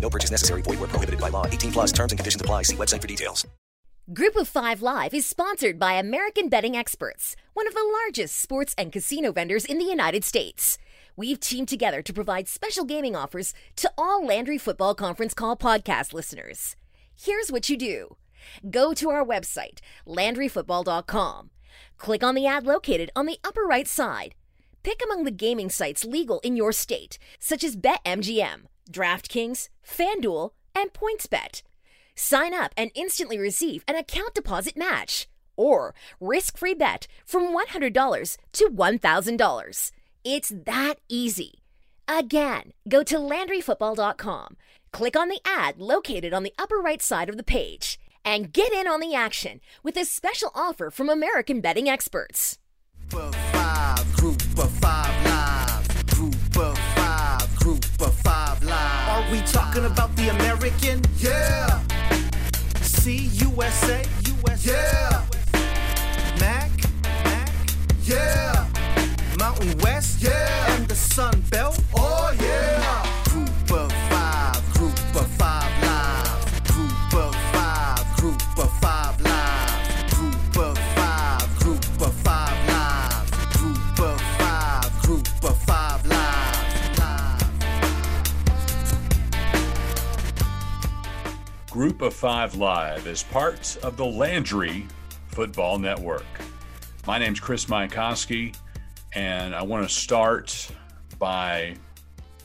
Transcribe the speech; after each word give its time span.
No 0.00 0.10
purchase 0.10 0.30
necessary. 0.30 0.62
Void 0.62 0.80
were 0.80 0.88
prohibited 0.88 1.20
by 1.20 1.28
law. 1.28 1.46
18 1.46 1.72
plus 1.72 1.92
terms 1.92 2.12
and 2.12 2.18
conditions 2.18 2.40
apply. 2.40 2.62
See 2.62 2.76
website 2.76 3.00
for 3.00 3.06
details. 3.06 3.46
Group 4.12 4.34
of 4.34 4.48
Five 4.48 4.82
Live 4.82 5.14
is 5.14 5.24
sponsored 5.24 5.78
by 5.78 5.92
American 5.92 6.48
Betting 6.48 6.76
Experts, 6.76 7.36
one 7.54 7.68
of 7.68 7.74
the 7.74 7.98
largest 8.02 8.40
sports 8.40 8.74
and 8.76 8.90
casino 8.90 9.30
vendors 9.30 9.64
in 9.64 9.78
the 9.78 9.84
United 9.84 10.24
States. 10.24 10.78
We've 11.14 11.38
teamed 11.38 11.68
together 11.68 12.02
to 12.02 12.12
provide 12.12 12.48
special 12.48 12.84
gaming 12.84 13.14
offers 13.14 13.54
to 13.76 13.92
all 13.96 14.26
Landry 14.26 14.58
Football 14.58 14.96
Conference 14.96 15.32
Call 15.32 15.56
podcast 15.56 16.12
listeners. 16.12 16.74
Here's 17.14 17.52
what 17.52 17.68
you 17.68 17.76
do 17.76 18.16
go 18.68 18.92
to 18.94 19.10
our 19.10 19.24
website, 19.24 19.78
landryfootball.com. 20.08 21.50
Click 21.96 22.24
on 22.24 22.34
the 22.34 22.46
ad 22.46 22.66
located 22.66 23.10
on 23.14 23.26
the 23.26 23.38
upper 23.44 23.62
right 23.62 23.86
side. 23.86 24.34
Pick 24.82 25.02
among 25.04 25.24
the 25.24 25.30
gaming 25.30 25.68
sites 25.68 26.04
legal 26.04 26.40
in 26.40 26.56
your 26.56 26.72
state, 26.72 27.18
such 27.38 27.62
as 27.62 27.76
BetMGM, 27.76 28.62
DraftKings, 28.90 29.68
FanDuel, 29.86 30.52
and 30.74 30.92
PointsBet. 30.92 31.62
Sign 32.14 32.54
up 32.54 32.72
and 32.76 32.90
instantly 32.94 33.38
receive 33.38 33.84
an 33.86 33.96
account 33.96 34.34
deposit 34.34 34.76
match 34.76 35.28
or 35.56 35.94
risk-free 36.18 36.74
bet 36.74 37.06
from 37.26 37.54
$100 37.54 38.36
to 38.52 38.64
$1,000. 38.64 39.90
It's 40.24 40.52
that 40.66 40.94
easy. 41.08 41.62
Again, 42.08 42.72
go 42.88 43.02
to 43.02 43.16
LandryFootball.com, 43.16 44.56
click 44.92 45.16
on 45.16 45.28
the 45.28 45.40
ad 45.44 45.78
located 45.78 46.32
on 46.32 46.42
the 46.42 46.54
upper 46.58 46.78
right 46.78 47.02
side 47.02 47.28
of 47.28 47.36
the 47.36 47.42
page, 47.42 48.00
and 48.24 48.52
get 48.52 48.72
in 48.72 48.86
on 48.86 49.00
the 49.00 49.14
action 49.14 49.60
with 49.82 49.96
a 49.96 50.04
special 50.04 50.50
offer 50.54 50.90
from 50.90 51.10
American 51.10 51.60
betting 51.60 51.88
experts. 51.88 52.58
Group 53.10 53.34
of 54.40 54.48
five, 54.48 54.58
group 54.58 54.58
of 54.62 54.70
five 54.80 55.24
live. 55.24 56.06
Group 56.06 56.56
of 56.56 56.78
five, 56.96 57.56
group 57.56 57.84
of 58.00 58.14
five 58.14 58.62
live. 58.62 59.08
Are 59.08 59.32
we 59.32 59.40
talking 59.42 59.84
about 59.84 60.14
the 60.16 60.28
American? 60.28 61.02
Yeah. 61.18 61.80
C 62.80 63.28
USA, 63.46 64.04
USA. 64.44 64.72
Yeah. 64.72 65.24
Mac, 66.38 66.70
Mac. 67.24 67.52
Yeah. 68.04 68.66
Mountain 69.38 69.78
West, 69.78 70.22
yeah. 70.22 70.74
And 70.74 70.88
the 70.88 70.94
Sun 70.94 71.42
Belt, 71.50 71.78
oh 71.94 72.34
yeah. 72.40 72.79
Group 91.80 92.02
of 92.02 92.12
Five 92.12 92.56
Live 92.56 93.06
is 93.06 93.22
part 93.22 93.78
of 93.82 93.96
the 93.96 94.04
Landry 94.04 94.86
Football 95.28 95.78
Network. 95.78 96.26
My 97.06 97.16
name's 97.16 97.40
Chris 97.40 97.64
Mycoskie, 97.64 98.54
and 99.14 99.54
I 99.54 99.62
want 99.62 99.88
to 99.88 99.94
start 99.94 100.70
by 101.18 101.74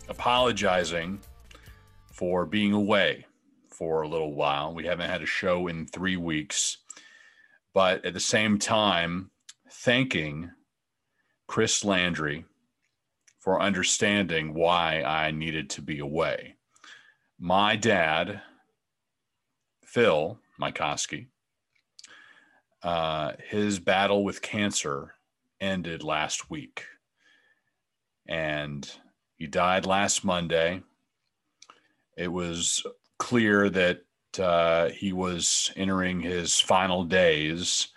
apologizing 0.07 1.19
for 2.13 2.45
being 2.45 2.71
away 2.71 3.25
for 3.67 4.03
a 4.03 4.07
little 4.07 4.33
while. 4.33 4.73
We 4.73 4.85
haven't 4.85 5.09
had 5.09 5.21
a 5.21 5.25
show 5.25 5.67
in 5.67 5.85
three 5.85 6.15
weeks, 6.15 6.77
but 7.73 8.05
at 8.05 8.13
the 8.13 8.21
same 8.21 8.57
time, 8.57 9.31
thanking 9.69 10.49
Chris 11.45 11.83
Landry 11.83 12.45
for 13.39 13.61
understanding 13.61 14.53
why 14.53 15.01
I 15.01 15.31
needed 15.31 15.69
to 15.71 15.81
be 15.81 15.99
away. 15.99 16.55
My 17.37 17.75
dad, 17.75 18.41
Phil 19.95 20.37
Mycoskie, 20.59 21.27
uh, 22.83 23.31
his 23.47 23.79
battle 23.79 24.25
with 24.25 24.41
cancer 24.41 25.13
ended 25.61 26.03
last 26.03 26.49
week. 26.49 26.83
And 28.27 28.91
he 29.37 29.47
died 29.47 29.85
last 29.85 30.25
Monday. 30.25 30.83
It 32.17 32.27
was 32.27 32.85
clear 33.19 33.69
that 33.69 34.01
uh, 34.37 34.89
he 34.89 35.13
was 35.13 35.71
entering 35.77 36.19
his 36.19 36.59
final 36.59 37.05
days. 37.05 37.87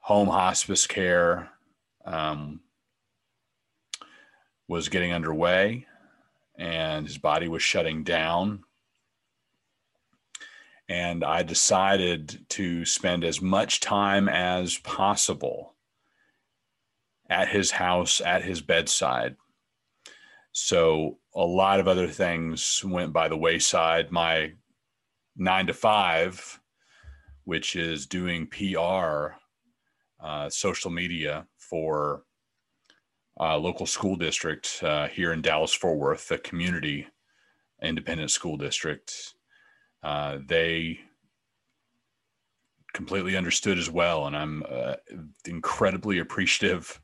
Home 0.00 0.28
hospice 0.28 0.86
care 0.86 1.48
um, 2.04 2.60
was 4.68 4.90
getting 4.90 5.14
underway, 5.14 5.86
and 6.58 7.06
his 7.06 7.16
body 7.16 7.48
was 7.48 7.62
shutting 7.62 8.04
down 8.04 8.62
and 10.88 11.24
I 11.24 11.42
decided 11.42 12.46
to 12.50 12.84
spend 12.84 13.24
as 13.24 13.40
much 13.40 13.80
time 13.80 14.28
as 14.28 14.78
possible 14.78 15.74
at 17.28 17.48
his 17.48 17.70
house, 17.70 18.20
at 18.20 18.44
his 18.44 18.60
bedside. 18.60 19.36
So 20.52 21.18
a 21.34 21.44
lot 21.44 21.80
of 21.80 21.88
other 21.88 22.08
things 22.08 22.82
went 22.84 23.12
by 23.12 23.28
the 23.28 23.36
wayside. 23.36 24.12
My 24.12 24.52
nine 25.36 25.66
to 25.66 25.74
five, 25.74 26.60
which 27.44 27.76
is 27.76 28.06
doing 28.06 28.46
PR, 28.46 29.36
uh, 30.22 30.48
social 30.50 30.90
media 30.90 31.46
for 31.58 32.24
uh, 33.40 33.58
local 33.58 33.86
school 33.86 34.16
district 34.16 34.80
uh, 34.82 35.08
here 35.08 35.32
in 35.32 35.42
Dallas 35.42 35.74
Fort 35.74 35.98
Worth, 35.98 36.28
the 36.28 36.38
community 36.38 37.08
independent 37.82 38.30
school 38.30 38.56
district 38.56 39.34
uh, 40.04 40.38
they 40.46 41.00
completely 42.92 43.36
understood 43.36 43.78
as 43.78 43.90
well. 43.90 44.26
And 44.26 44.36
I'm 44.36 44.62
uh, 44.70 44.94
incredibly 45.46 46.18
appreciative 46.18 47.00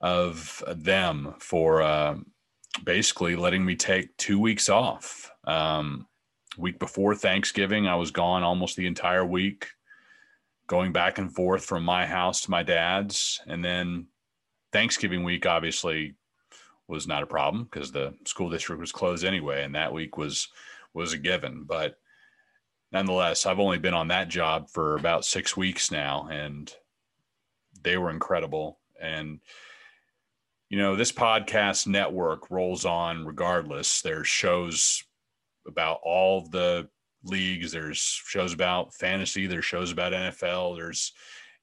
of 0.00 0.62
them 0.68 1.34
for 1.38 1.82
uh, 1.82 2.16
basically 2.84 3.36
letting 3.36 3.64
me 3.64 3.76
take 3.76 4.16
two 4.16 4.38
weeks 4.38 4.68
off. 4.68 5.30
Um, 5.44 6.06
week 6.56 6.78
before 6.78 7.14
Thanksgiving, 7.14 7.86
I 7.86 7.96
was 7.96 8.10
gone 8.10 8.42
almost 8.42 8.76
the 8.76 8.86
entire 8.86 9.26
week, 9.26 9.66
going 10.66 10.92
back 10.92 11.18
and 11.18 11.34
forth 11.34 11.64
from 11.64 11.84
my 11.84 12.06
house 12.06 12.42
to 12.42 12.50
my 12.50 12.62
dad's. 12.62 13.40
And 13.46 13.64
then 13.64 14.06
Thanksgiving 14.72 15.24
week, 15.24 15.44
obviously, 15.44 16.14
was 16.88 17.08
not 17.08 17.22
a 17.22 17.26
problem 17.26 17.64
because 17.64 17.90
the 17.90 18.14
school 18.24 18.48
district 18.48 18.80
was 18.80 18.92
closed 18.92 19.24
anyway. 19.24 19.64
And 19.64 19.74
that 19.74 19.92
week 19.92 20.16
was 20.16 20.48
was 20.96 21.12
a 21.12 21.18
given. 21.18 21.64
But 21.64 21.96
nonetheless, 22.90 23.46
I've 23.46 23.60
only 23.60 23.78
been 23.78 23.94
on 23.94 24.08
that 24.08 24.28
job 24.28 24.70
for 24.70 24.96
about 24.96 25.24
six 25.24 25.56
weeks 25.56 25.92
now, 25.92 26.28
and 26.32 26.72
they 27.82 27.96
were 27.98 28.10
incredible. 28.10 28.80
And 29.00 29.40
you 30.70 30.78
know, 30.78 30.96
this 30.96 31.12
podcast 31.12 31.86
network 31.86 32.50
rolls 32.50 32.84
on 32.84 33.24
regardless. 33.24 34.02
There's 34.02 34.26
shows 34.26 35.04
about 35.68 36.00
all 36.02 36.48
the 36.48 36.88
leagues. 37.22 37.70
There's 37.70 37.98
shows 37.98 38.52
about 38.52 38.94
fantasy. 38.94 39.46
There's 39.46 39.64
shows 39.64 39.92
about 39.92 40.12
NFL. 40.12 40.76
There's 40.76 41.12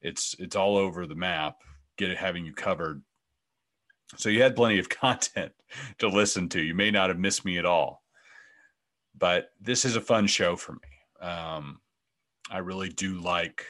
it's 0.02 0.36
it's 0.40 0.56
all 0.56 0.78
over 0.78 1.06
the 1.06 1.16
map. 1.16 1.58
Get 1.98 2.12
it 2.12 2.18
having 2.18 2.46
you 2.46 2.54
covered. 2.54 3.02
So 4.16 4.30
you 4.30 4.44
had 4.44 4.56
plenty 4.56 4.78
of 4.78 4.90
content 5.02 5.54
to 5.98 6.08
listen 6.08 6.48
to. 6.50 6.62
You 6.62 6.76
may 6.76 6.92
not 6.92 7.10
have 7.10 7.20
missed 7.20 7.44
me 7.44 7.58
at 7.58 7.66
all 7.66 8.03
but 9.18 9.52
this 9.62 9.86
is 9.86 9.96
a 9.96 10.02
fun 10.02 10.28
show 10.28 10.56
for 10.56 10.74
me. 10.74 11.28
Um, 11.28 11.80
I 12.52 12.60
really 12.60 12.90
do 12.90 13.20
like 13.20 13.66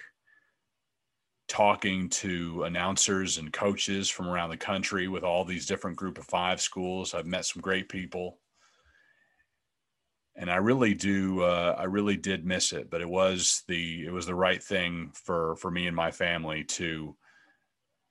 talking 1.47 2.09
to 2.09 2.63
announcers 2.63 3.37
and 3.37 3.53
coaches 3.53 4.09
from 4.09 4.27
around 4.27 4.49
the 4.49 4.57
country 4.57 5.07
with 5.07 5.23
all 5.23 5.45
these 5.45 5.65
different 5.65 5.97
group 5.97 6.17
of 6.17 6.25
five 6.25 6.59
schools. 6.61 7.13
I've 7.13 7.25
met 7.25 7.45
some 7.45 7.61
great 7.61 7.89
people. 7.89 8.39
And 10.35 10.49
I 10.49 10.55
really 10.55 10.95
do. 10.95 11.43
Uh, 11.43 11.75
I 11.77 11.83
really 11.83 12.17
did 12.17 12.43
miss 12.43 12.73
it, 12.73 12.89
but 12.89 13.01
it 13.01 13.09
was 13.09 13.61
the 13.67 14.03
it 14.03 14.11
was 14.11 14.25
the 14.25 14.33
right 14.33 14.63
thing 14.63 15.11
for 15.13 15.55
for 15.57 15.69
me 15.69 15.85
and 15.85 15.95
my 15.95 16.09
family 16.09 16.63
to 16.63 17.15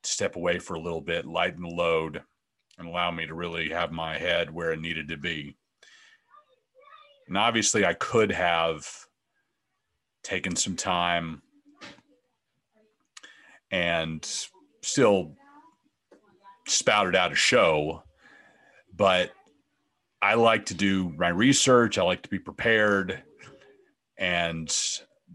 step 0.05 0.37
away 0.37 0.61
for 0.61 0.75
a 0.75 0.81
little 0.81 1.01
bit, 1.01 1.27
lighten 1.27 1.63
the 1.63 1.69
load, 1.69 2.23
and 2.79 2.87
allow 2.87 3.11
me 3.11 3.27
to 3.27 3.35
really 3.35 3.71
have 3.71 3.91
my 3.91 4.19
head 4.19 4.55
where 4.55 4.71
it 4.71 4.81
needed 4.81 5.09
to 5.09 5.17
be. 5.17 5.57
And 7.29 7.39
obviously, 7.39 7.85
I 7.85 7.95
could 7.95 8.33
have 8.33 8.87
taken 10.23 10.55
some 10.57 10.77
time 10.77 11.43
and 13.71 14.25
still 14.83 15.35
spouted 16.69 17.17
out 17.17 17.33
a 17.33 17.37
show, 17.37 18.03
but 18.95 19.33
I 20.21 20.35
like 20.35 20.67
to 20.67 20.75
do 20.75 21.11
my 21.17 21.29
research. 21.29 21.99
I 21.99 22.03
like 22.03 22.23
to 22.23 22.29
be 22.29 22.39
prepared, 22.39 23.23
and 24.19 24.73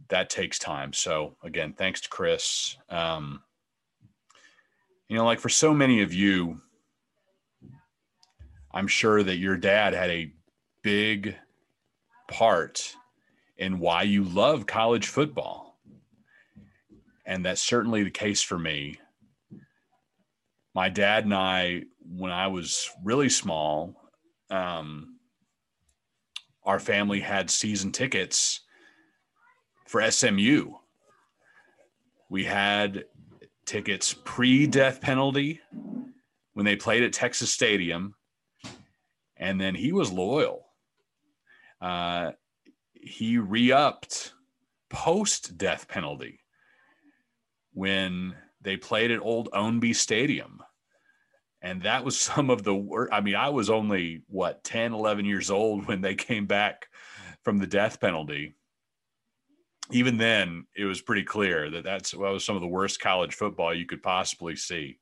that 0.10 0.30
takes 0.30 0.60
time. 0.60 0.94
So 0.94 1.36
again, 1.44 1.74
thanks 1.74 2.02
to 2.02 2.10
Chris. 2.10 2.78
Um, 2.90 3.44
you 5.10 5.18
know, 5.18 5.26
like 5.26 5.40
for 5.40 5.50
so 5.50 5.74
many 5.74 6.02
of 6.02 6.14
you, 6.14 6.62
I'm 8.72 8.88
sure 8.88 9.24
that 9.24 9.38
your 9.38 9.58
dad 9.58 9.94
had 9.94 10.10
a 10.10 10.32
big 10.84 11.36
part 12.28 12.96
in 13.58 13.80
why 13.80 14.04
you 14.04 14.24
love 14.24 14.66
college 14.66 15.08
football. 15.08 15.80
And 17.26 17.46
that's 17.46 17.62
certainly 17.62 18.04
the 18.04 18.12
case 18.12 18.42
for 18.42 18.58
me. 18.58 19.00
My 20.74 20.90
dad 20.90 21.26
and 21.26 21.34
I, 21.34 21.84
when 22.00 22.32
I 22.32 22.48
was 22.48 22.90
really 23.04 23.30
small, 23.30 23.96
um, 24.50 25.18
our 26.64 26.80
family 26.80 27.20
had 27.20 27.50
season 27.50 27.92
tickets 27.92 28.62
for 29.88 30.10
SMU. 30.10 30.74
We 32.30 32.44
had 32.44 33.06
tickets 33.66 34.16
pre 34.26 34.68
death 34.68 35.02
penalty 35.02 35.62
when 36.54 36.66
they 36.66 36.76
played 36.76 37.04
at 37.04 37.14
Texas 37.14 37.52
Stadium. 37.52 38.16
And 39.38 39.60
then 39.60 39.76
he 39.76 39.92
was 39.92 40.12
loyal. 40.12 40.67
Uh, 41.82 42.32
he 42.94 43.38
re 43.38 43.72
upped 43.72 44.34
post 44.90 45.58
death 45.58 45.88
penalty 45.88 46.40
when 47.74 48.36
they 48.62 48.78
played 48.78 49.12
at 49.12 49.22
Old 49.22 49.50
Ownby 49.52 49.96
Stadium. 49.96 50.62
And 51.62 51.84
that 51.84 52.04
was 52.04 52.20
some 52.20 52.50
of 52.50 52.64
the 52.64 52.76
worst. 52.76 53.14
I 53.14 53.22
mean, 53.22 53.36
I 53.36 53.50
was 53.50 53.70
only, 53.70 54.24
what, 54.28 54.64
10, 54.64 54.94
11 54.94 55.26
years 55.26 55.52
old 55.52 55.88
when 55.88 56.02
they 56.02 56.16
came 56.16 56.46
back 56.46 56.88
from 57.44 57.58
the 57.58 57.68
death 57.68 58.00
penalty. 58.00 58.56
Even 59.92 60.18
then, 60.18 60.66
it 60.76 60.84
was 60.84 61.02
pretty 61.02 61.24
clear 61.24 61.70
that 61.70 61.86
that's 61.86 62.14
well, 62.14 62.34
was 62.34 62.44
some 62.44 62.56
of 62.58 62.62
the 62.62 62.68
worst 62.68 63.00
college 63.00 63.36
football 63.36 63.74
you 63.74 63.86
could 63.86 64.04
possibly 64.04 64.56
see. 64.56 65.00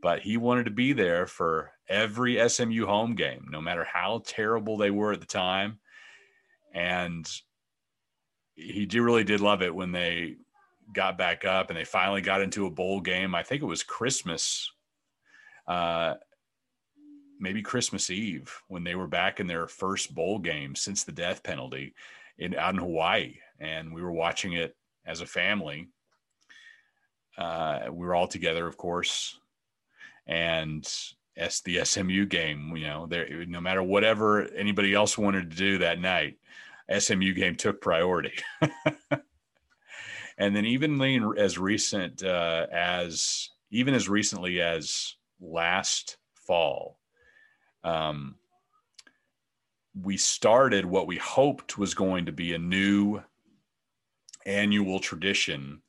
But 0.00 0.20
he 0.20 0.36
wanted 0.36 0.64
to 0.64 0.70
be 0.70 0.92
there 0.92 1.26
for 1.26 1.72
every 1.88 2.48
SMU 2.48 2.86
home 2.86 3.14
game, 3.14 3.46
no 3.50 3.60
matter 3.60 3.84
how 3.84 4.22
terrible 4.24 4.76
they 4.76 4.90
were 4.90 5.12
at 5.12 5.20
the 5.20 5.26
time 5.26 5.80
and 6.72 7.28
he 8.54 8.86
really 8.98 9.24
did 9.24 9.40
love 9.40 9.62
it 9.62 9.74
when 9.74 9.92
they 9.92 10.36
got 10.92 11.16
back 11.16 11.44
up 11.44 11.70
and 11.70 11.78
they 11.78 11.84
finally 11.84 12.20
got 12.20 12.42
into 12.42 12.66
a 12.66 12.70
bowl 12.70 13.00
game. 13.00 13.34
I 13.34 13.42
think 13.42 13.62
it 13.62 13.66
was 13.66 13.82
Christmas, 13.82 14.70
uh, 15.66 16.14
maybe 17.40 17.62
Christmas 17.62 18.10
Eve 18.10 18.54
when 18.68 18.84
they 18.84 18.94
were 18.94 19.06
back 19.06 19.40
in 19.40 19.46
their 19.46 19.66
first 19.66 20.14
bowl 20.14 20.38
game 20.38 20.74
since 20.74 21.04
the 21.04 21.12
death 21.12 21.42
penalty 21.42 21.94
in 22.38 22.54
out 22.54 22.74
in 22.74 22.80
Hawaii, 22.80 23.36
and 23.60 23.92
we 23.94 24.02
were 24.02 24.12
watching 24.12 24.54
it 24.54 24.76
as 25.06 25.20
a 25.20 25.26
family. 25.26 25.88
Uh, 27.38 27.80
we 27.90 28.06
were 28.06 28.14
all 28.14 28.28
together, 28.28 28.66
of 28.66 28.76
course, 28.76 29.38
and 30.26 30.86
as 31.36 31.60
the 31.62 31.84
SMU 31.84 32.26
game, 32.26 32.76
you 32.76 32.86
know, 32.86 33.06
there 33.06 33.44
no 33.46 33.60
matter 33.60 33.82
whatever 33.82 34.42
anybody 34.54 34.94
else 34.94 35.16
wanted 35.16 35.50
to 35.50 35.56
do 35.56 35.78
that 35.78 36.00
night, 36.00 36.38
SMU 36.96 37.32
game 37.32 37.56
took 37.56 37.80
priority. 37.80 38.34
and 40.38 40.54
then 40.54 40.66
even 40.66 41.00
as 41.38 41.58
recent 41.58 42.22
uh, 42.22 42.66
as 42.72 43.50
even 43.70 43.94
as 43.94 44.08
recently 44.08 44.60
as 44.60 45.16
last 45.40 46.18
fall, 46.34 46.98
um, 47.84 48.36
we 50.00 50.16
started 50.16 50.84
what 50.84 51.06
we 51.06 51.16
hoped 51.16 51.78
was 51.78 51.94
going 51.94 52.26
to 52.26 52.32
be 52.32 52.54
a 52.54 52.58
new 52.58 53.20
annual 54.46 54.98
tradition 54.98 55.82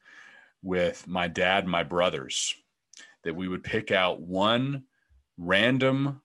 with 0.61 1.07
my 1.07 1.27
dad 1.27 1.63
and 1.63 1.71
my 1.71 1.83
brothers 1.83 2.55
that 3.23 3.35
we 3.35 3.47
would 3.47 3.63
pick 3.63 3.91
out 3.91 4.21
one 4.21 4.83
random 5.37 6.21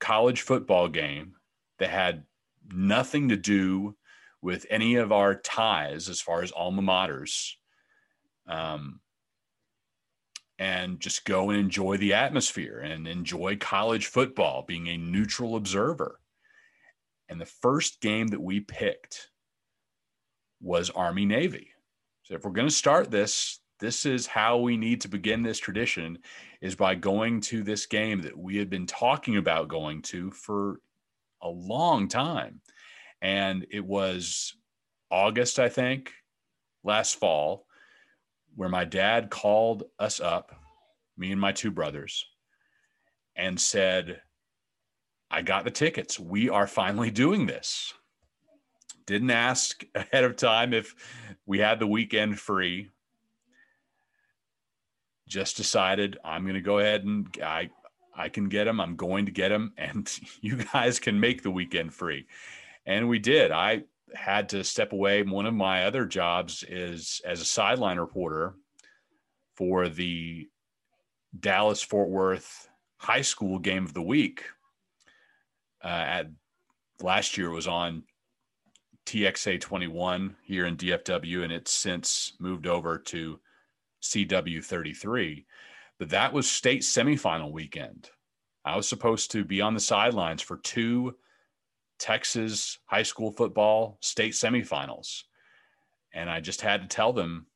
college 0.00 0.42
football 0.42 0.88
game 0.88 1.34
that 1.78 1.90
had 1.90 2.24
nothing 2.72 3.28
to 3.28 3.36
do 3.36 3.96
with 4.42 4.66
any 4.68 4.96
of 4.96 5.12
our 5.12 5.34
ties 5.34 6.08
as 6.08 6.20
far 6.20 6.42
as 6.42 6.52
alma 6.52 6.82
maters 6.82 7.52
um, 8.46 9.00
and 10.58 11.00
just 11.00 11.24
go 11.24 11.50
and 11.50 11.58
enjoy 11.58 11.96
the 11.96 12.12
atmosphere 12.12 12.78
and 12.78 13.08
enjoy 13.08 13.56
college 13.56 14.06
football 14.06 14.64
being 14.66 14.86
a 14.88 14.96
neutral 14.96 15.56
observer. 15.56 16.20
And 17.28 17.40
the 17.40 17.46
first 17.46 18.00
game 18.00 18.28
that 18.28 18.42
we 18.42 18.60
picked 18.60 19.30
was 20.60 20.90
army 20.90 21.24
navy. 21.24 21.70
So 22.24 22.34
if 22.34 22.44
we're 22.44 22.52
going 22.52 22.68
to 22.68 22.74
start 22.74 23.10
this 23.10 23.60
this 23.80 24.06
is 24.06 24.26
how 24.26 24.58
we 24.58 24.76
need 24.76 25.00
to 25.02 25.08
begin 25.08 25.42
this 25.42 25.58
tradition 25.58 26.18
is 26.60 26.74
by 26.74 26.94
going 26.94 27.40
to 27.40 27.62
this 27.62 27.86
game 27.86 28.22
that 28.22 28.36
we 28.36 28.56
had 28.56 28.70
been 28.70 28.86
talking 28.86 29.36
about 29.36 29.68
going 29.68 30.02
to 30.02 30.30
for 30.30 30.80
a 31.42 31.48
long 31.48 32.08
time. 32.08 32.60
And 33.20 33.66
it 33.70 33.84
was 33.84 34.54
august 35.10 35.58
i 35.58 35.68
think 35.68 36.12
last 36.82 37.16
fall 37.16 37.66
where 38.56 38.68
my 38.68 38.84
dad 38.84 39.30
called 39.30 39.84
us 39.98 40.18
up 40.18 40.50
me 41.16 41.30
and 41.30 41.40
my 41.40 41.52
two 41.52 41.70
brothers 41.70 42.26
and 43.36 43.60
said 43.60 44.20
i 45.30 45.42
got 45.42 45.64
the 45.64 45.70
tickets. 45.70 46.18
We 46.18 46.48
are 46.48 46.66
finally 46.66 47.10
doing 47.10 47.46
this. 47.46 47.92
Didn't 49.06 49.30
ask 49.30 49.84
ahead 49.94 50.24
of 50.24 50.36
time 50.36 50.72
if 50.72 50.94
we 51.46 51.58
had 51.58 51.78
the 51.78 51.86
weekend 51.86 52.38
free 52.38 52.90
just 55.28 55.56
decided 55.56 56.18
I'm 56.24 56.42
going 56.42 56.54
to 56.54 56.60
go 56.60 56.78
ahead 56.78 57.04
and 57.04 57.26
I 57.42 57.70
I 58.16 58.28
can 58.28 58.48
get 58.48 58.64
them. 58.64 58.80
I'm 58.80 58.96
going 58.96 59.26
to 59.26 59.32
get 59.32 59.48
them, 59.48 59.72
and 59.78 60.10
you 60.40 60.56
guys 60.56 60.98
can 60.98 61.18
make 61.20 61.42
the 61.42 61.50
weekend 61.50 61.92
free. 61.92 62.26
And 62.86 63.08
we 63.08 63.18
did. 63.18 63.50
I 63.50 63.84
had 64.14 64.50
to 64.50 64.62
step 64.62 64.92
away. 64.92 65.22
One 65.22 65.46
of 65.46 65.54
my 65.54 65.84
other 65.84 66.04
jobs 66.04 66.64
is 66.68 67.20
as 67.24 67.40
a 67.40 67.46
sideline 67.46 67.98
reporter 67.98 68.54
for 69.56 69.88
the 69.88 70.48
Dallas 71.38 71.82
Fort 71.82 72.08
Worth 72.08 72.68
High 72.98 73.22
School 73.22 73.58
Game 73.58 73.84
of 73.84 73.94
the 73.94 74.02
Week. 74.02 74.44
Uh, 75.82 75.88
at 75.88 76.30
last 77.02 77.36
year 77.36 77.50
was 77.50 77.66
on 77.66 78.04
TXA 79.06 79.60
21 79.60 80.36
here 80.42 80.66
in 80.66 80.76
DFW, 80.76 81.42
and 81.42 81.52
it's 81.52 81.72
since 81.72 82.34
moved 82.38 82.66
over 82.66 82.98
to 82.98 83.38
CW33. 84.04 85.44
But 85.98 86.10
that 86.10 86.32
was 86.32 86.50
state 86.50 86.82
semifinal 86.82 87.52
weekend. 87.52 88.10
I 88.64 88.76
was 88.76 88.88
supposed 88.88 89.30
to 89.32 89.44
be 89.44 89.60
on 89.60 89.74
the 89.74 89.80
sidelines 89.80 90.42
for 90.42 90.56
two 90.56 91.16
Texas 91.98 92.78
high 92.86 93.02
school 93.02 93.32
football 93.32 93.98
state 94.00 94.32
semifinals. 94.32 95.22
And 96.12 96.30
I 96.30 96.40
just 96.40 96.60
had 96.60 96.82
to 96.82 96.88
tell 96.88 97.12
them, 97.12 97.46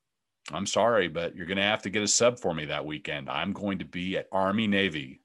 I'm 0.52 0.67
sorry, 0.67 1.09
but 1.09 1.37
you're 1.37 1.47
going 1.47 1.59
to 1.59 1.62
have 1.62 1.83
to 1.83 1.90
get 1.90 2.02
a 2.02 2.09
sub 2.09 2.38
for 2.38 2.55
me 2.55 2.67
that 2.67 2.87
weekend. 2.87 3.28
I'm 3.28 3.52
going 3.52 3.78
to 3.78 3.85
be 3.85 4.17
at 4.17 4.28
Army 4.33 4.67
Navy 4.67 5.21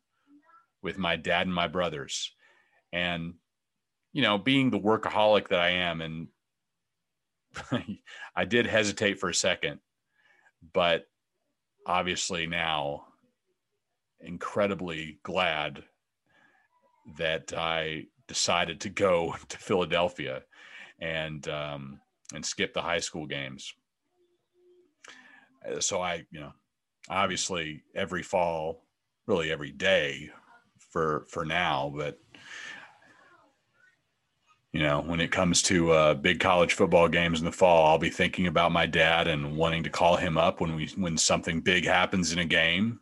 with 0.82 0.98
my 0.98 1.16
dad 1.16 1.48
and 1.48 1.56
my 1.56 1.68
brothers. 1.68 2.34
And, 2.92 3.36
you 4.12 4.22
know, 4.22 4.38
being 4.38 4.70
the 4.70 4.80
workaholic 4.80 5.50
that 5.50 5.60
I 5.60 5.70
am, 5.70 6.02
and 6.02 6.28
I 8.36 8.46
did 8.46 8.68
hesitate 8.68 9.20
for 9.20 9.30
a 9.30 9.34
second, 9.34 9.80
but 10.74 11.06
obviously 11.86 12.48
now 12.48 13.06
incredibly 14.20 15.20
glad 15.24 15.84
that 17.18 17.54
I 17.56 18.06
decided 18.28 18.82
to 18.82 18.90
go 18.90 19.36
to 19.50 19.58
Philadelphia. 19.58 20.44
And 21.00 21.46
um, 21.50 22.00
and 22.34 22.46
skip 22.46 22.74
the 22.74 22.82
high 22.82 23.00
school 23.00 23.26
games. 23.26 23.74
Uh, 25.68 25.80
so 25.80 26.02
I, 26.02 26.26
you 26.32 26.40
know, 26.40 26.54
obviously 27.10 27.84
every 27.96 28.24
fall, 28.24 28.86
really 29.28 29.52
every 29.52 29.72
day 29.72 30.30
for 30.80 31.26
for 31.30 31.46
now, 31.46 31.94
but 31.96 32.18
you 34.74 34.82
know, 34.82 35.02
when 35.02 35.22
it 35.22 35.32
comes 35.32 35.62
to 35.64 35.92
uh, 35.92 36.14
big 36.16 36.40
college 36.40 36.74
football 36.74 37.08
games 37.08 37.40
in 37.40 37.46
the 37.46 37.52
fall, 37.52 37.86
I'll 37.86 38.00
be 38.00 38.10
thinking 38.10 38.48
about 38.48 38.72
my 38.72 38.88
dad 38.88 39.28
and 39.28 39.56
wanting 39.56 39.84
to 39.84 39.90
call 39.92 40.18
him 40.18 40.36
up 40.36 40.60
when 40.60 40.76
we 40.76 40.88
when 40.98 41.16
something 41.16 41.62
big 41.62 41.86
happens 41.86 42.34
in 42.34 42.40
a 42.40 42.46
game. 42.46 43.00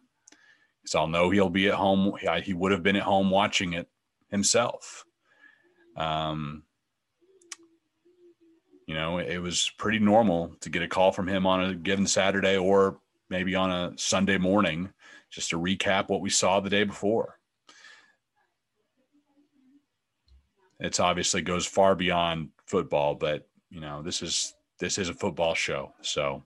So 0.85 0.99
I'll 0.99 1.07
know 1.07 1.29
he'll 1.29 1.49
be 1.49 1.69
at 1.69 1.75
home. 1.75 2.13
He 2.43 2.53
would 2.53 2.73
have 2.73 2.83
been 2.83 2.97
at 2.97 3.03
home 3.03 3.29
watching 3.29 3.73
it 3.73 3.87
himself. 4.29 5.05
Um, 5.95 6.63
you 8.85 8.93
know, 8.93 9.19
it 9.19 9.37
was 9.37 9.71
pretty 9.77 9.99
normal 9.99 10.53
to 10.59 10.69
get 10.69 10.81
a 10.81 10.87
call 10.87 11.13
from 11.13 11.27
him 11.27 11.47
on 11.47 11.63
a 11.63 11.75
given 11.75 12.05
Saturday 12.05 12.57
or 12.57 12.99
maybe 13.29 13.55
on 13.55 13.71
a 13.71 13.93
Sunday 13.97 14.37
morning 14.37 14.91
just 15.29 15.51
to 15.51 15.59
recap 15.59 16.09
what 16.09 16.19
we 16.19 16.29
saw 16.29 16.59
the 16.59 16.69
day 16.69 16.83
before. 16.83 17.39
It's 20.81 20.99
obviously 20.99 21.43
goes 21.43 21.65
far 21.65 21.95
beyond 21.95 22.49
football, 22.65 23.13
but 23.13 23.47
you 23.69 23.79
know, 23.79 24.01
this 24.01 24.21
is 24.21 24.55
this 24.79 24.97
is 24.97 25.09
a 25.09 25.13
football 25.13 25.53
show. 25.53 25.93
So 26.01 26.43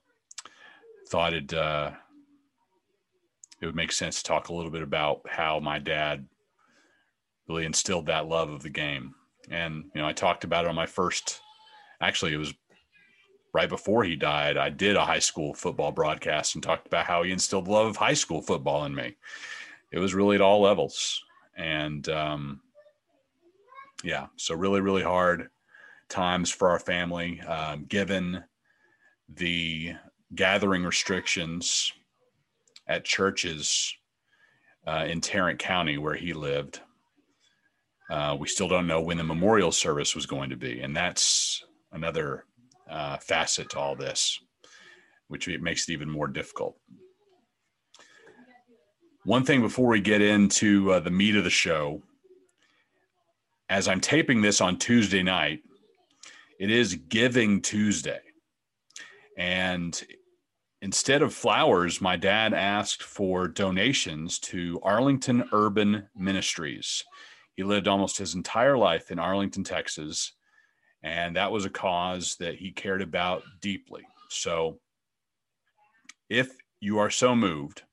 thought 1.09 1.33
it 1.33 1.53
uh 1.53 1.91
it 3.61 3.65
would 3.65 3.75
make 3.75 3.93
sense 3.93 4.17
to 4.17 4.23
talk 4.23 4.49
a 4.49 4.53
little 4.53 4.71
bit 4.71 4.81
about 4.81 5.21
how 5.27 5.59
my 5.59 5.79
dad 5.79 6.27
really 7.47 7.65
instilled 7.65 8.07
that 8.07 8.27
love 8.27 8.49
of 8.49 8.61
the 8.61 8.69
game. 8.69 9.15
And 9.49 9.85
you 9.95 10.01
know, 10.01 10.07
I 10.07 10.13
talked 10.13 10.43
about 10.43 10.65
it 10.65 10.67
on 10.67 10.75
my 10.75 10.85
first 10.85 11.39
actually 12.01 12.33
it 12.33 12.37
was 12.37 12.53
right 13.53 13.69
before 13.69 14.03
he 14.03 14.17
died, 14.17 14.57
I 14.57 14.69
did 14.69 14.97
a 14.97 15.05
high 15.05 15.19
school 15.19 15.53
football 15.53 15.93
broadcast 15.93 16.55
and 16.55 16.63
talked 16.63 16.87
about 16.87 17.05
how 17.05 17.23
he 17.23 17.31
instilled 17.31 17.69
love 17.69 17.87
of 17.87 17.95
high 17.95 18.13
school 18.13 18.41
football 18.41 18.83
in 18.83 18.93
me. 18.93 19.15
It 19.93 19.99
was 19.99 20.13
really 20.13 20.35
at 20.35 20.41
all 20.41 20.59
levels. 20.59 21.23
And 21.55 22.09
um, 22.09 22.59
yeah, 24.05 24.27
so 24.37 24.53
really, 24.53 24.81
really 24.81 25.01
hard 25.01 25.49
times 26.09 26.51
for 26.51 26.69
our 26.69 26.79
family, 26.79 27.41
um, 27.41 27.85
given 27.85 28.43
the 29.27 29.93
gathering 30.35 30.83
restrictions 30.83 31.91
at 32.87 33.03
churches 33.03 33.95
uh, 34.85 35.05
in 35.09 35.21
Tarrant 35.21 35.57
County 35.57 35.97
where 35.97 36.13
he 36.13 36.33
lived. 36.33 36.81
Uh, 38.07 38.37
we 38.39 38.47
still 38.47 38.67
don't 38.67 38.85
know 38.85 39.01
when 39.01 39.17
the 39.17 39.23
memorial 39.23 39.71
service 39.71 40.13
was 40.13 40.27
going 40.27 40.51
to 40.51 40.55
be, 40.55 40.81
and 40.81 40.95
that's 40.95 41.65
another 41.91 42.45
uh, 42.87 43.17
facet 43.17 43.71
to 43.71 43.79
all 43.79 43.95
this, 43.95 44.39
which 45.29 45.49
makes 45.59 45.89
it 45.89 45.93
even 45.93 46.11
more 46.11 46.27
difficult. 46.27 46.77
One 49.23 49.43
thing 49.43 49.61
before 49.61 49.87
we 49.87 50.01
get 50.01 50.21
into 50.21 50.91
uh, 50.91 50.99
the 50.99 51.09
meat 51.09 51.35
of 51.35 51.43
the 51.43 51.49
show, 51.49 52.03
as 53.69 53.87
I'm 53.87 54.01
taping 54.01 54.41
this 54.41 54.61
on 54.61 54.77
Tuesday 54.77 55.23
night, 55.23 55.61
it 56.59 56.69
is 56.69 56.95
Giving 56.95 57.61
Tuesday. 57.61 58.21
And 59.37 60.01
instead 60.81 61.21
of 61.21 61.33
flowers, 61.33 61.99
my 61.99 62.15
dad 62.15 62.53
asked 62.53 63.03
for 63.03 63.47
donations 63.47 64.39
to 64.39 64.79
Arlington 64.83 65.49
Urban 65.51 66.07
Ministries. 66.15 67.03
He 67.55 67.63
lived 67.63 67.87
almost 67.87 68.17
his 68.17 68.35
entire 68.35 68.77
life 68.77 69.11
in 69.11 69.19
Arlington, 69.19 69.63
Texas, 69.63 70.33
and 71.03 71.35
that 71.35 71.51
was 71.51 71.65
a 71.65 71.69
cause 71.69 72.35
that 72.39 72.55
he 72.55 72.71
cared 72.71 73.01
about 73.01 73.43
deeply. 73.61 74.03
So, 74.29 74.79
if 76.29 76.49
you 76.79 76.97
are 76.99 77.11
so 77.11 77.35
moved, 77.35 77.83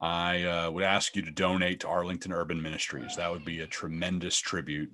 I 0.00 0.42
uh, 0.42 0.70
would 0.70 0.84
ask 0.84 1.16
you 1.16 1.22
to 1.22 1.30
donate 1.30 1.80
to 1.80 1.88
Arlington 1.88 2.32
Urban 2.32 2.60
Ministries. 2.60 3.16
That 3.16 3.30
would 3.30 3.44
be 3.44 3.60
a 3.60 3.66
tremendous 3.66 4.38
tribute. 4.38 4.92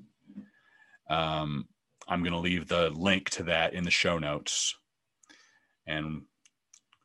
Um, 1.11 1.67
I'm 2.09 2.23
going 2.23 2.33
to 2.33 2.39
leave 2.39 2.69
the 2.69 2.91
link 2.91 3.31
to 3.31 3.43
that 3.45 3.75
in 3.75 3.85
the 3.85 3.91
show 3.91 4.19
notes. 4.19 4.77
And 5.87 6.23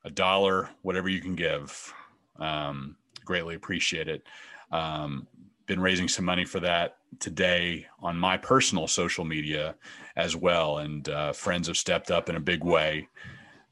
a 0.06 0.12
dollar, 0.12 0.70
whatever 0.84 1.10
you 1.10 1.22
can 1.22 1.36
give, 1.36 1.94
um, 2.40 2.96
greatly 3.26 3.56
appreciate 3.56 4.08
it. 4.08 4.24
Um, 4.72 5.28
been 5.66 5.80
raising 5.82 6.08
some 6.08 6.26
money 6.26 6.46
for 6.46 6.60
that 6.62 6.98
today 7.20 7.88
on 8.02 8.18
my 8.18 8.38
personal 8.38 8.88
social 8.88 9.26
media 9.26 9.76
as 10.16 10.36
well. 10.36 10.78
And 10.78 11.08
uh, 11.10 11.34
friends 11.34 11.68
have 11.68 11.78
stepped 11.78 12.12
up 12.12 12.30
in 12.30 12.36
a 12.36 12.42
big 12.42 12.64
way. 12.64 13.08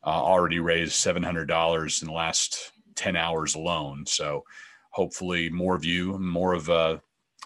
Uh, 0.03 0.09
already 0.09 0.59
raised 0.59 0.93
$700 0.93 2.01
in 2.01 2.07
the 2.07 2.13
last 2.13 2.71
10 2.95 3.15
hours 3.15 3.55
alone. 3.55 4.05
So 4.05 4.43
hopefully 4.91 5.49
more 5.49 5.75
of 5.75 5.85
you, 5.85 6.17
more 6.17 6.53
of, 6.53 6.69
uh, 6.69 6.97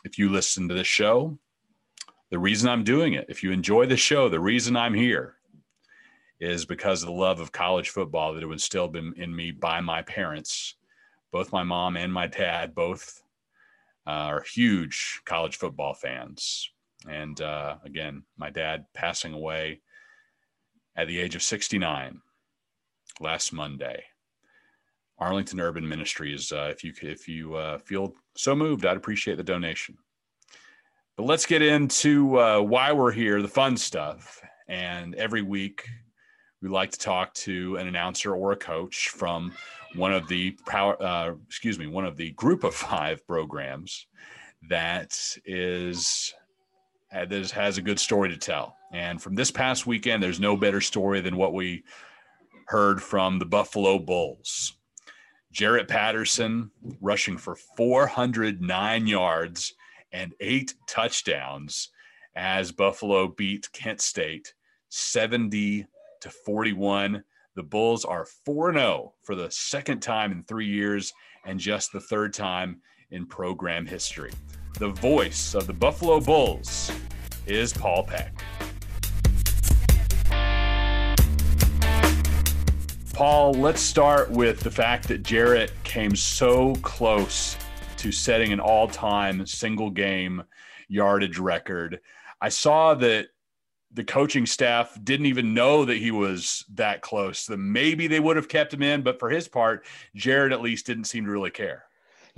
if 0.03 0.17
you 0.17 0.29
listen 0.29 0.67
to 0.69 0.75
this 0.75 0.87
show, 0.87 1.37
the 2.29 2.39
reason 2.39 2.69
I'm 2.69 2.83
doing 2.83 3.13
it, 3.13 3.25
if 3.29 3.43
you 3.43 3.51
enjoy 3.51 3.87
the 3.87 3.97
show, 3.97 4.29
the 4.29 4.39
reason 4.39 4.75
I'm 4.75 4.93
here 4.93 5.35
is 6.39 6.65
because 6.65 7.01
of 7.01 7.07
the 7.07 7.13
love 7.13 7.39
of 7.39 7.51
college 7.51 7.89
football 7.89 8.33
that 8.33 8.43
it 8.43 8.51
instilled 8.51 8.95
in, 8.95 9.13
in 9.17 9.35
me 9.35 9.51
by 9.51 9.81
my 9.81 10.01
parents, 10.03 10.75
both 11.31 11.51
my 11.51 11.63
mom 11.63 11.97
and 11.97 12.13
my 12.13 12.27
dad, 12.27 12.73
both 12.73 13.21
uh, 14.07 14.11
are 14.11 14.41
huge 14.41 15.21
college 15.25 15.57
football 15.57 15.93
fans. 15.93 16.71
And 17.07 17.39
uh, 17.41 17.77
again, 17.83 18.23
my 18.37 18.49
dad 18.49 18.85
passing 18.93 19.33
away 19.33 19.81
at 20.95 21.07
the 21.07 21.19
age 21.19 21.35
of 21.35 21.43
69 21.43 22.21
last 23.19 23.53
Monday. 23.53 24.03
Arlington 25.19 25.59
Urban 25.59 25.87
Ministries. 25.87 26.51
Uh, 26.51 26.69
if 26.71 26.83
you 26.83 26.93
if 27.01 27.27
you 27.27 27.55
uh, 27.55 27.77
feel 27.79 28.13
so 28.35 28.55
moved, 28.55 28.85
I'd 28.85 28.97
appreciate 28.97 29.37
the 29.37 29.43
donation. 29.43 29.97
But 31.17 31.25
let's 31.25 31.45
get 31.45 31.61
into 31.61 32.39
uh, 32.39 32.61
why 32.61 32.93
we're 32.93 33.11
here, 33.11 33.41
the 33.41 33.47
fun 33.47 33.75
stuff. 33.75 34.41
And 34.69 35.15
every 35.15 35.41
week, 35.41 35.85
we 36.61 36.69
like 36.69 36.91
to 36.91 36.99
talk 36.99 37.33
to 37.35 37.75
an 37.77 37.87
announcer 37.87 38.33
or 38.33 38.53
a 38.53 38.57
coach 38.57 39.09
from 39.09 39.53
one 39.95 40.13
of 40.13 40.27
the 40.27 40.51
power, 40.67 41.01
uh, 41.01 41.33
excuse 41.45 41.77
me, 41.77 41.87
one 41.87 42.05
of 42.05 42.15
the 42.15 42.31
group 42.31 42.63
of 42.63 42.73
five 42.89 43.25
programs 43.27 44.07
that 44.69 45.17
is 45.45 46.33
that 47.11 47.31
has 47.51 47.77
a 47.77 47.81
good 47.81 47.99
story 47.99 48.29
to 48.29 48.37
tell. 48.37 48.75
And 48.93 49.21
from 49.21 49.35
this 49.35 49.51
past 49.51 49.87
weekend, 49.87 50.21
there's 50.21 50.39
no 50.39 50.55
better 50.55 50.79
story 50.79 51.21
than 51.21 51.35
what 51.35 51.53
we 51.53 51.83
heard 52.67 53.01
from 53.01 53.39
the 53.39 53.45
Buffalo 53.45 53.97
Bulls. 53.97 54.78
Jarrett 55.51 55.87
Patterson 55.87 56.71
rushing 57.01 57.37
for 57.37 57.55
409 57.55 59.07
yards 59.07 59.73
and 60.11 60.33
eight 60.39 60.75
touchdowns 60.87 61.89
as 62.35 62.71
Buffalo 62.71 63.27
beat 63.27 63.71
Kent 63.73 64.01
State 64.01 64.53
70 64.89 65.85
to 66.21 66.29
41. 66.29 67.23
The 67.55 67.63
Bulls 67.63 68.05
are 68.05 68.27
4 68.45 68.73
0 68.73 69.13
for 69.23 69.35
the 69.35 69.49
second 69.49 70.01
time 70.01 70.31
in 70.31 70.43
three 70.43 70.67
years 70.67 71.13
and 71.45 71.59
just 71.59 71.91
the 71.91 71.99
third 71.99 72.33
time 72.33 72.81
in 73.11 73.25
program 73.25 73.85
history. 73.85 74.31
The 74.77 74.89
voice 74.89 75.55
of 75.55 75.67
the 75.67 75.73
Buffalo 75.73 76.21
Bulls 76.21 76.91
is 77.47 77.73
Paul 77.73 78.03
Peck. 78.03 78.33
Paul, 83.19 83.51
let's 83.51 83.81
start 83.81 84.31
with 84.31 84.61
the 84.61 84.71
fact 84.71 85.09
that 85.09 85.23
Jarrett 85.23 85.73
came 85.83 86.15
so 86.15 86.75
close 86.75 87.57
to 87.97 88.13
setting 88.13 88.53
an 88.53 88.61
all 88.61 88.87
time 88.87 89.45
single 89.45 89.89
game 89.89 90.41
yardage 90.87 91.37
record. 91.37 91.99
I 92.39 92.47
saw 92.47 92.93
that 92.93 93.27
the 93.91 94.05
coaching 94.05 94.45
staff 94.45 94.97
didn't 95.03 95.25
even 95.25 95.53
know 95.53 95.83
that 95.83 95.97
he 95.97 96.11
was 96.11 96.63
that 96.75 97.01
close. 97.01 97.45
That 97.45 97.57
maybe 97.57 98.07
they 98.07 98.21
would 98.21 98.37
have 98.37 98.47
kept 98.47 98.73
him 98.73 98.83
in, 98.83 99.01
but 99.01 99.19
for 99.19 99.29
his 99.29 99.49
part, 99.49 99.85
Jarrett 100.15 100.53
at 100.53 100.61
least 100.61 100.85
didn't 100.85 101.03
seem 101.03 101.25
to 101.25 101.31
really 101.31 101.51
care. 101.51 101.88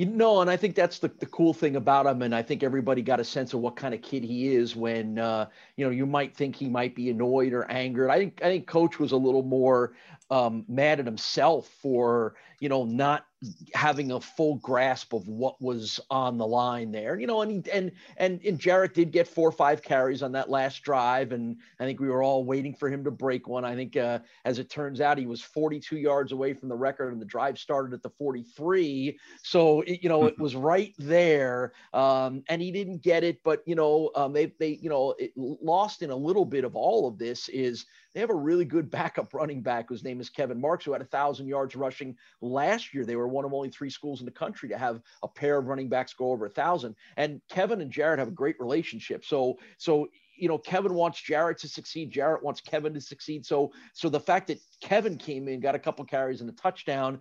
You 0.01 0.07
know, 0.07 0.41
and 0.41 0.49
I 0.49 0.57
think 0.57 0.73
that's 0.73 0.97
the, 0.97 1.09
the 1.19 1.27
cool 1.27 1.53
thing 1.53 1.75
about 1.75 2.07
him. 2.07 2.23
And 2.23 2.33
I 2.33 2.41
think 2.41 2.63
everybody 2.63 3.03
got 3.03 3.19
a 3.19 3.23
sense 3.23 3.53
of 3.53 3.59
what 3.59 3.75
kind 3.75 3.93
of 3.93 4.01
kid 4.01 4.23
he 4.23 4.55
is 4.55 4.75
when, 4.75 5.19
uh, 5.19 5.45
you 5.75 5.85
know, 5.85 5.91
you 5.91 6.07
might 6.07 6.35
think 6.35 6.55
he 6.55 6.67
might 6.67 6.95
be 6.95 7.11
annoyed 7.11 7.53
or 7.53 7.69
angered. 7.69 8.09
I 8.09 8.17
think, 8.17 8.41
I 8.41 8.45
think 8.45 8.65
coach 8.65 8.97
was 8.97 9.11
a 9.11 9.15
little 9.15 9.43
more 9.43 9.93
um, 10.31 10.65
mad 10.67 10.99
at 10.99 11.05
himself 11.05 11.67
for, 11.83 12.33
you 12.59 12.67
know, 12.67 12.83
not 12.83 13.27
having 13.73 14.11
a 14.11 14.21
full 14.21 14.55
grasp 14.55 15.13
of 15.13 15.27
what 15.27 15.59
was 15.61 15.99
on 16.09 16.37
the 16.37 16.45
line 16.45 16.91
there, 16.91 17.19
you 17.19 17.25
know, 17.25 17.41
and 17.41 17.51
he, 17.51 17.71
and 17.71 17.91
and 18.17 18.39
and 18.45 18.59
Jarrett 18.59 18.93
did 18.93 19.11
get 19.11 19.27
four 19.27 19.49
or 19.49 19.51
five 19.51 19.81
carries 19.81 20.21
on 20.21 20.31
that 20.33 20.49
last 20.49 20.83
drive, 20.83 21.31
and 21.31 21.57
I 21.79 21.85
think 21.85 21.99
we 21.99 22.09
were 22.09 22.21
all 22.21 22.43
waiting 22.45 22.75
for 22.75 22.89
him 22.89 23.03
to 23.03 23.11
break 23.11 23.47
one. 23.47 23.65
I 23.65 23.75
think, 23.75 23.97
uh, 23.97 24.19
as 24.45 24.59
it 24.59 24.69
turns 24.69 25.01
out, 25.01 25.17
he 25.17 25.25
was 25.25 25.41
42 25.41 25.97
yards 25.97 26.31
away 26.31 26.53
from 26.53 26.69
the 26.69 26.75
record, 26.75 27.13
and 27.13 27.21
the 27.21 27.25
drive 27.25 27.57
started 27.57 27.93
at 27.93 28.03
the 28.03 28.09
43. 28.09 29.17
So 29.41 29.81
it, 29.81 30.03
you 30.03 30.09
know, 30.09 30.25
it 30.25 30.37
was 30.37 30.55
right 30.55 30.93
there, 30.99 31.73
um, 31.93 32.43
and 32.47 32.61
he 32.61 32.71
didn't 32.71 33.01
get 33.01 33.23
it. 33.23 33.41
But 33.43 33.63
you 33.65 33.75
know, 33.75 34.11
um, 34.15 34.33
they 34.33 34.53
they 34.59 34.79
you 34.81 34.89
know, 34.89 35.15
it, 35.17 35.31
lost 35.35 36.03
in 36.03 36.11
a 36.11 36.15
little 36.15 36.45
bit 36.45 36.63
of 36.63 36.75
all 36.75 37.07
of 37.07 37.17
this 37.17 37.49
is 37.49 37.85
they 38.13 38.19
have 38.19 38.29
a 38.29 38.35
really 38.35 38.65
good 38.65 38.89
backup 38.89 39.33
running 39.33 39.61
back 39.61 39.89
whose 39.89 40.03
name 40.03 40.19
is 40.19 40.29
Kevin 40.29 40.59
Marks, 40.59 40.85
who 40.85 40.93
had 40.93 41.01
a 41.01 41.05
thousand 41.05 41.47
yards 41.47 41.75
rushing 41.75 42.15
last 42.41 42.93
year. 42.93 43.05
They 43.05 43.15
were 43.15 43.27
one 43.27 43.45
of 43.45 43.53
only 43.53 43.69
three 43.69 43.89
schools 43.89 44.19
in 44.19 44.25
the 44.25 44.31
country 44.31 44.69
to 44.69 44.77
have 44.77 45.01
a 45.23 45.27
pair 45.27 45.57
of 45.57 45.67
running 45.67 45.89
backs 45.89 46.13
go 46.13 46.31
over 46.31 46.45
a 46.45 46.49
thousand. 46.49 46.95
And 47.17 47.41
Kevin 47.49 47.81
and 47.81 47.91
Jarrett 47.91 48.19
have 48.19 48.27
a 48.27 48.31
great 48.31 48.59
relationship. 48.59 49.23
So, 49.25 49.57
so 49.77 50.07
you 50.41 50.47
know, 50.47 50.57
Kevin 50.57 50.95
wants 50.95 51.21
Jarrett 51.21 51.59
to 51.59 51.67
succeed. 51.67 52.09
Jarrett 52.09 52.41
wants 52.41 52.61
Kevin 52.61 52.95
to 52.95 52.99
succeed. 52.99 53.45
So, 53.45 53.71
so 53.93 54.09
the 54.09 54.19
fact 54.19 54.47
that 54.47 54.59
Kevin 54.81 55.15
came 55.15 55.47
in, 55.47 55.59
got 55.59 55.75
a 55.75 55.79
couple 55.79 56.03
carries 56.03 56.41
and 56.41 56.49
a 56.49 56.53
touchdown, 56.53 57.19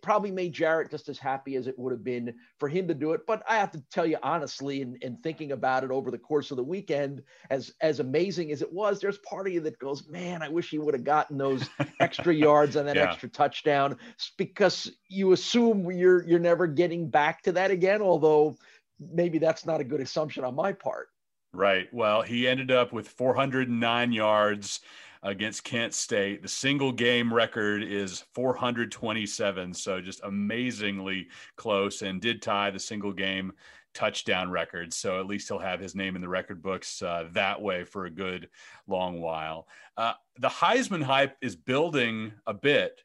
probably 0.00 0.30
made 0.30 0.54
Jarrett 0.54 0.90
just 0.90 1.10
as 1.10 1.18
happy 1.18 1.56
as 1.56 1.66
it 1.66 1.78
would 1.78 1.92
have 1.92 2.02
been 2.02 2.34
for 2.58 2.70
him 2.70 2.88
to 2.88 2.94
do 2.94 3.12
it. 3.12 3.26
But 3.26 3.42
I 3.46 3.56
have 3.56 3.70
to 3.72 3.82
tell 3.92 4.06
you 4.06 4.16
honestly, 4.22 4.80
and, 4.80 4.96
in 5.02 5.18
thinking 5.18 5.52
about 5.52 5.84
it 5.84 5.90
over 5.90 6.10
the 6.10 6.16
course 6.16 6.50
of 6.50 6.56
the 6.56 6.64
weekend, 6.64 7.22
as 7.50 7.74
as 7.82 8.00
amazing 8.00 8.50
as 8.50 8.62
it 8.62 8.72
was, 8.72 8.98
there's 8.98 9.18
part 9.18 9.46
of 9.46 9.52
you 9.52 9.60
that 9.60 9.78
goes, 9.78 10.08
man, 10.08 10.40
I 10.40 10.48
wish 10.48 10.70
he 10.70 10.78
would 10.78 10.94
have 10.94 11.04
gotten 11.04 11.36
those 11.36 11.68
extra 12.00 12.32
yards 12.32 12.76
and 12.76 12.88
that 12.88 12.96
yeah. 12.96 13.10
extra 13.10 13.28
touchdown, 13.28 13.98
because 14.38 14.90
you 15.10 15.32
assume 15.32 15.90
you're 15.90 16.26
you're 16.26 16.38
never 16.38 16.66
getting 16.66 17.10
back 17.10 17.42
to 17.42 17.52
that 17.52 17.70
again. 17.70 18.00
Although 18.00 18.56
maybe 18.98 19.36
that's 19.36 19.66
not 19.66 19.82
a 19.82 19.84
good 19.84 20.00
assumption 20.00 20.44
on 20.44 20.54
my 20.54 20.72
part. 20.72 21.08
Right. 21.56 21.88
Well, 21.90 22.20
he 22.20 22.46
ended 22.46 22.70
up 22.70 22.92
with 22.92 23.08
409 23.08 24.12
yards 24.12 24.80
against 25.22 25.64
Kent 25.64 25.94
State. 25.94 26.42
The 26.42 26.48
single 26.48 26.92
game 26.92 27.32
record 27.32 27.82
is 27.82 28.24
427. 28.34 29.72
So 29.72 30.02
just 30.02 30.20
amazingly 30.22 31.28
close 31.56 32.02
and 32.02 32.20
did 32.20 32.42
tie 32.42 32.70
the 32.70 32.78
single 32.78 33.12
game 33.12 33.54
touchdown 33.94 34.50
record. 34.50 34.92
So 34.92 35.18
at 35.18 35.26
least 35.26 35.48
he'll 35.48 35.58
have 35.58 35.80
his 35.80 35.94
name 35.94 36.14
in 36.14 36.20
the 36.20 36.28
record 36.28 36.62
books 36.62 37.00
uh, 37.00 37.28
that 37.32 37.62
way 37.62 37.84
for 37.84 38.04
a 38.04 38.10
good 38.10 38.50
long 38.86 39.22
while. 39.22 39.66
Uh, 39.96 40.12
the 40.38 40.50
Heisman 40.50 41.02
hype 41.02 41.38
is 41.40 41.56
building 41.56 42.32
a 42.46 42.52
bit 42.52 43.02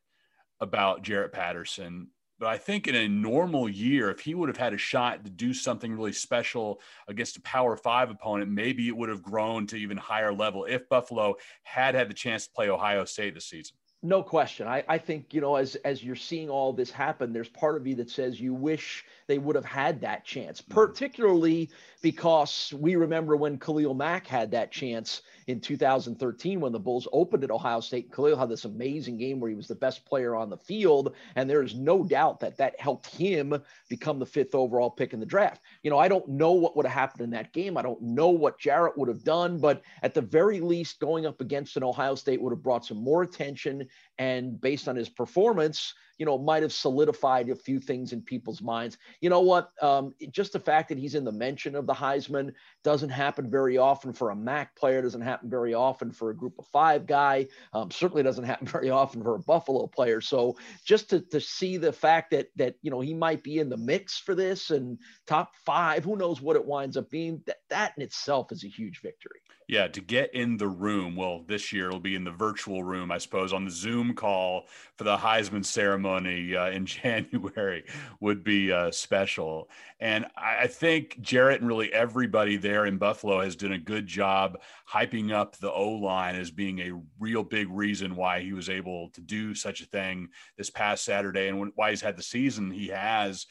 about 0.59 1.03
Jarrett 1.03 1.31
Patterson. 1.31 2.07
But 2.41 2.49
I 2.49 2.57
think 2.57 2.87
in 2.87 2.95
a 2.95 3.07
normal 3.07 3.69
year, 3.69 4.09
if 4.09 4.21
he 4.21 4.33
would 4.33 4.49
have 4.49 4.57
had 4.57 4.73
a 4.73 4.77
shot 4.77 5.23
to 5.23 5.29
do 5.29 5.53
something 5.53 5.93
really 5.93 6.11
special 6.11 6.81
against 7.07 7.37
a 7.37 7.41
Power 7.41 7.77
Five 7.77 8.09
opponent, 8.09 8.49
maybe 8.49 8.87
it 8.87 8.97
would 8.97 9.09
have 9.09 9.21
grown 9.21 9.67
to 9.67 9.75
even 9.75 9.95
higher 9.95 10.33
level 10.33 10.65
if 10.65 10.89
Buffalo 10.89 11.35
had 11.61 11.93
had 11.93 12.09
the 12.09 12.15
chance 12.15 12.47
to 12.47 12.53
play 12.53 12.67
Ohio 12.67 13.05
State 13.05 13.35
this 13.35 13.45
season. 13.45 13.77
No 14.01 14.23
question. 14.23 14.67
I, 14.67 14.83
I 14.89 14.97
think, 14.97 15.31
you 15.31 15.41
know, 15.41 15.55
as 15.55 15.75
as 15.85 16.03
you're 16.03 16.15
seeing 16.15 16.49
all 16.49 16.73
this 16.73 16.89
happen, 16.89 17.31
there's 17.31 17.47
part 17.47 17.77
of 17.77 17.85
you 17.85 17.93
that 17.97 18.09
says 18.09 18.41
you 18.41 18.55
wish 18.55 19.05
they 19.27 19.37
would 19.37 19.55
have 19.55 19.63
had 19.63 20.01
that 20.01 20.25
chance, 20.25 20.63
mm-hmm. 20.63 20.73
particularly 20.73 21.69
because 22.01 22.73
we 22.75 22.95
remember 22.95 23.35
when 23.35 23.59
Khalil 23.59 23.93
Mack 23.93 24.25
had 24.25 24.49
that 24.49 24.71
chance 24.71 25.21
in 25.47 25.59
2013 25.59 26.59
when 26.59 26.71
the 26.71 26.79
Bulls 26.79 27.07
opened 27.11 27.43
at 27.43 27.51
Ohio 27.51 27.79
State. 27.79 28.11
Khalil 28.11 28.37
had 28.37 28.49
this 28.49 28.65
amazing 28.65 29.17
game 29.17 29.39
where 29.39 29.49
he 29.49 29.55
was 29.55 29.67
the 29.67 29.75
best 29.75 30.05
player 30.05 30.35
on 30.35 30.49
the 30.49 30.57
field, 30.57 31.15
and 31.35 31.49
there 31.49 31.63
is 31.63 31.75
no 31.75 32.03
doubt 32.03 32.39
that 32.39 32.57
that 32.57 32.79
helped 32.79 33.07
him 33.07 33.61
become 33.89 34.19
the 34.19 34.25
fifth 34.25 34.55
overall 34.55 34.89
pick 34.89 35.13
in 35.13 35.19
the 35.19 35.25
draft. 35.25 35.61
You 35.83 35.89
know, 35.89 35.97
I 35.97 36.07
don't 36.07 36.27
know 36.27 36.51
what 36.51 36.75
would 36.75 36.85
have 36.85 36.93
happened 36.93 37.21
in 37.21 37.29
that 37.31 37.53
game. 37.53 37.77
I 37.77 37.81
don't 37.81 38.01
know 38.01 38.29
what 38.29 38.59
Jarrett 38.59 38.97
would 38.97 39.09
have 39.09 39.23
done, 39.23 39.59
but 39.59 39.81
at 40.03 40.13
the 40.13 40.21
very 40.21 40.59
least, 40.59 40.99
going 40.99 41.25
up 41.25 41.41
against 41.41 41.77
an 41.77 41.83
Ohio 41.83 42.15
State 42.15 42.41
would 42.41 42.53
have 42.53 42.63
brought 42.63 42.85
some 42.85 43.03
more 43.03 43.23
attention. 43.23 43.87
And 44.17 44.59
based 44.59 44.87
on 44.87 44.95
his 44.95 45.09
performance, 45.09 45.93
you 46.21 46.25
know, 46.25 46.37
might 46.37 46.61
have 46.61 46.71
solidified 46.71 47.49
a 47.49 47.55
few 47.55 47.79
things 47.79 48.13
in 48.13 48.21
people's 48.21 48.61
minds. 48.61 48.99
You 49.21 49.31
know 49.31 49.39
what? 49.39 49.71
Um, 49.81 50.13
just 50.29 50.53
the 50.53 50.59
fact 50.59 50.89
that 50.89 50.99
he's 50.99 51.15
in 51.15 51.23
the 51.23 51.31
mention 51.31 51.75
of 51.75 51.87
the 51.87 51.95
Heisman 51.95 52.53
doesn't 52.83 53.09
happen 53.09 53.49
very 53.49 53.79
often 53.79 54.13
for 54.13 54.29
a 54.29 54.35
MAC 54.35 54.75
player, 54.75 55.01
doesn't 55.01 55.21
happen 55.21 55.40
very 55.43 55.73
often 55.73 56.11
for 56.11 56.29
a 56.29 56.35
group 56.35 56.57
of 56.59 56.67
five 56.67 57.05
guy, 57.05 57.47
um, 57.73 57.91
certainly 57.91 58.23
doesn't 58.23 58.43
happen 58.43 58.67
very 58.67 58.89
often 58.89 59.23
for 59.23 59.35
a 59.35 59.39
Buffalo 59.39 59.87
player. 59.87 60.21
So 60.21 60.57
just 60.85 61.09
to, 61.09 61.21
to 61.31 61.39
see 61.39 61.77
the 61.77 61.93
fact 61.93 62.31
that, 62.31 62.47
that, 62.55 62.75
you 62.81 62.91
know, 62.91 63.01
he 63.01 63.13
might 63.13 63.43
be 63.43 63.59
in 63.59 63.69
the 63.69 63.77
mix 63.77 64.17
for 64.17 64.35
this 64.35 64.71
and 64.71 64.97
top 65.27 65.51
five, 65.65 66.03
who 66.03 66.15
knows 66.15 66.41
what 66.41 66.55
it 66.55 66.65
winds 66.65 66.97
up 66.97 67.09
being, 67.09 67.41
that, 67.45 67.57
that 67.69 67.93
in 67.97 68.03
itself 68.03 68.51
is 68.51 68.63
a 68.63 68.67
huge 68.67 69.01
victory. 69.01 69.39
Yeah, 69.71 69.87
to 69.87 70.01
get 70.01 70.33
in 70.33 70.57
the 70.57 70.67
room. 70.67 71.15
Well, 71.15 71.45
this 71.47 71.71
year 71.71 71.87
it'll 71.87 72.01
be 72.01 72.15
in 72.15 72.25
the 72.25 72.31
virtual 72.31 72.83
room, 72.83 73.09
I 73.09 73.17
suppose, 73.19 73.53
on 73.53 73.63
the 73.63 73.71
Zoom 73.71 74.13
call 74.13 74.65
for 74.97 75.05
the 75.05 75.15
Heisman 75.15 75.63
ceremony 75.63 76.57
uh, 76.57 76.69
in 76.71 76.85
January 76.85 77.85
would 78.19 78.43
be 78.43 78.73
uh, 78.73 78.91
special. 78.91 79.69
And 80.01 80.25
I 80.35 80.67
think 80.67 81.21
Jarrett 81.21 81.61
and 81.61 81.69
really 81.69 81.91
everybody 81.93 82.57
there 82.57 82.85
in 82.85 82.97
Buffalo 82.97 83.39
has 83.39 83.55
done 83.55 83.71
a 83.71 83.77
good 83.77 84.05
job 84.05 84.59
hyping 84.91 85.31
up 85.31 85.55
the 85.55 85.71
O 85.71 85.91
line 85.91 86.35
as 86.35 86.51
being 86.51 86.79
a 86.79 87.01
real 87.17 87.41
big 87.41 87.69
reason 87.71 88.17
why 88.17 88.41
he 88.41 88.51
was 88.51 88.69
able 88.69 89.09
to 89.11 89.21
do 89.21 89.55
such 89.55 89.79
a 89.79 89.85
thing 89.85 90.27
this 90.57 90.69
past 90.69 91.05
Saturday 91.05 91.47
and 91.47 91.71
why 91.75 91.91
he's 91.91 92.01
had 92.01 92.17
the 92.17 92.23
season 92.23 92.71
he 92.71 92.89
has. 92.89 93.45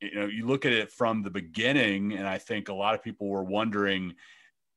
You 0.00 0.14
know, 0.16 0.26
you 0.26 0.44
look 0.44 0.66
at 0.66 0.72
it 0.72 0.90
from 0.90 1.22
the 1.22 1.30
beginning, 1.30 2.14
and 2.14 2.26
I 2.26 2.38
think 2.38 2.68
a 2.68 2.74
lot 2.74 2.96
of 2.96 3.04
people 3.04 3.28
were 3.28 3.44
wondering 3.44 4.16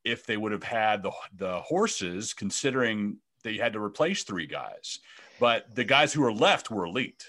if 0.05 0.25
they 0.25 0.37
would 0.37 0.51
have 0.51 0.63
had 0.63 1.03
the 1.03 1.11
the 1.35 1.59
horses, 1.61 2.33
considering 2.33 3.17
they 3.43 3.57
had 3.57 3.73
to 3.73 3.81
replace 3.81 4.23
three 4.23 4.47
guys. 4.47 4.99
But 5.39 5.75
the 5.75 5.83
guys 5.83 6.13
who 6.13 6.21
were 6.21 6.33
left 6.33 6.71
were 6.71 6.85
elite. 6.85 7.25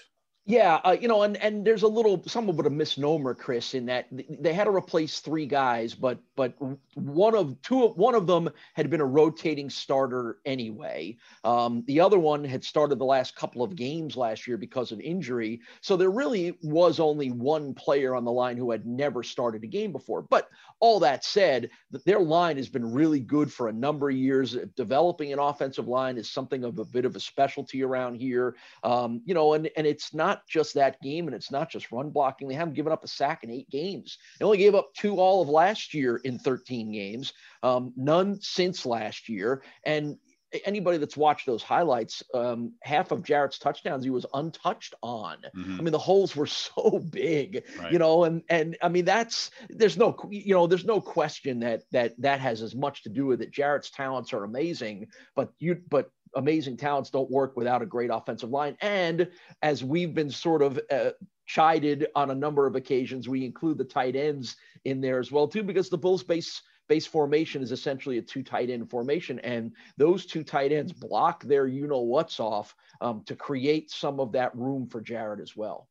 Yeah, 0.49 0.75
uh, 0.85 0.95
you 0.97 1.09
know, 1.09 1.23
and 1.23 1.35
and 1.35 1.67
there's 1.67 1.83
a 1.83 1.89
little 1.89 2.23
somewhat 2.25 2.57
of 2.57 2.65
a 2.67 2.69
misnomer, 2.69 3.33
Chris, 3.33 3.73
in 3.73 3.85
that 3.87 4.07
they 4.11 4.53
had 4.53 4.63
to 4.63 4.71
replace 4.73 5.19
three 5.19 5.45
guys, 5.45 5.93
but 5.93 6.19
but 6.37 6.53
one 6.93 7.35
of 7.35 7.61
two 7.63 7.89
one 7.89 8.15
of 8.15 8.27
them 8.27 8.49
had 8.73 8.89
been 8.89 9.01
a 9.01 9.05
rotating 9.05 9.69
starter 9.69 10.37
anyway. 10.45 11.17
Um, 11.43 11.83
the 11.85 11.99
other 11.99 12.17
one 12.17 12.45
had 12.45 12.63
started 12.63 12.97
the 12.97 13.03
last 13.03 13.35
couple 13.35 13.61
of 13.61 13.75
games 13.75 14.15
last 14.15 14.47
year 14.47 14.55
because 14.55 14.93
of 14.93 15.01
injury, 15.01 15.59
so 15.81 15.97
there 15.97 16.11
really 16.11 16.57
was 16.63 17.01
only 17.01 17.29
one 17.29 17.73
player 17.73 18.15
on 18.15 18.23
the 18.23 18.31
line 18.31 18.55
who 18.55 18.71
had 18.71 18.85
never 18.85 19.23
started 19.23 19.65
a 19.65 19.67
game 19.67 19.91
before. 19.91 20.21
But 20.21 20.47
all 20.79 21.01
that 21.01 21.25
said, 21.25 21.69
their 22.05 22.21
line 22.21 22.55
has 22.55 22.69
been 22.69 22.89
really 22.93 23.19
good 23.19 23.51
for 23.51 23.67
a 23.67 23.73
number 23.73 24.09
of 24.09 24.15
years. 24.15 24.55
Developing 24.77 25.33
an 25.33 25.39
offensive 25.39 25.89
line 25.89 26.17
is 26.17 26.29
something 26.31 26.63
of 26.63 26.79
a 26.79 26.85
bit 26.85 27.03
of 27.03 27.17
a 27.17 27.19
specialty 27.19 27.83
around 27.83 28.15
here, 28.15 28.55
um, 28.85 29.21
you 29.25 29.33
know, 29.33 29.53
and 29.53 29.69
and 29.75 29.85
it's 29.85 30.13
not 30.13 30.36
not 30.37 30.47
just 30.47 30.73
that 30.75 31.01
game 31.01 31.27
and 31.27 31.35
it's 31.35 31.51
not 31.51 31.69
just 31.69 31.91
run 31.91 32.09
blocking. 32.09 32.47
They 32.47 32.55
haven't 32.55 32.75
given 32.75 32.91
up 32.91 33.03
a 33.03 33.07
sack 33.07 33.43
in 33.43 33.51
eight 33.51 33.69
games. 33.69 34.17
They 34.39 34.45
only 34.45 34.57
gave 34.57 34.75
up 34.75 34.93
two 34.95 35.17
all 35.17 35.41
of 35.41 35.49
last 35.49 35.93
year 35.93 36.17
in 36.17 36.37
13 36.39 36.91
games, 36.91 37.33
um, 37.63 37.93
none 37.95 38.39
since 38.41 38.85
last 38.85 39.29
year. 39.29 39.63
And 39.85 40.17
anybody 40.65 40.97
that's 40.97 41.17
watched 41.17 41.45
those 41.45 41.63
highlights, 41.63 42.23
um, 42.33 42.73
half 42.83 43.11
of 43.11 43.23
Jarrett's 43.23 43.59
touchdowns 43.59 44.03
he 44.03 44.09
was 44.09 44.25
untouched 44.33 44.93
on. 45.01 45.37
Mm-hmm. 45.55 45.79
I 45.79 45.83
mean, 45.83 45.91
the 45.91 45.97
holes 45.97 46.35
were 46.35 46.45
so 46.47 46.99
big, 47.11 47.63
right. 47.79 47.91
you 47.91 47.99
know, 47.99 48.23
and 48.23 48.43
and 48.49 48.77
I 48.81 48.89
mean 48.89 49.05
that's 49.05 49.51
there's 49.69 49.97
no 49.97 50.15
you 50.29 50.53
know 50.53 50.67
there's 50.67 50.85
no 50.85 51.01
question 51.01 51.59
that 51.61 51.83
that 51.91 52.13
that 52.21 52.39
has 52.39 52.61
as 52.61 52.75
much 52.75 53.03
to 53.03 53.09
do 53.09 53.25
with 53.25 53.41
it. 53.41 53.51
Jarrett's 53.51 53.89
talents 53.89 54.33
are 54.33 54.43
amazing, 54.43 55.07
but 55.35 55.51
you 55.59 55.81
but 55.89 56.11
amazing 56.35 56.77
talents 56.77 57.09
don't 57.09 57.29
work 57.29 57.55
without 57.55 57.81
a 57.81 57.85
great 57.85 58.09
offensive 58.11 58.49
line. 58.49 58.77
And 58.81 59.29
as 59.61 59.83
we've 59.83 60.13
been 60.13 60.29
sort 60.29 60.61
of 60.61 60.79
uh, 60.91 61.11
chided 61.45 62.07
on 62.15 62.31
a 62.31 62.35
number 62.35 62.67
of 62.67 62.75
occasions, 62.75 63.27
we 63.27 63.45
include 63.45 63.77
the 63.77 63.83
tight 63.83 64.15
ends 64.15 64.57
in 64.85 65.01
there 65.01 65.19
as 65.19 65.31
well 65.31 65.47
too, 65.47 65.63
because 65.63 65.89
the 65.89 65.97
Bulls 65.97 66.23
base 66.23 66.61
base 66.87 67.05
formation 67.05 67.61
is 67.61 67.71
essentially 67.71 68.17
a 68.17 68.21
two 68.21 68.43
tight 68.43 68.69
end 68.69 68.89
formation, 68.89 69.39
and 69.39 69.71
those 69.97 70.25
two 70.25 70.43
tight 70.43 70.71
ends 70.71 70.93
block 70.93 71.43
their 71.43 71.67
you 71.67 71.87
know 71.87 72.01
what's 72.01 72.39
off 72.39 72.75
um, 73.01 73.23
to 73.25 73.35
create 73.35 73.91
some 73.91 74.19
of 74.19 74.31
that 74.31 74.55
room 74.55 74.87
for 74.87 75.01
Jarrett 75.01 75.41
as 75.41 75.55
well. 75.55 75.87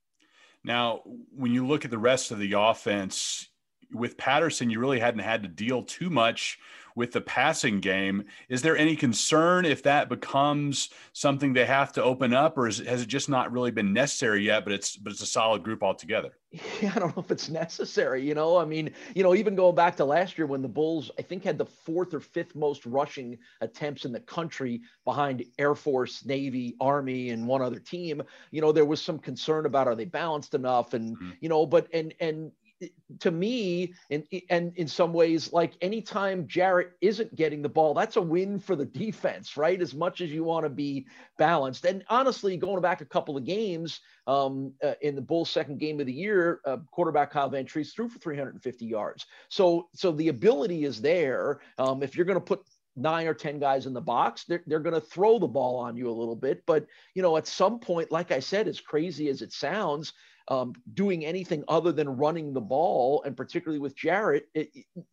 Now, 0.65 1.03
when 1.31 1.53
you 1.53 1.67
look 1.67 1.85
at 1.85 1.91
the 1.91 1.99
rest 1.99 2.31
of 2.31 2.39
the 2.39 2.55
offense, 2.59 3.49
with 3.93 4.17
Patterson, 4.17 4.71
you 4.71 4.81
really 4.81 5.01
hadn't 5.01 5.21
had 5.21 5.43
to 5.43 5.49
deal 5.49 5.83
too 5.83 6.11
much 6.11 6.59
with 6.97 7.13
the 7.13 7.21
passing 7.21 7.79
game. 7.79 8.25
Is 8.49 8.63
there 8.63 8.77
any 8.77 8.97
concern 8.97 9.67
if 9.67 9.83
that 9.85 10.09
becomes 10.09 10.89
something 11.13 11.53
they 11.53 11.67
have 11.67 11.93
to 11.93 12.03
open 12.03 12.35
up, 12.35 12.59
or 12.59 12.67
is, 12.67 12.79
has 12.79 13.03
it 13.03 13.09
just 13.09 13.29
not 13.29 13.53
really 13.53 13.71
been 13.71 13.93
necessary 13.93 14.45
yet? 14.45 14.65
But 14.65 14.73
it's 14.73 14.97
but 14.97 15.13
it's 15.13 15.23
a 15.23 15.27
solid 15.27 15.63
group 15.63 15.85
altogether. 15.85 16.33
Yeah, 16.81 16.93
I 16.97 16.99
don't 16.99 17.15
know 17.15 17.23
if 17.23 17.31
it's 17.31 17.51
necessary. 17.51 18.23
You 18.27 18.35
know, 18.35 18.57
I 18.57 18.65
mean, 18.65 18.91
you 19.15 19.23
know, 19.23 19.35
even 19.35 19.55
going 19.55 19.75
back 19.75 19.95
to 19.97 20.07
last 20.07 20.39
year 20.39 20.47
when 20.47 20.63
the 20.63 20.69
Bulls, 20.69 21.11
I 21.19 21.23
think, 21.23 21.45
had 21.45 21.59
the 21.59 21.67
fourth 21.67 22.15
or 22.15 22.21
fifth 22.21 22.55
most 22.55 22.87
rushing 22.87 23.37
attempts 23.61 24.07
in 24.07 24.13
the 24.13 24.21
country 24.21 24.81
behind 25.05 25.45
Air 25.59 25.75
Force, 25.75 26.25
Navy, 26.25 26.75
Army, 26.81 27.31
and 27.31 27.47
one 27.47 27.61
other 27.61 27.79
team. 27.79 28.23
You 28.53 28.63
know, 28.63 28.73
there 28.73 28.87
was 28.87 29.03
some 29.03 29.19
concern 29.19 29.67
about 29.67 29.87
are 29.87 29.95
they 29.95 30.07
balanced 30.07 30.55
enough, 30.55 30.95
and 30.95 31.17
mm-hmm. 31.17 31.31
you 31.41 31.51
know, 31.51 31.67
but 31.67 31.89
and 31.93 32.15
and 32.21 32.53
to 33.21 33.31
me, 33.31 33.95
and 34.11 34.25
and 34.51 34.73
in 34.77 34.87
some 34.89 35.13
ways, 35.13 35.53
like 35.53 35.75
anytime 35.81 36.47
Jarrett 36.47 36.93
isn't 37.01 37.35
getting 37.35 37.63
the 37.63 37.69
ball, 37.69 37.95
that's 37.95 38.17
a 38.17 38.23
win 38.23 38.59
for 38.59 38.77
the 38.77 38.85
defense, 38.85 39.57
right? 39.57 39.81
As 39.81 39.95
much 39.95 40.21
as 40.21 40.31
you 40.31 40.45
want 40.45 40.65
to 40.65 40.71
be 40.71 41.07
balanced. 41.39 41.85
And 41.85 42.05
honestly, 42.09 42.57
going 42.57 42.83
back 42.83 43.01
a 43.01 43.07
couple 43.07 43.37
of 43.37 43.45
games, 43.45 44.01
um, 44.27 44.73
uh, 44.83 44.95
in 45.01 45.15
the 45.15 45.23
Bulls' 45.23 45.51
second 45.51 45.79
game 45.79 46.01
of 46.01 46.07
the 46.07 46.13
year, 46.13 46.61
uh, 46.67 46.79
quarterback 46.91 47.31
Kyle 47.31 47.51
Vantrease 47.51 47.95
threw 47.95 48.09
for 48.09 48.19
350 48.19 48.85
yards. 48.85 49.27
So 49.49 49.89
so 49.95 50.13
the 50.13 50.29
ability 50.29 50.85
is 50.85 51.01
there. 51.01 51.61
Um, 51.79 52.03
if 52.03 52.17
you're 52.17 52.27
going 52.27 52.39
to 52.39 52.45
put 52.45 52.67
nine 52.97 53.27
or 53.27 53.35
10 53.35 53.59
guys 53.59 53.87
in 53.87 53.93
the 53.93 54.01
box, 54.01 54.45
they're, 54.45 54.63
they're 54.67 54.81
going 54.81 54.95
to 54.95 55.01
throw 55.01 55.39
the 55.39 55.47
ball 55.47 55.77
on 55.77 55.97
you 55.97 56.09
a 56.09 56.11
little 56.11 56.35
bit. 56.35 56.65
But, 56.67 56.87
you 57.15 57.23
know, 57.23 57.37
at 57.37 57.47
some 57.47 57.79
point, 57.79 58.11
like 58.11 58.33
I 58.33 58.41
said, 58.41 58.67
as 58.67 58.81
crazy 58.81 59.29
as 59.29 59.43
it 59.43 59.53
sounds, 59.53 60.15
um, 60.49 60.75
doing 60.95 61.25
anything 61.25 61.65
other 61.69 61.93
than 61.93 62.09
running 62.17 62.53
the 62.53 62.61
ball, 62.61 63.23
and 63.25 63.37
particularly 63.37 63.81
with 63.81 63.97
Jarrett, 63.97 64.49
it, 64.55 64.71
it 64.75 65.05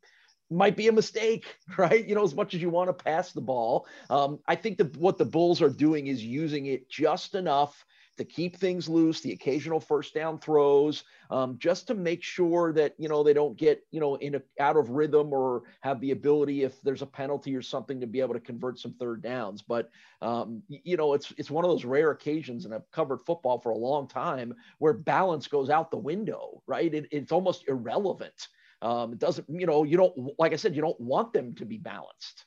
might 0.50 0.78
be 0.78 0.88
a 0.88 0.92
mistake, 0.92 1.58
right? 1.78 2.06
You 2.06 2.16
know, 2.16 2.24
as 2.24 2.36
much 2.36 2.54
as 2.54 2.62
you 2.62 2.70
want 2.70 2.90
to 2.90 3.04
pass 3.04 3.32
the 3.32 3.42
ball. 3.42 3.88
Um, 4.10 4.40
I 4.48 4.56
think 4.56 4.78
that 4.78 4.96
what 4.98 5.18
the 5.18 5.26
Bulls 5.26 5.62
are 5.62 5.70
doing 5.70 6.08
is 6.08 6.24
using 6.24 6.68
it 6.68 6.90
just 6.90 7.36
enough 7.36 7.86
to 8.18 8.24
keep 8.24 8.58
things 8.58 8.88
loose, 8.88 9.22
the 9.22 9.32
occasional 9.32 9.80
first 9.80 10.14
down 10.14 10.38
throws, 10.38 11.04
um, 11.32 11.58
just 11.58 11.88
to 11.88 11.96
make 11.96 12.22
sure 12.22 12.72
that 12.74 12.94
you 12.98 13.10
know 13.10 13.24
they 13.24 13.34
don't 13.34 13.58
get 13.58 13.86
you 13.92 14.00
know 14.00 14.16
in 14.16 14.36
a, 14.36 14.42
out 14.60 14.78
of 14.78 14.90
rhythm 14.90 15.34
or 15.34 15.64
have 15.82 16.00
the 16.00 16.12
ability 16.12 16.64
if 16.64 16.82
there's 16.82 17.02
a 17.02 17.08
penalty 17.08 17.56
or 17.56 17.62
something 17.62 18.00
to 18.00 18.08
be 18.08 18.20
able 18.20 18.34
to 18.34 18.40
convert 18.40 18.78
some 18.78 18.94
third 18.94 19.22
downs. 19.22 19.62
But 19.62 19.90
um, 20.22 20.62
you 20.68 20.96
know 20.98 21.14
it's 21.14 21.34
it's 21.38 21.52
one 21.52 21.66
of 21.66 21.72
those 21.72 21.86
rare 21.86 22.12
occasions, 22.12 22.66
and 22.66 22.74
I've 22.74 22.90
covered 22.92 23.22
football 23.22 23.60
for 23.60 23.72
a 23.72 23.78
long 23.78 24.08
time 24.08 24.54
where 24.78 24.94
balance 24.94 25.48
goes 25.48 25.70
out 25.70 25.90
the 25.90 25.98
window, 25.98 26.62
right? 26.68 26.94
It, 26.94 27.08
it's 27.12 27.32
almost 27.32 27.68
irrelevant. 27.68 28.48
Um, 28.82 29.14
it 29.14 29.20
doesn't 29.20 29.48
you 29.50 29.66
know 29.66 29.84
you 29.84 29.98
don't 29.98 30.34
like 30.38 30.54
I 30.54 30.58
said 30.58 30.76
you 30.76 30.82
don't 30.82 31.00
want 31.00 31.34
them 31.34 31.56
to 31.56 31.66
be 31.66 31.78
balanced. 31.78 32.46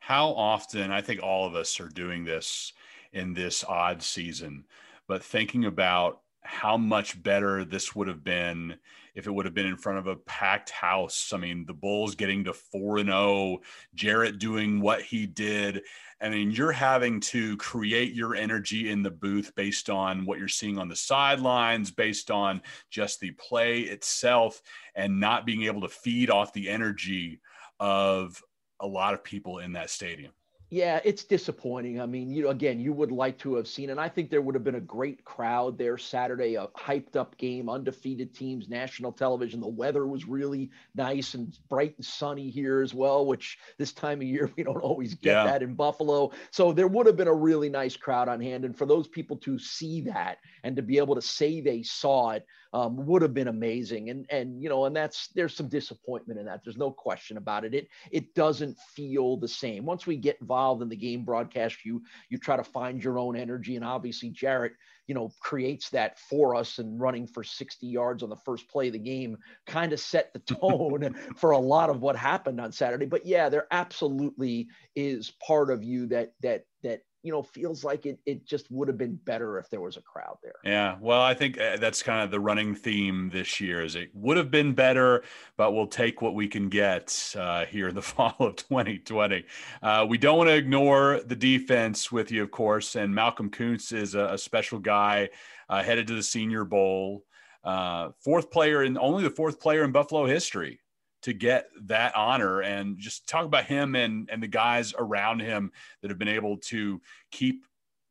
How 0.00 0.30
often 0.30 0.90
I 0.90 1.00
think 1.00 1.22
all 1.22 1.46
of 1.46 1.54
us 1.54 1.78
are 1.80 1.88
doing 1.88 2.24
this 2.24 2.72
in 3.12 3.32
this 3.32 3.64
odd 3.64 4.02
season 4.02 4.64
but 5.08 5.22
thinking 5.22 5.64
about 5.64 6.20
how 6.44 6.76
much 6.76 7.20
better 7.22 7.64
this 7.64 7.94
would 7.94 8.06
have 8.06 8.22
been 8.22 8.76
if 9.14 9.26
it 9.26 9.30
would 9.30 9.46
have 9.46 9.54
been 9.54 9.66
in 9.66 9.76
front 9.76 9.98
of 9.98 10.06
a 10.06 10.16
packed 10.16 10.70
house. 10.70 11.32
I 11.32 11.38
mean, 11.38 11.64
the 11.66 11.72
Bulls 11.72 12.14
getting 12.14 12.44
to 12.44 12.52
4 12.52 12.98
and 12.98 13.08
0, 13.08 13.58
Jarrett 13.94 14.38
doing 14.38 14.80
what 14.80 15.00
he 15.02 15.26
did. 15.26 15.82
I 16.20 16.28
mean, 16.28 16.50
you're 16.50 16.72
having 16.72 17.20
to 17.20 17.56
create 17.56 18.12
your 18.12 18.34
energy 18.34 18.90
in 18.90 19.02
the 19.02 19.10
booth 19.10 19.54
based 19.54 19.88
on 19.88 20.26
what 20.26 20.38
you're 20.38 20.48
seeing 20.48 20.78
on 20.78 20.88
the 20.88 20.96
sidelines, 20.96 21.90
based 21.90 22.30
on 22.30 22.60
just 22.90 23.20
the 23.20 23.30
play 23.32 23.80
itself, 23.80 24.60
and 24.94 25.20
not 25.20 25.46
being 25.46 25.64
able 25.64 25.82
to 25.82 25.88
feed 25.88 26.30
off 26.30 26.52
the 26.52 26.68
energy 26.68 27.40
of 27.80 28.42
a 28.80 28.86
lot 28.86 29.14
of 29.14 29.24
people 29.24 29.58
in 29.58 29.72
that 29.72 29.90
stadium. 29.90 30.32
Yeah, 30.74 30.98
it's 31.04 31.22
disappointing. 31.22 32.00
I 32.00 32.06
mean, 32.06 32.32
you 32.32 32.42
know, 32.42 32.48
again, 32.48 32.80
you 32.80 32.92
would 32.92 33.12
like 33.12 33.38
to 33.38 33.54
have 33.54 33.68
seen, 33.68 33.90
and 33.90 34.00
I 34.00 34.08
think 34.08 34.28
there 34.28 34.42
would 34.42 34.56
have 34.56 34.64
been 34.64 34.74
a 34.74 34.80
great 34.80 35.24
crowd 35.24 35.78
there 35.78 35.96
Saturday, 35.96 36.56
a 36.56 36.66
hyped 36.66 37.14
up 37.14 37.36
game, 37.36 37.70
undefeated 37.70 38.34
teams, 38.34 38.68
national 38.68 39.12
television. 39.12 39.60
The 39.60 39.68
weather 39.68 40.04
was 40.04 40.26
really 40.26 40.72
nice 40.96 41.34
and 41.34 41.56
bright 41.68 41.94
and 41.96 42.04
sunny 42.04 42.50
here 42.50 42.82
as 42.82 42.92
well, 42.92 43.24
which 43.24 43.56
this 43.78 43.92
time 43.92 44.18
of 44.18 44.26
year 44.26 44.50
we 44.56 44.64
don't 44.64 44.80
always 44.80 45.14
get 45.14 45.30
yeah. 45.30 45.44
that 45.44 45.62
in 45.62 45.74
Buffalo. 45.74 46.32
So 46.50 46.72
there 46.72 46.88
would 46.88 47.06
have 47.06 47.16
been 47.16 47.28
a 47.28 47.32
really 47.32 47.68
nice 47.68 47.96
crowd 47.96 48.28
on 48.28 48.40
hand. 48.40 48.64
And 48.64 48.76
for 48.76 48.84
those 48.84 49.06
people 49.06 49.36
to 49.36 49.60
see 49.60 50.00
that 50.00 50.38
and 50.64 50.74
to 50.74 50.82
be 50.82 50.98
able 50.98 51.14
to 51.14 51.22
say 51.22 51.60
they 51.60 51.84
saw 51.84 52.30
it, 52.30 52.44
um, 52.74 53.06
would 53.06 53.22
have 53.22 53.32
been 53.32 53.46
amazing. 53.46 54.10
And 54.10 54.26
and 54.30 54.60
you 54.60 54.68
know, 54.68 54.84
and 54.84 54.94
that's 54.94 55.28
there's 55.28 55.54
some 55.54 55.68
disappointment 55.68 56.40
in 56.40 56.46
that. 56.46 56.62
There's 56.64 56.76
no 56.76 56.90
question 56.90 57.36
about 57.36 57.64
it. 57.64 57.72
It 57.72 57.88
it 58.10 58.34
doesn't 58.34 58.76
feel 58.94 59.36
the 59.36 59.48
same. 59.48 59.86
Once 59.86 60.08
we 60.08 60.16
get 60.16 60.40
involved 60.40 60.82
in 60.82 60.88
the 60.88 60.96
game 60.96 61.24
broadcast, 61.24 61.84
you 61.84 62.02
you 62.28 62.36
try 62.36 62.56
to 62.56 62.64
find 62.64 63.02
your 63.02 63.20
own 63.20 63.36
energy. 63.36 63.76
And 63.76 63.84
obviously, 63.84 64.30
Jarrett, 64.30 64.72
you 65.06 65.14
know, 65.14 65.30
creates 65.38 65.88
that 65.90 66.18
for 66.18 66.56
us 66.56 66.80
and 66.80 67.00
running 67.00 67.28
for 67.28 67.44
60 67.44 67.86
yards 67.86 68.24
on 68.24 68.28
the 68.28 68.36
first 68.36 68.68
play 68.68 68.88
of 68.88 68.92
the 68.92 68.98
game 68.98 69.38
kind 69.66 69.92
of 69.92 70.00
set 70.00 70.32
the 70.32 70.40
tone 70.40 71.14
for 71.36 71.52
a 71.52 71.58
lot 71.58 71.90
of 71.90 72.02
what 72.02 72.16
happened 72.16 72.60
on 72.60 72.72
Saturday. 72.72 73.06
But 73.06 73.24
yeah, 73.24 73.48
there 73.48 73.68
absolutely 73.70 74.66
is 74.96 75.30
part 75.46 75.70
of 75.70 75.84
you 75.84 76.08
that 76.08 76.32
that 76.40 76.64
that 76.82 77.02
you 77.24 77.32
know, 77.32 77.42
feels 77.42 77.82
like 77.82 78.04
it, 78.04 78.18
it 78.26 78.44
just 78.44 78.70
would 78.70 78.86
have 78.86 78.98
been 78.98 79.14
better 79.24 79.58
if 79.58 79.70
there 79.70 79.80
was 79.80 79.96
a 79.96 80.02
crowd 80.02 80.36
there. 80.42 80.56
Yeah. 80.62 80.96
Well, 81.00 81.22
I 81.22 81.32
think 81.32 81.58
uh, 81.58 81.78
that's 81.78 82.02
kind 82.02 82.22
of 82.22 82.30
the 82.30 82.38
running 82.38 82.74
theme 82.74 83.30
this 83.32 83.60
year 83.60 83.82
is 83.82 83.96
it 83.96 84.10
would 84.12 84.36
have 84.36 84.50
been 84.50 84.74
better, 84.74 85.24
but 85.56 85.72
we'll 85.72 85.86
take 85.86 86.20
what 86.20 86.34
we 86.34 86.46
can 86.46 86.68
get 86.68 87.34
uh, 87.36 87.64
here 87.64 87.88
in 87.88 87.94
the 87.94 88.02
fall 88.02 88.36
of 88.38 88.56
2020. 88.56 89.42
Uh, 89.82 90.06
we 90.06 90.18
don't 90.18 90.36
want 90.36 90.50
to 90.50 90.54
ignore 90.54 91.22
the 91.24 91.34
defense 91.34 92.12
with 92.12 92.30
you, 92.30 92.42
of 92.42 92.50
course. 92.50 92.94
And 92.94 93.14
Malcolm 93.14 93.50
Koonce 93.50 93.94
is 93.94 94.14
a, 94.14 94.34
a 94.34 94.38
special 94.38 94.78
guy 94.78 95.30
uh, 95.70 95.82
headed 95.82 96.06
to 96.08 96.14
the 96.14 96.22
Senior 96.22 96.64
Bowl. 96.64 97.24
Uh, 97.64 98.10
fourth 98.22 98.50
player 98.50 98.82
and 98.82 98.98
only 98.98 99.22
the 99.22 99.30
fourth 99.30 99.58
player 99.58 99.82
in 99.82 99.92
Buffalo 99.92 100.26
history 100.26 100.78
to 101.24 101.32
get 101.32 101.68
that 101.86 102.14
honor. 102.14 102.60
And 102.60 102.98
just 102.98 103.28
talk 103.28 103.44
about 103.44 103.64
him 103.64 103.94
and 103.94 104.28
and 104.30 104.42
the 104.42 104.48
guys 104.48 104.94
around 104.96 105.40
him 105.40 105.72
that 106.00 106.10
have 106.10 106.18
been 106.18 106.28
able 106.28 106.56
to 106.58 107.00
keep 107.30 107.64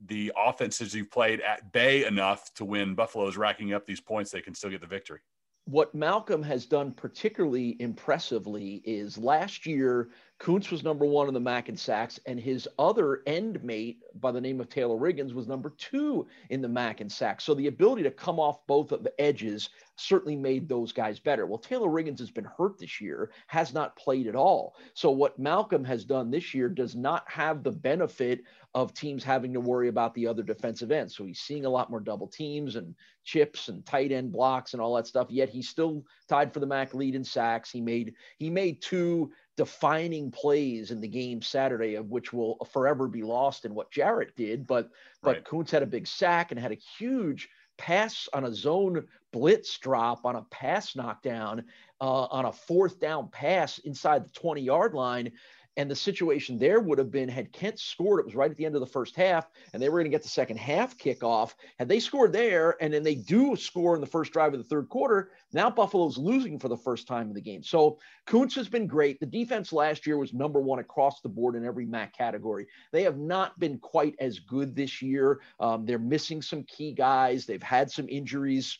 the 0.06 0.32
offenses 0.36 0.93
you've 0.93 1.12
played 1.12 1.39
at 1.41 1.71
bay 1.71 2.06
enough 2.06 2.54
to 2.56 2.65
win. 2.65 2.95
Buffalo's 2.95 3.38
racking 3.38 3.73
up 3.73 3.86
these 3.86 4.02
points. 4.02 4.32
They 4.32 4.41
can 4.41 4.54
still 4.54 4.69
get 4.69 4.82
the 4.82 4.88
victory. 4.88 5.19
What 5.65 5.95
Malcolm 5.95 6.43
has 6.43 6.65
done 6.65 6.91
particularly 6.91 7.78
impressively 7.80 8.82
is 8.84 9.17
last 9.17 9.65
year 9.65 10.10
Koonce 10.44 10.72
was 10.72 10.84
number 10.84 11.06
one 11.06 11.30
in 11.30 11.34
the 11.34 11.40
MAC 11.40 11.70
and 11.70 11.80
sacks, 11.80 12.20
and 12.26 12.38
his 12.38 12.68
other 12.78 13.22
end 13.26 13.64
mate 13.64 14.02
by 14.20 14.30
the 14.30 14.42
name 14.42 14.60
of 14.60 14.68
Taylor 14.68 14.98
Riggins 14.98 15.34
was 15.34 15.48
number 15.48 15.70
two 15.78 16.28
in 16.50 16.62
the 16.62 16.68
MAC 16.68 17.00
and 17.00 17.10
sacks. 17.10 17.46
So 17.46 17.54
the 17.54 17.68
ability 17.68 18.04
to 18.04 18.12
come 18.12 18.42
off 18.42 18.68
both 18.68 18.92
of 18.92 19.06
the 19.06 19.22
edges 19.22 19.70
certainly 19.96 20.36
made 20.36 20.68
those 20.68 20.92
guys 20.92 21.18
better. 21.18 21.46
Well, 21.46 21.60
Taylor 21.60 21.88
Riggins 21.88 22.20
has 22.20 22.30
been 22.30 22.44
hurt 22.44 22.78
this 22.78 23.00
year, 23.00 23.32
has 23.48 23.74
not 23.74 23.96
played 23.96 24.28
at 24.28 24.36
all. 24.36 24.76
So 24.96 25.12
what 25.12 25.40
Malcolm 25.40 25.86
has 25.86 26.04
done 26.04 26.30
this 26.30 26.54
year 26.54 26.68
does 26.68 26.94
not 26.94 27.24
have 27.32 27.64
the 27.64 27.72
benefit 27.72 28.42
of 28.76 28.94
teams 28.94 29.24
having 29.24 29.54
to 29.54 29.60
worry 29.60 29.88
about 29.88 30.16
the 30.16 30.26
other 30.26 30.42
defensive 30.42 30.92
ends. 30.92 31.16
So 31.16 31.26
he's 31.26 31.40
seeing 31.40 31.66
a 31.66 31.70
lot 31.70 31.92
more 31.92 32.00
double 32.00 32.28
teams 32.28 32.76
and 32.76 32.96
chips 33.24 33.70
and 33.70 33.86
tight 33.86 34.12
end 34.12 34.32
blocks 34.32 34.74
and 34.74 34.82
all 34.82 34.96
that 34.96 35.06
stuff. 35.06 35.28
Yet 35.30 35.50
he's 35.50 35.70
still 35.70 36.04
tied 36.28 36.52
for 36.52 36.60
the 36.60 36.66
MAC 36.66 36.96
lead 36.96 37.14
in 37.14 37.24
sacks. 37.24 37.70
He 37.70 37.82
made 37.82 38.16
he 38.40 38.50
made 38.50 38.82
two 38.82 39.32
defining 39.58 40.32
plays 40.32 40.90
in 40.90 41.00
the 41.00 41.08
game 41.08 41.42
Saturday, 41.42 41.96
of 41.96 42.10
which 42.10 42.34
will 42.34 42.58
forever 42.72 43.08
be 43.08 43.22
lost 43.22 43.66
in 43.66 43.76
what 43.76 43.92
Jarrett 43.92 44.36
did. 44.36 44.66
But 44.66 44.90
but 45.22 45.48
right. 45.52 45.70
Had 45.70 45.84
a 45.84 45.88
big 45.88 46.08
sack 46.08 46.52
and 46.52 46.60
had 46.60 46.72
a 46.72 46.80
huge 46.98 47.50
pass 47.78 48.28
on 48.34 48.46
a 48.46 48.54
zone 48.54 49.04
blitz 49.32 49.78
drop 49.80 50.26
on 50.26 50.36
a 50.36 50.44
pass 50.44 50.96
knockdown 50.96 51.64
uh, 52.02 52.26
on 52.26 52.46
a 52.46 52.52
fourth 52.52 53.00
down 53.00 53.30
pass 53.30 53.80
inside 53.80 54.26
the 54.26 54.30
20 54.30 54.62
yard 54.62 54.94
line 54.94 55.32
and 55.78 55.90
the 55.90 55.96
situation 55.96 56.60
there 56.60 56.80
would 56.80 56.98
have 56.98 57.12
been 57.12 57.30
had 57.30 57.52
Kent 57.52 57.80
scored, 57.80 58.20
it 58.20 58.26
was 58.26 58.36
right 58.36 58.52
at 58.52 58.58
the 58.58 58.66
end 58.66 58.76
of 58.76 58.82
the 58.82 58.88
first 58.88 59.16
half, 59.16 59.50
and 59.74 59.82
they 59.82 59.90
were 59.90 60.00
going 60.00 60.10
to 60.10 60.16
get 60.16 60.24
the 60.24 60.30
second 60.30 60.58
half 60.58 60.98
kickoff. 60.98 61.54
Had 61.80 61.90
they 61.90 62.00
scored 62.00 62.34
there, 62.34 62.76
and 62.82 62.94
then 62.94 63.04
they 63.04 63.16
do 63.16 63.56
score 63.56 63.96
in 63.96 64.02
the 64.02 64.08
first 64.08 64.34
drive 64.34 64.54
of 64.54 64.60
the 64.60 64.66
third 64.66 64.90
quarter, 64.90 65.32
now 65.52 65.70
Buffalo's 65.70 66.18
losing 66.18 66.60
for 66.60 66.68
the 66.68 66.78
first 66.78 67.08
time 67.08 67.28
in 67.28 67.34
the 67.34 67.42
game. 67.42 67.64
So 67.64 67.98
Koonce 68.28 68.56
has 68.56 68.70
been 68.70 68.88
great. 68.88 69.20
The 69.20 69.26
defense 69.26 69.74
last 69.74 70.06
year 70.06 70.18
was 70.18 70.34
number 70.34 70.62
one 70.62 70.80
across 70.80 71.22
the 71.22 71.30
board 71.30 71.56
in 71.56 71.66
every 71.66 71.86
MAC 71.86 72.16
category. 72.16 72.68
They 72.92 73.04
have 73.04 73.18
not 73.18 73.60
been 73.60 73.80
quite 73.80 74.16
as 74.20 74.40
good 74.40 74.76
this 74.76 75.02
year. 75.02 75.42
Um, 75.60 75.86
they're 75.86 76.00
missing 76.00 76.42
some 76.42 76.64
key 76.64 76.94
guys. 76.94 77.46
They've 77.46 77.64
had 77.64 77.90
some 77.90 78.08
injuries 78.10 78.80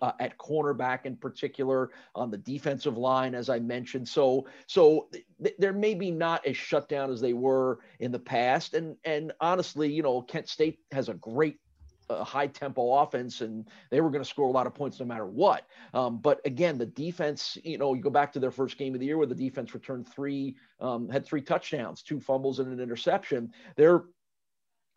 uh, 0.00 0.12
at 0.20 0.38
cornerback 0.38 1.06
in 1.06 1.16
particular 1.16 1.90
on 2.14 2.30
the 2.30 2.38
defensive 2.38 2.96
line, 2.96 3.34
as 3.34 3.48
I 3.48 3.58
mentioned. 3.58 4.08
So, 4.08 4.46
so 4.66 5.08
th- 5.42 5.54
they're 5.58 5.72
maybe 5.72 6.10
not 6.10 6.46
as 6.46 6.56
shut 6.56 6.88
down 6.88 7.10
as 7.10 7.20
they 7.20 7.32
were 7.32 7.80
in 7.98 8.12
the 8.12 8.18
past. 8.18 8.74
And 8.74 8.96
and 9.04 9.32
honestly, 9.40 9.92
you 9.92 10.02
know, 10.02 10.22
Kent 10.22 10.48
State 10.48 10.78
has 10.92 11.08
a 11.08 11.14
great 11.14 11.58
uh, 12.10 12.24
high 12.24 12.46
tempo 12.46 12.92
offense 12.98 13.40
and 13.40 13.68
they 13.90 14.00
were 14.00 14.10
going 14.10 14.22
to 14.22 14.28
score 14.28 14.48
a 14.48 14.52
lot 14.52 14.66
of 14.66 14.74
points 14.74 14.98
no 14.98 15.06
matter 15.06 15.26
what. 15.26 15.66
Um, 15.94 16.18
but 16.18 16.40
again, 16.44 16.76
the 16.76 16.86
defense, 16.86 17.56
you 17.62 17.78
know, 17.78 17.94
you 17.94 18.02
go 18.02 18.10
back 18.10 18.32
to 18.32 18.40
their 18.40 18.50
first 18.50 18.76
game 18.76 18.94
of 18.94 19.00
the 19.00 19.06
year 19.06 19.16
where 19.16 19.26
the 19.26 19.34
defense 19.34 19.72
returned 19.74 20.08
three, 20.08 20.56
um, 20.80 21.08
had 21.08 21.24
three 21.24 21.40
touchdowns, 21.40 22.02
two 22.02 22.20
fumbles 22.20 22.58
and 22.58 22.72
an 22.72 22.80
interception. 22.80 23.52
They're 23.76 24.04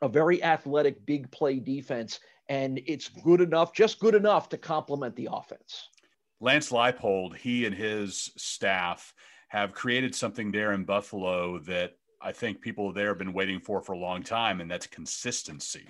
a 0.02 0.10
very 0.10 0.44
athletic, 0.44 1.06
big 1.06 1.32
play 1.32 1.60
defense 1.60 2.20
and 2.50 2.80
it's 2.86 3.10
good 3.10 3.42
enough, 3.42 3.74
just 3.74 4.00
good 4.00 4.16
enough 4.16 4.50
to 4.50 4.58
complement 4.58 5.16
the 5.16 5.30
offense. 5.32 5.90
Lance 6.40 6.72
Leipold, 6.72 7.38
he 7.38 7.66
and 7.66 7.76
his 7.76 8.32
staff 8.36 9.14
have 9.48 9.74
created 9.74 10.14
something 10.14 10.52
there 10.52 10.74
in 10.74 10.84
Buffalo 10.84 11.60
that 11.60 11.96
I 12.22 12.32
think 12.32 12.62
people 12.62 12.92
there 12.92 13.10
have 13.10 13.18
been 13.18 13.34
waiting 13.34 13.60
for 13.60 13.82
for 13.82 13.94
a 13.94 13.98
long 13.98 14.24
time, 14.24 14.62
and 14.62 14.70
that's 14.70 14.88
consistency. 14.88 15.88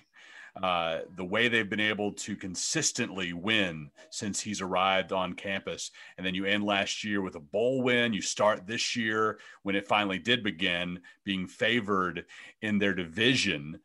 Uh, 0.61 0.99
the 1.15 1.25
way 1.25 1.47
they've 1.47 1.69
been 1.69 1.79
able 1.79 2.11
to 2.13 2.35
consistently 2.35 3.33
win 3.33 3.89
since 4.11 4.39
he's 4.39 4.61
arrived 4.61 5.11
on 5.11 5.33
campus. 5.33 5.89
And 6.17 6.25
then 6.25 6.35
you 6.35 6.45
end 6.45 6.63
last 6.63 7.03
year 7.03 7.23
with 7.23 7.33
a 7.35 7.39
bowl 7.39 7.81
win. 7.81 8.13
You 8.13 8.21
start 8.21 8.67
this 8.67 8.95
year 8.95 9.39
when 9.63 9.75
it 9.75 9.87
finally 9.87 10.19
did 10.19 10.43
begin 10.43 10.99
being 11.23 11.47
favored 11.47 12.25
in 12.61 12.77
their 12.77 12.93
division. 12.93 13.79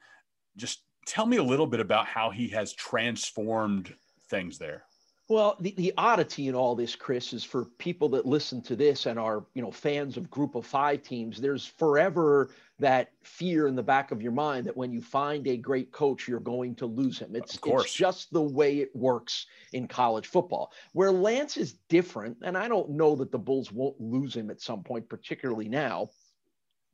Just 0.58 0.82
tell 1.08 1.26
me 1.26 1.38
a 1.38 1.42
little 1.42 1.66
bit 1.66 1.80
about 1.80 2.06
how 2.06 2.30
he 2.30 2.48
has 2.48 2.72
transformed 2.74 3.94
things 4.28 4.58
there. 4.58 4.84
Well, 5.30 5.58
the, 5.60 5.74
the 5.76 5.92
oddity 5.98 6.48
in 6.48 6.54
all 6.54 6.74
this, 6.74 6.96
Chris, 6.96 7.34
is 7.34 7.44
for 7.44 7.66
people 7.76 8.08
that 8.10 8.24
listen 8.24 8.62
to 8.62 8.74
this 8.74 9.04
and 9.04 9.18
are, 9.18 9.44
you 9.52 9.60
know, 9.60 9.70
fans 9.70 10.16
of 10.16 10.30
group 10.30 10.54
of 10.54 10.64
five 10.64 11.02
teams, 11.02 11.38
there's 11.38 11.66
forever 11.66 12.50
that 12.78 13.10
fear 13.22 13.66
in 13.66 13.74
the 13.74 13.82
back 13.82 14.10
of 14.10 14.22
your 14.22 14.32
mind 14.32 14.66
that 14.66 14.76
when 14.76 14.90
you 14.90 15.02
find 15.02 15.46
a 15.46 15.56
great 15.58 15.92
coach, 15.92 16.28
you're 16.28 16.40
going 16.40 16.74
to 16.76 16.86
lose 16.86 17.18
him. 17.18 17.36
It's, 17.36 17.58
it's 17.62 17.92
just 17.92 18.32
the 18.32 18.40
way 18.40 18.78
it 18.78 18.94
works 18.94 19.46
in 19.74 19.86
college 19.86 20.26
football. 20.26 20.72
Where 20.92 21.12
Lance 21.12 21.58
is 21.58 21.74
different, 21.90 22.38
and 22.42 22.56
I 22.56 22.66
don't 22.66 22.90
know 22.90 23.14
that 23.16 23.30
the 23.30 23.38
Bulls 23.38 23.70
won't 23.70 24.00
lose 24.00 24.34
him 24.34 24.50
at 24.50 24.62
some 24.62 24.82
point, 24.82 25.10
particularly 25.10 25.68
now. 25.68 26.08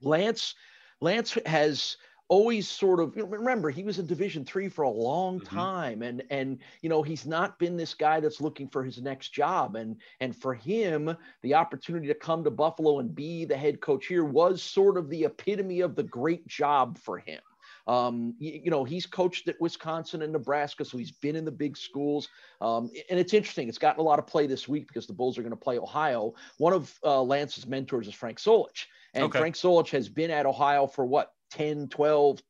Lance, 0.03 0.57
Lance 1.00 1.38
has 1.46 1.98
always 2.29 2.67
sort 2.67 3.01
of 3.01 3.15
remember 3.17 3.71
he 3.71 3.83
was 3.83 3.99
in 3.99 4.07
division 4.07 4.45
three 4.45 4.69
for 4.69 4.83
a 4.83 4.91
long 4.91 5.39
mm-hmm. 5.39 5.57
time 5.57 6.03
and 6.03 6.23
and 6.31 6.59
you 6.81 6.89
know 6.89 7.03
he's 7.03 7.27
not 7.27 7.59
been 7.59 7.77
this 7.77 7.95
guy 7.95 8.19
that's 8.19 8.41
looking 8.41 8.69
for 8.69 8.83
his 8.83 9.01
next 9.01 9.31
job 9.31 9.77
and 9.77 9.97
and 10.21 10.35
for 10.35 10.55
him 10.55 11.15
the 11.43 11.55
opportunity 11.55 12.07
to 12.07 12.15
come 12.15 12.43
to 12.43 12.51
buffalo 12.51 12.99
and 12.99 13.15
be 13.15 13.45
the 13.45 13.57
head 13.57 13.81
coach 13.81 14.07
here 14.07 14.25
was 14.25 14.63
sort 14.63 14.97
of 14.97 15.11
the 15.11 15.25
epitome 15.25 15.81
of 15.81 15.95
the 15.95 16.03
great 16.03 16.47
job 16.47 16.99
for 16.99 17.19
him 17.19 17.41
um, 17.87 18.35
you, 18.39 18.63
you, 18.65 18.71
know, 18.71 18.85
he's 18.85 19.05
coached 19.05 19.49
at 19.49 19.61
Wisconsin 19.61 20.23
and 20.23 20.33
Nebraska, 20.33 20.85
so 20.85 20.97
he's 20.97 21.13
been 21.13 21.37
in 21.37 21.45
the 21.45 21.53
big 21.53 21.77
schools. 21.77 22.29
Um, 22.61 22.91
and 23.11 23.21
it's 23.21 23.35
interesting. 23.35 23.69
It's 23.69 23.79
gotten 23.79 24.01
a 24.01 24.05
lot 24.05 24.19
of 24.19 24.27
play 24.27 24.47
this 24.47 24.67
week 24.67 24.89
because 24.89 25.07
the 25.07 25.13
Bulls 25.13 25.37
are 25.37 25.43
going 25.43 25.51
to 25.51 25.57
play 25.57 25.79
Ohio. 25.79 26.35
One 26.57 26.73
of 26.73 26.99
uh, 27.05 27.23
Lance's 27.23 27.67
mentors 27.67 28.09
is 28.09 28.15
Frank 28.15 28.39
Solich. 28.39 28.87
And 29.13 29.25
okay. 29.25 29.39
Frank 29.39 29.55
Solich 29.55 29.91
has 29.91 30.09
been 30.09 30.31
at 30.31 30.47
Ohio 30.47 30.87
for 30.87 31.05
what, 31.05 31.34
10, 31.55 31.88
12, 31.88 32.40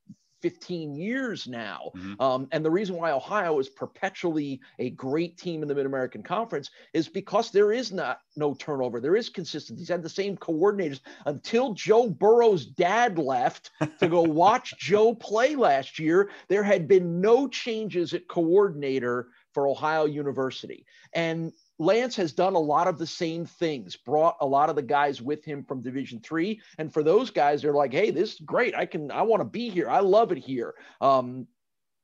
15 0.44 0.94
years 0.94 1.46
now. 1.48 1.90
Mm-hmm. 1.96 2.20
Um, 2.20 2.48
and 2.52 2.62
the 2.62 2.70
reason 2.70 2.96
why 2.96 3.12
Ohio 3.12 3.58
is 3.58 3.70
perpetually 3.70 4.60
a 4.78 4.90
great 4.90 5.38
team 5.38 5.62
in 5.62 5.68
the 5.68 5.74
Mid 5.74 5.86
American 5.86 6.22
Conference 6.22 6.70
is 6.92 7.08
because 7.08 7.50
there 7.50 7.72
is 7.72 7.92
not 7.92 8.18
no 8.36 8.52
turnover. 8.52 9.00
There 9.00 9.16
is 9.16 9.30
consistency. 9.30 9.80
He's 9.80 9.88
had 9.88 10.02
the 10.02 10.08
same 10.10 10.36
coordinators 10.36 11.00
until 11.24 11.72
Joe 11.72 12.10
Burrow's 12.10 12.66
dad 12.66 13.18
left 13.18 13.70
to 14.00 14.06
go 14.06 14.20
watch 14.42 14.74
Joe 14.78 15.14
play 15.14 15.56
last 15.56 15.98
year. 15.98 16.28
There 16.48 16.62
had 16.62 16.88
been 16.88 17.22
no 17.22 17.48
changes 17.48 18.12
at 18.12 18.28
coordinator 18.28 19.28
for 19.54 19.66
Ohio 19.66 20.04
University. 20.04 20.84
And 21.14 21.52
Lance 21.78 22.14
has 22.16 22.32
done 22.32 22.54
a 22.54 22.58
lot 22.58 22.86
of 22.86 22.98
the 22.98 23.06
same 23.06 23.46
things, 23.46 23.96
brought 23.96 24.36
a 24.40 24.46
lot 24.46 24.70
of 24.70 24.76
the 24.76 24.82
guys 24.82 25.20
with 25.20 25.44
him 25.44 25.64
from 25.64 25.82
Division 25.82 26.20
Three, 26.20 26.60
and 26.78 26.92
for 26.92 27.02
those 27.02 27.30
guys, 27.30 27.62
they're 27.62 27.72
like, 27.72 27.92
"Hey, 27.92 28.10
this 28.10 28.34
is 28.34 28.40
great. 28.40 28.74
I 28.74 28.86
can, 28.86 29.10
I 29.10 29.22
want 29.22 29.40
to 29.40 29.44
be 29.44 29.68
here. 29.68 29.88
I 29.88 30.00
love 30.00 30.30
it 30.30 30.38
here." 30.38 30.74
Um, 31.00 31.48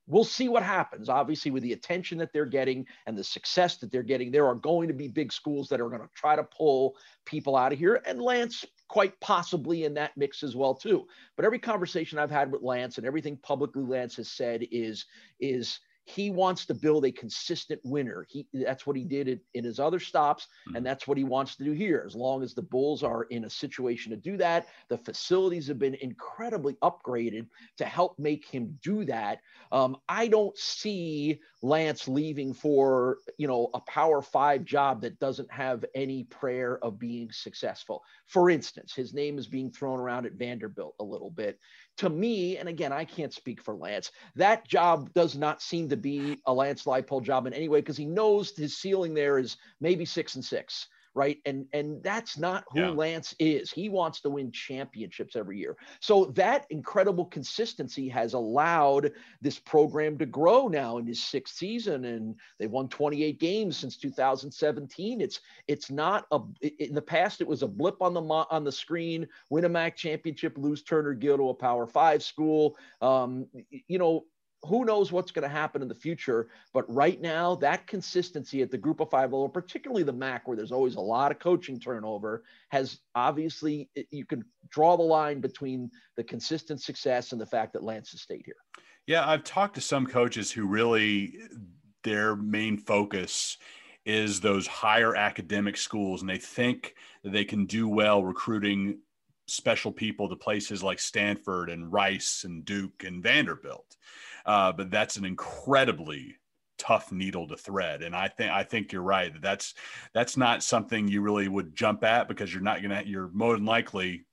we'll 0.08 0.24
see 0.24 0.48
what 0.48 0.64
happens. 0.64 1.08
Obviously, 1.08 1.52
with 1.52 1.62
the 1.62 1.72
attention 1.72 2.18
that 2.18 2.32
they're 2.32 2.46
getting 2.46 2.84
and 3.06 3.16
the 3.16 3.22
success 3.22 3.76
that 3.76 3.92
they're 3.92 4.02
getting, 4.02 4.32
there 4.32 4.48
are 4.48 4.56
going 4.56 4.88
to 4.88 4.94
be 4.94 5.06
big 5.06 5.32
schools 5.32 5.68
that 5.68 5.80
are 5.80 5.88
going 5.88 6.02
to 6.02 6.08
try 6.14 6.34
to 6.34 6.42
pull 6.42 6.96
people 7.24 7.56
out 7.56 7.72
of 7.72 7.78
here, 7.78 8.02
and 8.06 8.20
Lance 8.20 8.64
quite 8.88 9.18
possibly 9.20 9.84
in 9.84 9.94
that 9.94 10.16
mix 10.16 10.42
as 10.42 10.56
well 10.56 10.74
too. 10.74 11.06
But 11.36 11.44
every 11.44 11.60
conversation 11.60 12.18
I've 12.18 12.30
had 12.30 12.50
with 12.50 12.62
Lance 12.62 12.98
and 12.98 13.06
everything 13.06 13.36
publicly 13.36 13.84
Lance 13.84 14.16
has 14.16 14.28
said 14.28 14.66
is 14.72 15.06
is 15.38 15.78
he 16.10 16.30
wants 16.30 16.66
to 16.66 16.74
build 16.74 17.04
a 17.04 17.12
consistent 17.12 17.80
winner. 17.84 18.26
He 18.28 18.46
that's 18.52 18.86
what 18.86 18.96
he 18.96 19.04
did 19.04 19.28
in, 19.28 19.40
in 19.54 19.64
his 19.64 19.78
other 19.78 20.00
stops, 20.00 20.48
mm-hmm. 20.66 20.76
and 20.76 20.86
that's 20.86 21.06
what 21.06 21.18
he 21.18 21.24
wants 21.24 21.56
to 21.56 21.64
do 21.64 21.72
here. 21.72 22.02
As 22.06 22.14
long 22.14 22.42
as 22.42 22.54
the 22.54 22.62
Bulls 22.62 23.02
are 23.02 23.24
in 23.24 23.44
a 23.44 23.50
situation 23.50 24.10
to 24.10 24.16
do 24.16 24.36
that, 24.36 24.66
the 24.88 24.98
facilities 24.98 25.66
have 25.68 25.78
been 25.78 25.96
incredibly 25.96 26.74
upgraded 26.82 27.46
to 27.78 27.84
help 27.84 28.18
make 28.18 28.44
him 28.46 28.78
do 28.82 29.04
that. 29.04 29.40
Um, 29.72 29.96
I 30.08 30.28
don't 30.28 30.56
see 30.58 31.40
Lance 31.62 32.08
leaving 32.08 32.54
for 32.54 33.18
you 33.36 33.46
know 33.46 33.68
a 33.74 33.80
Power 33.80 34.22
Five 34.22 34.64
job 34.64 35.02
that 35.02 35.18
doesn't 35.18 35.50
have 35.52 35.84
any 35.94 36.24
prayer 36.24 36.78
of 36.82 36.98
being 36.98 37.30
successful. 37.32 38.02
For 38.26 38.50
instance, 38.50 38.94
his 38.94 39.12
name 39.12 39.38
is 39.38 39.46
being 39.46 39.70
thrown 39.70 40.00
around 40.00 40.26
at 40.26 40.32
Vanderbilt 40.32 40.94
a 41.00 41.04
little 41.04 41.30
bit 41.30 41.58
to 41.98 42.08
me, 42.08 42.56
and 42.56 42.68
again, 42.68 42.92
I 42.92 43.04
can't 43.04 43.32
speak 43.32 43.62
for 43.62 43.74
Lance, 43.74 44.10
that 44.36 44.66
job 44.66 45.12
does 45.12 45.36
not 45.36 45.60
seem 45.60 45.88
to 45.90 45.96
be 45.96 46.40
a 46.46 46.52
Lance 46.52 46.84
Leipold 46.84 47.24
job 47.24 47.46
in 47.46 47.52
any 47.52 47.68
way 47.68 47.80
because 47.80 47.96
he 47.96 48.06
knows 48.06 48.56
his 48.56 48.78
ceiling 48.78 49.12
there 49.12 49.38
is 49.38 49.56
maybe 49.80 50.04
six 50.04 50.34
and 50.36 50.44
six 50.44 50.86
right? 51.14 51.38
And 51.44 51.66
and 51.72 52.02
that's 52.02 52.38
not 52.38 52.64
who 52.70 52.80
yeah. 52.80 52.90
Lance 52.90 53.34
is. 53.38 53.70
He 53.70 53.88
wants 53.88 54.20
to 54.22 54.30
win 54.30 54.52
championships 54.52 55.36
every 55.36 55.58
year. 55.58 55.76
So 56.00 56.26
that 56.36 56.66
incredible 56.70 57.24
consistency 57.24 58.08
has 58.08 58.34
allowed 58.34 59.12
this 59.40 59.58
program 59.58 60.18
to 60.18 60.26
grow 60.26 60.68
now 60.68 60.98
in 60.98 61.06
his 61.06 61.22
sixth 61.22 61.56
season, 61.56 62.04
and 62.04 62.36
they've 62.58 62.70
won 62.70 62.88
28 62.88 63.40
games 63.40 63.76
since 63.76 63.96
2017. 63.96 65.20
It's 65.20 65.40
it's 65.66 65.90
not 65.90 66.26
a 66.30 66.40
in 66.78 66.94
the 66.94 67.02
past 67.02 67.40
it 67.40 67.48
was 67.48 67.62
a 67.62 67.68
blip 67.68 68.00
on 68.00 68.14
the 68.14 68.22
on 68.22 68.64
the 68.64 68.72
screen, 68.72 69.26
win 69.50 69.64
a 69.64 69.68
MAC 69.68 69.96
championship, 69.96 70.56
lose 70.58 70.82
Turner 70.82 71.14
Gill 71.14 71.38
to 71.38 71.48
a 71.48 71.54
Power 71.54 71.86
Five 71.86 72.22
school. 72.22 72.76
Um, 73.00 73.46
you 73.70 73.98
know, 73.98 74.24
who 74.64 74.84
knows 74.84 75.10
what's 75.10 75.32
going 75.32 75.42
to 75.42 75.48
happen 75.48 75.82
in 75.82 75.88
the 75.88 75.94
future 75.94 76.48
but 76.72 76.84
right 76.92 77.20
now 77.20 77.54
that 77.54 77.86
consistency 77.86 78.62
at 78.62 78.70
the 78.70 78.78
group 78.78 79.00
of 79.00 79.10
five 79.10 79.32
level 79.32 79.48
particularly 79.48 80.02
the 80.02 80.12
mac 80.12 80.46
where 80.46 80.56
there's 80.56 80.72
always 80.72 80.96
a 80.96 81.00
lot 81.00 81.30
of 81.30 81.38
coaching 81.38 81.78
turnover 81.78 82.44
has 82.68 82.98
obviously 83.14 83.88
you 84.10 84.24
can 84.24 84.44
draw 84.70 84.96
the 84.96 85.02
line 85.02 85.40
between 85.40 85.90
the 86.16 86.24
consistent 86.24 86.80
success 86.80 87.32
and 87.32 87.40
the 87.40 87.46
fact 87.46 87.72
that 87.72 87.82
lance 87.82 88.10
has 88.10 88.20
stayed 88.20 88.42
here. 88.44 88.56
Yeah 89.06 89.28
i've 89.28 89.44
talked 89.44 89.74
to 89.76 89.80
some 89.80 90.06
coaches 90.06 90.50
who 90.50 90.66
really 90.66 91.38
their 92.02 92.36
main 92.36 92.76
focus 92.76 93.56
is 94.06 94.40
those 94.40 94.66
higher 94.66 95.14
academic 95.14 95.76
schools 95.76 96.20
and 96.20 96.30
they 96.30 96.38
think 96.38 96.94
that 97.22 97.32
they 97.32 97.44
can 97.44 97.66
do 97.66 97.88
well 97.88 98.24
recruiting 98.24 98.98
special 99.46 99.90
people 99.90 100.28
to 100.28 100.36
places 100.36 100.82
like 100.82 101.00
stanford 101.00 101.70
and 101.70 101.92
rice 101.92 102.44
and 102.44 102.64
duke 102.64 103.04
and 103.04 103.22
vanderbilt 103.22 103.96
uh, 104.50 104.72
but 104.72 104.90
that's 104.90 105.16
an 105.16 105.24
incredibly 105.24 106.34
tough 106.76 107.12
needle 107.12 107.46
to 107.46 107.56
thread. 107.56 108.02
And 108.02 108.16
i 108.16 108.26
think 108.26 108.50
i 108.50 108.64
think 108.64 108.92
you're 108.92 109.02
right 109.02 109.32
that 109.32 109.42
that's 109.42 109.74
that's 110.12 110.36
not 110.36 110.64
something 110.64 111.06
you 111.06 111.20
really 111.20 111.46
would 111.46 111.76
jump 111.76 112.02
at 112.02 112.26
because 112.26 112.52
you're 112.52 112.62
not 112.62 112.82
gonna 112.82 113.02
you're 113.06 113.30
more 113.32 113.54
than 113.54 113.64
likely 113.64 114.26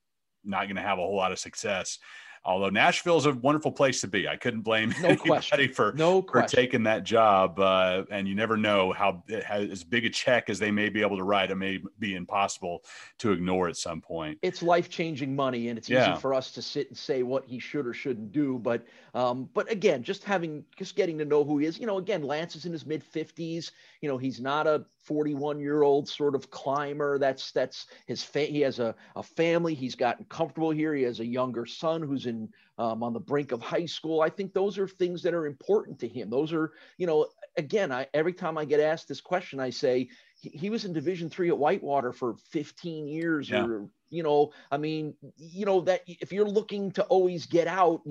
not 0.43 0.67
gonna 0.67 0.81
have 0.81 0.97
a 0.97 1.01
whole 1.01 1.15
lot 1.15 1.31
of 1.31 1.39
success 1.39 1.99
although 2.47 2.69
Nashville 2.69 3.17
is 3.17 3.25
a 3.25 3.33
wonderful 3.33 3.71
place 3.71 3.99
to 4.01 4.07
be. 4.07 4.27
I 4.27 4.37
couldn't 4.37 4.61
blame 4.61 4.95
no 5.01 5.09
anybody 5.09 5.29
question. 5.29 5.73
for 5.73 5.93
no 5.95 6.21
for 6.21 6.41
taking 6.43 6.83
that 6.83 7.03
job. 7.03 7.59
Uh, 7.59 8.03
and 8.09 8.27
you 8.27 8.33
never 8.33 8.55
know 8.55 8.93
how, 8.93 9.21
how, 9.45 9.57
as 9.57 9.83
big 9.83 10.05
a 10.05 10.09
check 10.09 10.49
as 10.49 10.57
they 10.57 10.71
may 10.71 10.89
be 10.89 11.01
able 11.01 11.17
to 11.17 11.23
write, 11.23 11.51
it 11.51 11.55
may 11.55 11.79
be 11.99 12.15
impossible 12.15 12.83
to 13.19 13.33
ignore 13.33 13.67
at 13.67 13.75
some 13.75 14.01
point. 14.01 14.39
It's 14.41 14.63
life 14.63 14.89
changing 14.89 15.35
money, 15.35 15.67
and 15.67 15.77
it's 15.77 15.89
yeah. 15.89 16.13
easy 16.13 16.21
for 16.21 16.33
us 16.33 16.51
to 16.53 16.61
sit 16.61 16.87
and 16.87 16.97
say 16.97 17.21
what 17.21 17.45
he 17.45 17.59
should 17.59 17.85
or 17.85 17.93
shouldn't 17.93 18.31
do. 18.31 18.57
But 18.57 18.85
um, 19.13 19.49
but 19.53 19.69
again, 19.71 20.01
just 20.01 20.23
having 20.23 20.63
just 20.77 20.95
getting 20.95 21.17
to 21.17 21.25
know 21.25 21.43
who 21.43 21.57
he 21.57 21.67
is. 21.67 21.77
You 21.77 21.85
know, 21.85 21.97
again, 21.97 22.23
Lance 22.23 22.55
is 22.55 22.65
in 22.65 22.71
his 22.71 22.85
mid 22.85 23.03
fifties. 23.03 23.73
You 24.01 24.07
know, 24.07 24.17
he's 24.17 24.39
not 24.39 24.67
a 24.67 24.85
41 25.07 25.59
year 25.59 25.83
old 25.83 26.07
sort 26.09 26.35
of 26.35 26.51
climber. 26.51 27.17
That's 27.17 27.51
that's 27.51 27.87
his 28.05 28.23
fa- 28.23 28.41
he 28.41 28.59
has 28.61 28.79
a, 28.79 28.93
a 29.15 29.23
family. 29.23 29.73
He's 29.73 29.95
gotten 29.95 30.25
comfortable 30.25 30.71
here. 30.71 30.93
He 30.93 31.03
has 31.03 31.21
a 31.21 31.25
younger 31.25 31.65
son 31.65 32.01
who's 32.01 32.25
in 32.25 32.36
um, 32.77 33.03
on 33.03 33.13
the 33.13 33.19
brink 33.19 33.51
of 33.51 33.61
high 33.61 33.85
school. 33.85 34.21
I 34.21 34.29
think 34.29 34.53
those 34.53 34.77
are 34.77 34.87
things 34.87 35.23
that 35.23 35.33
are 35.33 35.45
important 35.45 35.99
to 35.99 36.07
him. 36.07 36.29
Those 36.29 36.53
are 36.53 36.73
you 36.97 37.07
know 37.07 37.27
again. 37.57 37.91
I 37.91 38.07
every 38.13 38.33
time 38.33 38.57
I 38.57 38.65
get 38.65 38.79
asked 38.79 39.07
this 39.07 39.21
question, 39.21 39.59
I 39.59 39.69
say 39.69 40.09
he, 40.39 40.49
he 40.49 40.69
was 40.69 40.85
in 40.85 40.93
Division 40.93 41.29
three 41.29 41.49
at 41.49 41.57
Whitewater 41.57 42.13
for 42.13 42.35
15 42.51 43.07
years 43.07 43.49
yeah. 43.49 43.65
or 43.65 43.89
you 44.09 44.23
know 44.23 44.51
i 44.71 44.77
mean 44.77 45.13
you 45.37 45.65
know 45.65 45.81
that 45.81 46.01
if 46.07 46.31
you're 46.31 46.47
looking 46.47 46.91
to 46.91 47.03
always 47.03 47.45
get 47.45 47.67
out 47.67 48.01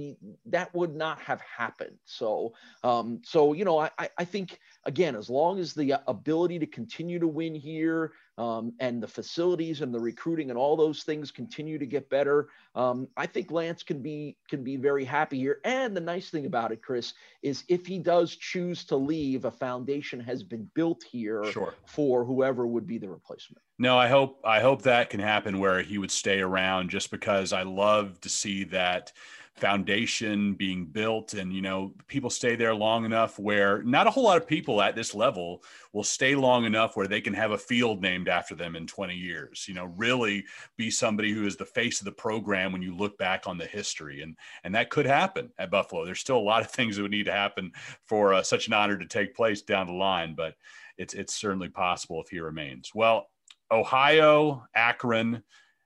that 0.45 0.75
would 0.75 0.95
not 0.95 1.19
have 1.21 1.41
happened 1.41 1.97
so 2.05 2.53
um 2.85 3.21
so 3.25 3.53
you 3.53 3.65
know 3.65 3.79
i 3.79 3.91
i 4.19 4.25
think 4.25 4.59
again 4.85 5.17
as 5.17 5.31
long 5.31 5.59
as 5.59 5.75
the 5.75 6.01
ability 6.09 6.59
to 6.59 6.67
continue 6.67 7.19
to 7.19 7.29
win 7.29 7.55
here 7.55 8.13
um, 8.39 8.73
and 8.81 9.03
the 9.03 9.09
facilities 9.09 9.81
and 9.81 9.95
the 9.95 9.99
recruiting 9.99 10.51
and 10.51 10.59
all 10.59 10.77
those 10.77 11.03
things 11.03 11.31
continue 11.31 11.79
to 11.79 11.87
get 11.87 12.09
better. 12.11 12.49
Um, 12.75 13.09
i 13.17 13.27
think 13.27 13.51
lance 13.51 13.83
can 13.83 14.03
be 14.03 14.37
can 14.49 14.63
be 14.63 14.77
very 14.77 15.05
happy 15.05 15.39
here. 15.39 15.61
And 15.65 15.97
the 15.97 16.01
nice 16.01 16.31
thing 16.31 16.47
about 16.47 16.73
it 16.73 16.83
chris 16.83 17.15
is 17.43 17.65
if 17.69 17.87
he 17.87 17.99
does 17.99 18.37
choose 18.37 18.85
to 18.85 18.97
leave 18.97 19.45
a 19.45 19.51
foundation 19.51 20.21
has 20.21 20.43
been 20.43 20.69
built 20.75 21.03
here 21.03 21.45
sure. 21.45 21.75
for 21.87 22.25
whoever 22.25 22.67
would 22.67 22.87
be 22.87 22.99
the 22.99 23.09
replacement. 23.09 23.63
No, 23.79 23.99
I 23.99 24.09
hope 24.09 24.41
I 24.45 24.61
hope 24.61 24.83
that 24.83 25.11
can 25.11 25.21
happen 25.21 25.59
where 25.59 25.83
he 25.83 25.99
would 25.99 26.11
stay 26.11 26.41
around 26.41 26.91
just 26.91 27.11
because 27.11 27.53
I 27.53 27.63
love 27.63 28.21
to 28.23 28.29
see 28.29 28.65
that 28.65 29.13
foundation 29.57 30.53
being 30.55 30.85
built 30.85 31.33
and 31.33 31.53
you 31.53 31.63
know 31.63 31.93
people 32.09 32.29
stay 32.29 32.57
there 32.57 32.75
long 32.75 33.07
enough 33.07 33.39
where 33.39 33.83
not 33.85 34.07
a 34.07 34.11
whole 34.11 34.25
lot 34.25 34.37
of 34.37 34.47
people 34.47 34.83
at 34.83 34.95
this 34.95 35.15
level 35.15 35.63
will 35.95 36.05
stay 36.05 36.35
long 36.35 36.67
enough 36.67 36.95
where 36.95 37.07
they 37.07 37.23
can 37.23 37.33
have 37.33 37.53
a 37.53 37.59
field 37.59 38.03
named 38.03 38.29
after 38.29 38.55
them 38.55 38.77
in 38.77 38.87
20 38.87 39.15
years 39.15 39.65
you 39.67 39.73
know 39.73 39.87
really 39.97 40.45
be 40.77 40.91
somebody 40.91 41.33
who 41.33 41.47
is 41.47 41.57
the 41.57 41.65
face 41.65 42.01
of 42.01 42.05
the 42.05 42.13
program 42.13 42.73
when 42.73 42.83
you 42.83 42.95
look 42.95 43.17
back 43.19 43.47
on 43.47 43.59
the 43.59 43.67
history. 43.67 44.23
And 44.23 44.37
and 44.65 44.75
that 44.75 44.91
could 44.91 45.07
happen 45.07 45.51
at 45.59 45.71
buffalo. 45.71 46.05
There's 46.05 46.21
still 46.21 46.39
a 46.39 46.41
lot 46.41 46.63
of 46.63 46.71
things 46.77 46.97
that 46.97 47.03
would 47.03 47.11
need 47.11 47.27
to 47.27 47.33
happen 47.33 47.73
for 48.05 48.35
uh, 48.35 48.43
such 48.43 48.67
an 48.67 48.73
honor 48.73 48.99
to 48.99 49.07
take 49.07 49.35
place 49.35 49.63
down 49.63 49.87
the 49.87 49.93
line 49.93 50.35
but 50.35 50.55
it's 50.99 51.15
it's 51.15 51.35
certainly 51.35 51.69
possible 51.69 52.23
if 52.23 52.31
he 52.31 52.41
remains. 52.41 52.93
Well, 52.95 53.29
Ohio, 53.71 54.67
Akron, 54.75 55.43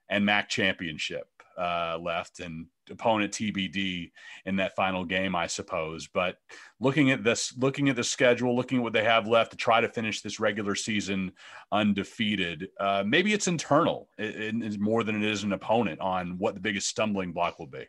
and 0.08 0.24
MAC 0.24 0.48
championship 0.48 1.29
uh, 1.58 1.98
left, 2.00 2.40
and 2.40 2.66
opponent 2.90 3.32
TBD 3.32 4.10
in 4.46 4.56
that 4.56 4.74
final 4.74 5.04
game, 5.04 5.34
I 5.34 5.46
suppose. 5.46 6.08
But 6.08 6.36
looking 6.80 7.10
at 7.10 7.24
this, 7.24 7.56
looking 7.56 7.88
at 7.88 7.96
the 7.96 8.04
schedule, 8.04 8.56
looking 8.56 8.78
at 8.78 8.84
what 8.84 8.92
they 8.92 9.04
have 9.04 9.26
left 9.26 9.52
to 9.52 9.56
try 9.56 9.80
to 9.80 9.88
finish 9.88 10.20
this 10.20 10.40
regular 10.40 10.74
season 10.74 11.32
undefeated, 11.72 12.68
uh, 12.78 13.04
maybe 13.06 13.32
it's 13.32 13.48
internal 13.48 14.08
it, 14.18 14.54
it's 14.62 14.78
more 14.78 15.04
than 15.04 15.16
it 15.16 15.24
is 15.24 15.42
an 15.42 15.52
opponent 15.52 16.00
on 16.00 16.38
what 16.38 16.54
the 16.54 16.60
biggest 16.60 16.88
stumbling 16.88 17.32
block 17.32 17.58
will 17.58 17.66
be. 17.66 17.86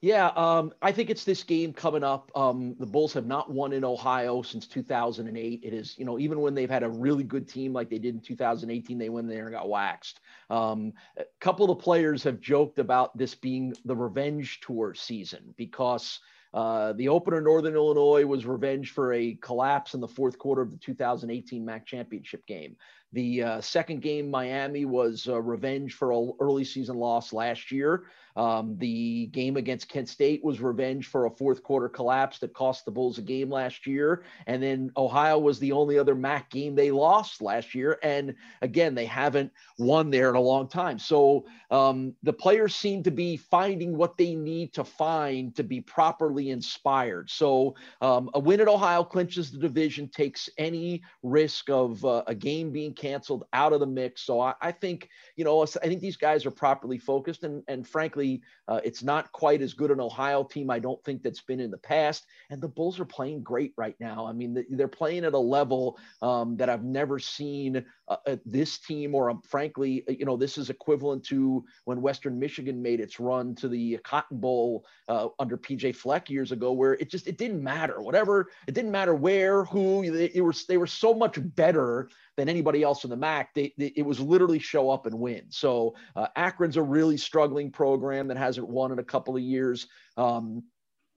Yeah, 0.00 0.28
um, 0.36 0.72
I 0.80 0.92
think 0.92 1.10
it's 1.10 1.24
this 1.24 1.42
game 1.42 1.72
coming 1.72 2.04
up. 2.04 2.30
Um, 2.36 2.76
the 2.78 2.86
Bulls 2.86 3.12
have 3.14 3.26
not 3.26 3.50
won 3.50 3.72
in 3.72 3.84
Ohio 3.84 4.42
since 4.42 4.68
2008. 4.68 5.60
It 5.64 5.74
is, 5.74 5.98
you 5.98 6.04
know, 6.04 6.20
even 6.20 6.40
when 6.40 6.54
they've 6.54 6.70
had 6.70 6.84
a 6.84 6.88
really 6.88 7.24
good 7.24 7.48
team 7.48 7.72
like 7.72 7.90
they 7.90 7.98
did 7.98 8.14
in 8.14 8.20
2018, 8.20 8.96
they 8.96 9.08
went 9.08 9.28
there 9.28 9.46
and 9.46 9.52
got 9.52 9.68
waxed. 9.68 10.20
Um, 10.50 10.92
a 11.16 11.24
couple 11.40 11.68
of 11.68 11.76
the 11.76 11.82
players 11.82 12.22
have 12.22 12.40
joked 12.40 12.78
about 12.78 13.16
this 13.18 13.34
being 13.34 13.74
the 13.86 13.96
revenge 13.96 14.60
tour 14.60 14.94
season 14.94 15.52
because 15.56 16.20
uh, 16.54 16.92
the 16.94 17.08
opener 17.08 17.40
Northern 17.40 17.74
Illinois 17.74 18.24
was 18.24 18.46
revenge 18.46 18.92
for 18.92 19.12
a 19.12 19.34
collapse 19.34 19.94
in 19.94 20.00
the 20.00 20.08
fourth 20.08 20.38
quarter 20.38 20.62
of 20.62 20.70
the 20.70 20.78
2018 20.78 21.64
MAC 21.64 21.86
championship 21.86 22.46
game. 22.46 22.76
The 23.12 23.42
uh, 23.42 23.60
second 23.60 24.02
game, 24.02 24.30
Miami, 24.30 24.84
was 24.84 25.26
uh, 25.28 25.40
revenge 25.40 25.94
for 25.94 26.12
an 26.12 26.32
early 26.40 26.64
season 26.64 26.96
loss 26.96 27.32
last 27.32 27.72
year. 27.72 28.04
Um, 28.38 28.76
the 28.78 29.26
game 29.26 29.56
against 29.56 29.88
Kent 29.88 30.08
State 30.08 30.44
was 30.44 30.60
revenge 30.60 31.08
for 31.08 31.26
a 31.26 31.30
fourth 31.30 31.64
quarter 31.64 31.88
collapse 31.88 32.38
that 32.38 32.54
cost 32.54 32.84
the 32.84 32.90
Bulls 32.92 33.18
a 33.18 33.22
game 33.22 33.50
last 33.50 33.84
year. 33.84 34.22
And 34.46 34.62
then 34.62 34.92
Ohio 34.96 35.40
was 35.40 35.58
the 35.58 35.72
only 35.72 35.98
other 35.98 36.14
MAC 36.14 36.48
game 36.48 36.76
they 36.76 36.92
lost 36.92 37.42
last 37.42 37.74
year. 37.74 37.98
And 38.00 38.36
again, 38.62 38.94
they 38.94 39.06
haven't 39.06 39.50
won 39.76 40.10
there 40.10 40.30
in 40.30 40.36
a 40.36 40.40
long 40.40 40.68
time. 40.68 41.00
So 41.00 41.46
um, 41.72 42.14
the 42.22 42.32
players 42.32 42.76
seem 42.76 43.02
to 43.02 43.10
be 43.10 43.36
finding 43.36 43.96
what 43.96 44.16
they 44.16 44.36
need 44.36 44.72
to 44.74 44.84
find 44.84 45.52
to 45.56 45.64
be 45.64 45.80
properly 45.80 46.50
inspired. 46.50 47.28
So 47.30 47.74
um, 48.00 48.30
a 48.34 48.38
win 48.38 48.60
at 48.60 48.68
Ohio 48.68 49.02
clinches 49.02 49.50
the 49.50 49.58
division, 49.58 50.08
takes 50.08 50.48
any 50.58 51.02
risk 51.24 51.70
of 51.70 52.04
uh, 52.04 52.22
a 52.28 52.36
game 52.36 52.70
being 52.70 52.94
canceled 52.98 53.44
out 53.54 53.72
of 53.72 53.80
the 53.80 53.86
mix. 53.86 54.22
So 54.22 54.40
I, 54.40 54.54
I, 54.60 54.72
think, 54.72 55.08
you 55.36 55.44
know, 55.44 55.62
I 55.62 55.66
think 55.66 56.00
these 56.00 56.16
guys 56.16 56.44
are 56.44 56.50
properly 56.50 56.98
focused. 56.98 57.44
And, 57.44 57.62
and 57.68 57.86
frankly, 57.88 58.42
uh, 58.66 58.80
it's 58.84 59.02
not 59.02 59.32
quite 59.32 59.62
as 59.62 59.72
good 59.72 59.90
an 59.90 60.00
Ohio 60.00 60.44
team, 60.44 60.68
I 60.68 60.78
don't 60.78 61.02
think, 61.04 61.22
that's 61.22 61.40
been 61.40 61.60
in 61.60 61.70
the 61.70 61.78
past. 61.78 62.26
And 62.50 62.60
the 62.60 62.68
Bulls 62.68 63.00
are 63.00 63.06
playing 63.06 63.42
great 63.42 63.72
right 63.76 63.96
now. 64.00 64.26
I 64.26 64.32
mean, 64.32 64.64
they're 64.70 64.88
playing 64.88 65.24
at 65.24 65.32
a 65.32 65.38
level 65.38 65.98
um, 66.20 66.56
that 66.58 66.68
I've 66.68 66.84
never 66.84 67.18
seen 67.18 67.84
uh, 68.08 68.16
uh, 68.26 68.36
this 68.46 68.78
team, 68.78 69.14
or 69.14 69.30
um, 69.30 69.42
frankly, 69.42 70.04
uh, 70.08 70.12
you 70.12 70.24
know, 70.24 70.36
this 70.36 70.58
is 70.58 70.70
equivalent 70.70 71.24
to 71.24 71.64
when 71.84 72.00
Western 72.00 72.38
Michigan 72.38 72.80
made 72.80 73.00
its 73.00 73.20
run 73.20 73.54
to 73.56 73.68
the 73.68 73.98
Cotton 74.04 74.38
Bowl 74.38 74.86
uh, 75.08 75.28
under 75.38 75.56
PJ 75.56 75.94
Fleck 75.94 76.30
years 76.30 76.52
ago, 76.52 76.72
where 76.72 76.94
it 76.94 77.10
just 77.10 77.26
it 77.26 77.38
didn't 77.38 77.62
matter. 77.62 78.00
Whatever, 78.00 78.50
it 78.66 78.74
didn't 78.74 78.90
matter 78.90 79.14
where, 79.14 79.64
who, 79.64 80.10
they, 80.10 80.30
it 80.34 80.40
was, 80.40 80.66
they 80.66 80.78
were 80.78 80.86
so 80.86 81.12
much 81.12 81.38
better 81.54 82.08
than 82.36 82.48
anybody 82.48 82.82
else 82.82 83.04
in 83.04 83.10
the 83.10 83.16
MAC. 83.16 83.52
They, 83.54 83.74
they, 83.76 83.92
it 83.96 84.02
was 84.02 84.20
literally 84.20 84.58
show 84.58 84.90
up 84.90 85.06
and 85.06 85.18
win. 85.18 85.42
So 85.50 85.94
uh, 86.16 86.28
Akron's 86.36 86.76
a 86.76 86.82
really 86.82 87.16
struggling 87.16 87.70
program 87.70 88.28
that 88.28 88.36
hasn't 88.36 88.68
won 88.68 88.92
in 88.92 88.98
a 88.98 89.04
couple 89.04 89.36
of 89.36 89.42
years. 89.42 89.88
Um, 90.16 90.62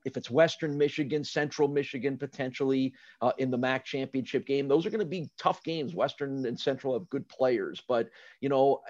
if 0.06 0.18
it's 0.18 0.30
Western 0.30 0.78
Michigan, 0.78 1.24
Central 1.24 1.68
Michigan, 1.68 2.18
potentially 2.18 2.94
uh, 3.22 3.32
in 3.38 3.52
the 3.52 3.58
MAC 3.58 3.86
championship 3.86 4.46
game, 4.46 4.68
those 4.68 4.86
are 4.86 4.90
going 4.90 5.00
to 5.00 5.06
be 5.06 5.30
tough 5.38 5.64
games. 5.64 5.96
Western 5.96 6.46
and 6.46 6.60
Central 6.60 6.94
have 6.94 7.10
good 7.10 7.28
players, 7.30 7.82
but 7.88 8.10
you 8.40 8.50
know, 8.50 8.82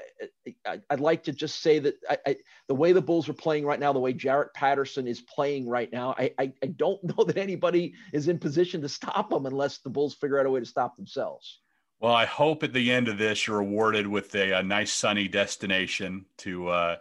I, 0.65 0.79
would 0.89 0.99
like 0.99 1.23
to 1.23 1.31
just 1.31 1.61
say 1.61 1.79
that 1.79 1.95
I, 2.09 2.17
I, 2.27 2.35
the 2.67 2.75
way 2.75 2.91
the 2.91 3.01
Bulls 3.01 3.27
are 3.29 3.33
playing 3.33 3.65
right 3.65 3.79
now, 3.79 3.93
the 3.93 3.99
way 3.99 4.13
Jarrett 4.13 4.53
Patterson 4.53 5.07
is 5.07 5.21
playing 5.21 5.67
right 5.67 5.91
now, 5.91 6.15
I, 6.17 6.31
I, 6.37 6.51
don't 6.75 7.03
know 7.17 7.23
that 7.23 7.37
anybody 7.37 7.93
is 8.13 8.27
in 8.27 8.39
position 8.39 8.81
to 8.81 8.89
stop 8.89 9.29
them 9.29 9.45
unless 9.45 9.79
the 9.79 9.89
Bulls 9.89 10.15
figure 10.15 10.39
out 10.39 10.45
a 10.45 10.49
way 10.49 10.59
to 10.59 10.65
stop 10.65 10.95
themselves. 10.95 11.59
Well, 11.99 12.13
I 12.13 12.25
hope 12.25 12.63
at 12.63 12.73
the 12.73 12.91
end 12.91 13.07
of 13.07 13.19
this 13.19 13.45
you're 13.45 13.59
awarded 13.59 14.07
with 14.07 14.33
a, 14.33 14.53
a 14.53 14.63
nice 14.63 14.91
sunny 14.91 15.27
destination 15.27 16.25
to 16.37 16.67
uh, 16.69 16.95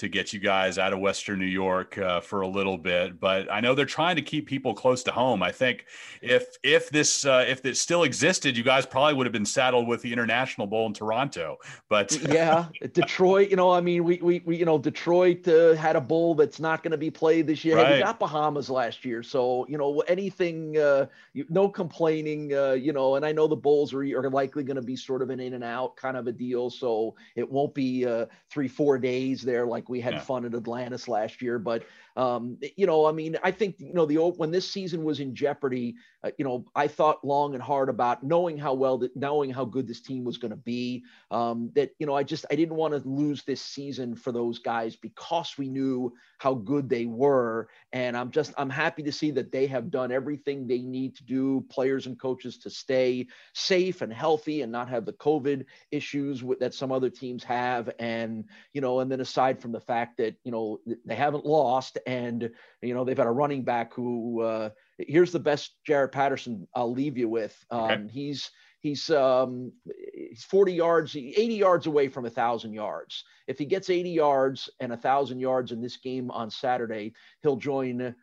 to 0.00 0.08
get 0.08 0.32
you 0.32 0.40
guys 0.40 0.78
out 0.78 0.94
of 0.94 0.98
Western 0.98 1.38
New 1.38 1.44
York 1.44 1.98
uh, 1.98 2.20
for 2.20 2.40
a 2.40 2.48
little 2.48 2.78
bit. 2.78 3.20
But 3.20 3.52
I 3.52 3.60
know 3.60 3.74
they're 3.74 3.84
trying 3.84 4.16
to 4.16 4.22
keep 4.22 4.46
people 4.46 4.72
close 4.72 5.02
to 5.04 5.12
home. 5.12 5.42
I 5.42 5.52
think 5.52 5.84
if 6.22 6.56
if 6.62 6.88
this 6.88 7.26
uh, 7.26 7.44
if 7.46 7.62
this 7.62 7.78
still 7.78 8.04
existed, 8.04 8.56
you 8.56 8.64
guys 8.64 8.86
probably 8.86 9.12
would 9.14 9.26
have 9.26 9.32
been 9.32 9.44
saddled 9.44 9.86
with 9.86 10.00
the 10.00 10.10
International 10.10 10.66
Bowl 10.66 10.86
in 10.86 10.94
Toronto. 10.94 11.58
But 11.90 12.18
yeah, 12.32 12.66
Detroit. 12.94 13.50
You 13.50 13.56
know, 13.56 13.70
I 13.70 13.82
mean, 13.82 14.02
we 14.02 14.18
we, 14.22 14.42
we 14.46 14.56
you 14.56 14.64
know 14.64 14.78
Detroit 14.78 15.46
uh, 15.46 15.74
had 15.74 15.96
a 15.96 16.00
bowl 16.00 16.34
that's 16.34 16.60
not 16.60 16.82
going 16.82 16.92
to 16.92 16.98
be 16.98 17.10
played 17.10 17.46
this 17.46 17.62
year. 17.62 17.76
Right. 17.76 17.96
We 17.96 18.02
got 18.02 18.18
Bahamas 18.18 18.70
last 18.70 19.04
year, 19.04 19.22
so 19.22 19.66
you 19.68 19.76
know 19.76 20.00
anything. 20.08 20.78
Uh, 20.78 21.06
no 21.50 21.68
complaining. 21.68 22.54
Uh, 22.54 22.72
you 22.72 22.94
know, 22.94 23.16
and 23.16 23.26
I 23.26 23.32
know 23.32 23.46
the 23.46 23.56
bowls 23.56 23.92
are, 23.92 24.00
are 24.00 24.30
likely 24.30 24.64
going 24.64 24.76
to 24.76 24.82
be 24.82 24.96
sort 24.96 25.20
of 25.20 25.28
an 25.28 25.40
in 25.40 25.52
and 25.52 25.64
out 25.64 25.96
kind 25.96 26.16
of 26.16 26.26
a 26.26 26.32
deal, 26.32 26.70
so 26.70 27.14
it 27.36 27.48
won't 27.48 27.74
be 27.74 28.06
uh, 28.06 28.24
three 28.48 28.68
four 28.68 28.98
days 28.98 29.42
there 29.42 29.66
like 29.66 29.89
we 29.90 30.00
had 30.00 30.14
yeah. 30.14 30.20
fun 30.20 30.44
at 30.46 30.54
Atlantis 30.54 31.08
last 31.08 31.42
year, 31.42 31.58
but 31.58 31.82
um, 32.16 32.58
you 32.76 32.86
know, 32.86 33.06
I 33.06 33.12
mean, 33.12 33.36
I 33.42 33.50
think 33.50 33.76
you 33.78 33.94
know 33.94 34.06
the 34.06 34.16
when 34.16 34.50
this 34.50 34.70
season 34.70 35.04
was 35.04 35.20
in 35.20 35.34
jeopardy, 35.34 35.94
uh, 36.24 36.30
you 36.38 36.44
know, 36.44 36.64
I 36.74 36.86
thought 36.86 37.24
long 37.24 37.54
and 37.54 37.62
hard 37.62 37.88
about 37.88 38.22
knowing 38.22 38.58
how 38.58 38.74
well 38.74 38.98
that 38.98 39.14
knowing 39.16 39.50
how 39.50 39.64
good 39.64 39.86
this 39.86 40.00
team 40.00 40.24
was 40.24 40.36
going 40.36 40.50
to 40.50 40.56
be. 40.56 41.04
Um, 41.30 41.70
that 41.74 41.92
you 41.98 42.06
know, 42.06 42.14
I 42.14 42.22
just 42.22 42.44
I 42.50 42.56
didn't 42.56 42.76
want 42.76 42.94
to 42.94 43.08
lose 43.08 43.42
this 43.44 43.62
season 43.62 44.16
for 44.16 44.32
those 44.32 44.58
guys 44.58 44.96
because 44.96 45.54
we 45.56 45.68
knew 45.68 46.12
how 46.38 46.54
good 46.54 46.88
they 46.88 47.06
were, 47.06 47.68
and 47.92 48.16
I'm 48.16 48.30
just 48.30 48.52
I'm 48.58 48.70
happy 48.70 49.02
to 49.04 49.12
see 49.12 49.30
that 49.32 49.52
they 49.52 49.66
have 49.68 49.90
done 49.90 50.10
everything 50.10 50.66
they 50.66 50.80
need 50.80 51.16
to 51.16 51.24
do, 51.24 51.64
players 51.70 52.06
and 52.06 52.20
coaches, 52.20 52.58
to 52.58 52.70
stay 52.70 53.26
safe 53.54 54.02
and 54.02 54.12
healthy 54.12 54.62
and 54.62 54.72
not 54.72 54.88
have 54.88 55.06
the 55.06 55.12
COVID 55.14 55.64
issues 55.90 56.42
with, 56.42 56.58
that 56.58 56.74
some 56.74 56.92
other 56.92 57.10
teams 57.10 57.44
have, 57.44 57.88
and 57.98 58.44
you 58.72 58.80
know, 58.80 59.00
and 59.00 59.10
then 59.10 59.20
aside 59.20 59.60
from 59.60 59.72
the 59.72 59.80
fact 59.80 60.16
that 60.18 60.34
you 60.44 60.50
know 60.50 60.80
they 61.04 61.14
haven't 61.14 61.46
lost 61.46 61.98
and 62.06 62.50
you 62.82 62.94
know 62.94 63.04
they've 63.04 63.16
got 63.16 63.26
a 63.26 63.32
running 63.32 63.62
back 63.62 63.94
who 63.94 64.40
uh, 64.42 64.70
here's 64.98 65.32
the 65.32 65.38
best 65.38 65.76
Jarrett 65.86 66.12
Patterson 66.12 66.66
I'll 66.74 66.92
leave 66.92 67.16
you 67.16 67.28
with. 67.28 67.56
Um, 67.70 67.80
okay. 67.80 68.06
He's 68.10 68.50
he's 68.80 69.10
um, 69.10 69.72
he's 70.14 70.44
40 70.44 70.72
yards, 70.72 71.16
80 71.16 71.54
yards 71.54 71.86
away 71.86 72.08
from 72.08 72.26
a 72.26 72.30
thousand 72.30 72.72
yards. 72.72 73.24
If 73.46 73.58
he 73.58 73.64
gets 73.64 73.90
80 73.90 74.10
yards 74.10 74.70
and 74.80 74.92
a 74.92 74.96
thousand 74.96 75.40
yards 75.40 75.72
in 75.72 75.80
this 75.80 75.96
game 75.96 76.30
on 76.30 76.50
Saturday, 76.50 77.12
he'll 77.42 77.56
join. 77.56 78.14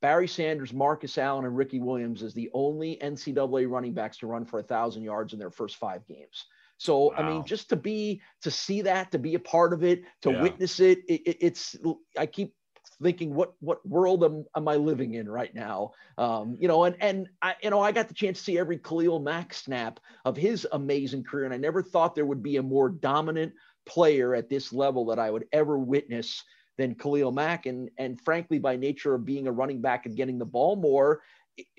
Barry 0.00 0.26
Sanders, 0.26 0.72
Marcus 0.72 1.16
Allen, 1.16 1.44
and 1.44 1.56
Ricky 1.56 1.78
Williams 1.78 2.24
as 2.24 2.34
the 2.34 2.50
only 2.54 2.96
NCAA 2.96 3.70
running 3.70 3.92
backs 3.92 4.16
to 4.16 4.26
run 4.26 4.44
for 4.44 4.58
a 4.58 4.62
thousand 4.64 5.04
yards 5.04 5.32
in 5.32 5.38
their 5.38 5.52
first 5.52 5.76
five 5.76 6.04
games. 6.08 6.44
So 6.82 7.10
wow. 7.10 7.12
I 7.18 7.22
mean, 7.22 7.44
just 7.44 7.68
to 7.68 7.76
be 7.76 8.20
to 8.42 8.50
see 8.50 8.82
that, 8.82 9.12
to 9.12 9.18
be 9.18 9.36
a 9.36 9.38
part 9.38 9.72
of 9.72 9.84
it, 9.84 10.02
to 10.22 10.32
yeah. 10.32 10.42
witness 10.42 10.80
it, 10.80 10.98
it, 11.08 11.22
it, 11.24 11.36
it's 11.40 11.76
I 12.18 12.26
keep 12.26 12.54
thinking 13.02 13.34
what 13.34 13.54
what 13.60 13.86
world 13.86 14.24
am, 14.24 14.44
am 14.56 14.68
I 14.68 14.76
living 14.76 15.14
in 15.14 15.28
right 15.28 15.54
now? 15.54 15.92
Um, 16.18 16.56
you 16.58 16.68
know, 16.68 16.84
and 16.84 16.96
and 17.00 17.28
I 17.40 17.54
you 17.62 17.70
know 17.70 17.80
I 17.80 17.92
got 17.92 18.08
the 18.08 18.14
chance 18.14 18.38
to 18.38 18.44
see 18.44 18.58
every 18.58 18.78
Khalil 18.78 19.20
Mack 19.20 19.54
snap 19.54 20.00
of 20.24 20.36
his 20.36 20.66
amazing 20.72 21.24
career, 21.24 21.44
and 21.44 21.54
I 21.54 21.58
never 21.58 21.82
thought 21.82 22.14
there 22.14 22.26
would 22.26 22.42
be 22.42 22.56
a 22.56 22.62
more 22.62 22.88
dominant 22.88 23.52
player 23.84 24.34
at 24.34 24.48
this 24.48 24.72
level 24.72 25.06
that 25.06 25.18
I 25.18 25.30
would 25.30 25.46
ever 25.52 25.78
witness 25.78 26.42
than 26.78 26.94
Khalil 26.94 27.32
Mack. 27.32 27.66
And 27.66 27.90
and 27.98 28.20
frankly, 28.20 28.58
by 28.58 28.76
nature 28.76 29.14
of 29.14 29.24
being 29.24 29.46
a 29.46 29.52
running 29.52 29.80
back 29.80 30.06
and 30.06 30.16
getting 30.16 30.38
the 30.38 30.44
ball 30.44 30.76
more, 30.76 31.20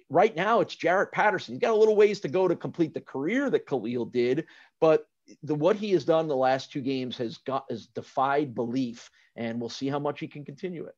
right 0.09 0.36
now 0.36 0.59
it's 0.59 0.75
Jarrett 0.75 1.12
Patterson. 1.12 1.55
He's 1.55 1.62
got 1.62 1.71
a 1.71 1.77
little 1.77 1.95
ways 1.95 2.19
to 2.21 2.27
go 2.27 2.47
to 2.47 2.55
complete 2.55 2.93
the 2.93 3.01
career 3.01 3.49
that 3.49 3.67
Khalil 3.67 4.05
did, 4.05 4.45
but 4.79 5.07
the 5.43 5.55
what 5.55 5.75
he 5.75 5.91
has 5.91 6.05
done 6.05 6.27
the 6.27 6.36
last 6.36 6.71
two 6.71 6.81
games 6.81 7.17
has 7.17 7.38
got 7.38 7.65
has 7.69 7.88
defied 7.88 8.55
belief, 8.55 9.09
and 9.36 9.59
we'll 9.59 9.69
see 9.69 9.88
how 9.88 9.99
much 9.99 10.19
he 10.19 10.28
can 10.28 10.45
continue 10.45 10.86
it. 10.86 10.95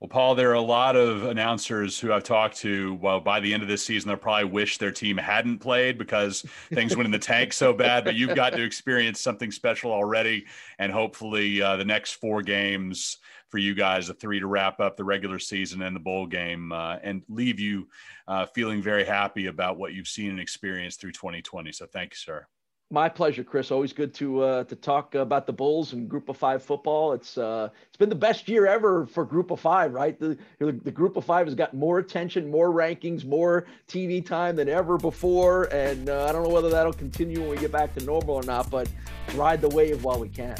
Well, 0.00 0.08
Paul, 0.10 0.34
there 0.34 0.50
are 0.50 0.54
a 0.54 0.60
lot 0.60 0.94
of 0.94 1.24
announcers 1.24 1.98
who 1.98 2.12
I've 2.12 2.22
talked 2.22 2.58
to. 2.58 2.98
Well, 3.00 3.18
by 3.18 3.40
the 3.40 3.54
end 3.54 3.62
of 3.62 3.68
this 3.68 3.82
season, 3.82 4.08
they'll 4.08 4.18
probably 4.18 4.44
wish 4.44 4.76
their 4.76 4.92
team 4.92 5.16
hadn't 5.16 5.60
played 5.60 5.96
because 5.96 6.42
things 6.70 6.94
went 6.94 7.06
in 7.06 7.12
the 7.12 7.18
tank 7.18 7.54
so 7.54 7.72
bad. 7.72 8.04
But 8.04 8.14
you've 8.14 8.34
got 8.34 8.50
to 8.52 8.62
experience 8.62 9.22
something 9.22 9.50
special 9.50 9.90
already, 9.90 10.44
and 10.78 10.92
hopefully, 10.92 11.62
uh, 11.62 11.76
the 11.76 11.84
next 11.84 12.12
four 12.12 12.42
games 12.42 13.16
for 13.48 13.56
you 13.56 13.74
guys, 13.74 14.08
the 14.08 14.14
three 14.14 14.38
to 14.38 14.46
wrap 14.46 14.80
up 14.80 14.98
the 14.98 15.04
regular 15.04 15.38
season 15.38 15.80
and 15.80 15.96
the 15.96 16.00
bowl 16.00 16.26
game, 16.26 16.72
uh, 16.72 16.96
and 17.02 17.22
leave 17.30 17.58
you 17.58 17.88
uh, 18.28 18.44
feeling 18.44 18.82
very 18.82 19.04
happy 19.04 19.46
about 19.46 19.78
what 19.78 19.94
you've 19.94 20.08
seen 20.08 20.28
and 20.28 20.40
experienced 20.40 21.00
through 21.00 21.12
2020. 21.12 21.72
So, 21.72 21.86
thank 21.86 22.12
you, 22.12 22.16
sir. 22.16 22.46
My 22.88 23.08
pleasure, 23.08 23.42
Chris. 23.42 23.72
Always 23.72 23.92
good 23.92 24.14
to 24.14 24.42
uh, 24.42 24.64
to 24.64 24.76
talk 24.76 25.16
about 25.16 25.44
the 25.44 25.52
Bulls 25.52 25.92
and 25.92 26.08
Group 26.08 26.28
of 26.28 26.36
Five 26.36 26.62
football. 26.62 27.14
It's 27.14 27.36
uh, 27.36 27.70
it's 27.88 27.96
been 27.96 28.08
the 28.08 28.14
best 28.14 28.48
year 28.48 28.64
ever 28.64 29.06
for 29.06 29.24
Group 29.24 29.50
of 29.50 29.58
Five, 29.58 29.92
right? 29.92 30.16
The, 30.20 30.38
the 30.60 30.92
Group 30.92 31.16
of 31.16 31.24
Five 31.24 31.48
has 31.48 31.56
got 31.56 31.74
more 31.74 31.98
attention, 31.98 32.48
more 32.48 32.70
rankings, 32.70 33.24
more 33.24 33.66
TV 33.88 34.24
time 34.24 34.54
than 34.54 34.68
ever 34.68 34.98
before, 34.98 35.64
and 35.74 36.08
uh, 36.08 36.26
I 36.28 36.32
don't 36.32 36.44
know 36.44 36.48
whether 36.48 36.70
that'll 36.70 36.92
continue 36.92 37.40
when 37.40 37.50
we 37.50 37.56
get 37.56 37.72
back 37.72 37.92
to 37.96 38.04
normal 38.04 38.36
or 38.36 38.44
not. 38.44 38.70
But 38.70 38.88
ride 39.34 39.60
the 39.60 39.70
wave 39.70 40.04
while 40.04 40.20
we 40.20 40.28
can. 40.28 40.56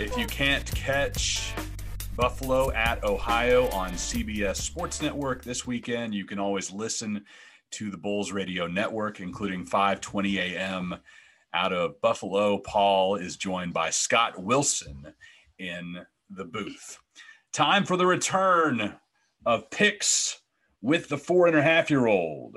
If 0.00 0.18
you 0.18 0.26
can't 0.26 0.66
catch 0.74 1.54
Buffalo 2.18 2.72
at 2.72 3.04
Ohio 3.04 3.68
on 3.68 3.92
CBS 3.92 4.56
Sports 4.56 5.00
Network 5.00 5.44
this 5.44 5.68
weekend, 5.68 6.12
you 6.12 6.24
can 6.24 6.40
always 6.40 6.72
listen 6.72 7.24
to 7.70 7.92
the 7.92 7.96
Bulls 7.96 8.32
Radio 8.32 8.66
Network, 8.66 9.20
including 9.20 9.64
5:20 9.64 10.36
a.m. 10.38 10.96
out 11.54 11.72
of 11.72 12.00
Buffalo. 12.00 12.58
Paul 12.58 13.14
is 13.14 13.36
joined 13.36 13.72
by 13.72 13.90
Scott 13.90 14.36
Wilson 14.36 15.14
in 15.60 16.04
the 16.28 16.44
booth. 16.44 16.98
Time 17.52 17.84
for 17.84 17.96
the 17.96 18.06
return 18.06 18.96
of 19.46 19.70
picks 19.70 20.40
with 20.82 21.08
the 21.08 21.18
four 21.18 21.46
and 21.46 21.56
a 21.56 21.62
half 21.62 21.88
year 21.88 22.08
old. 22.08 22.56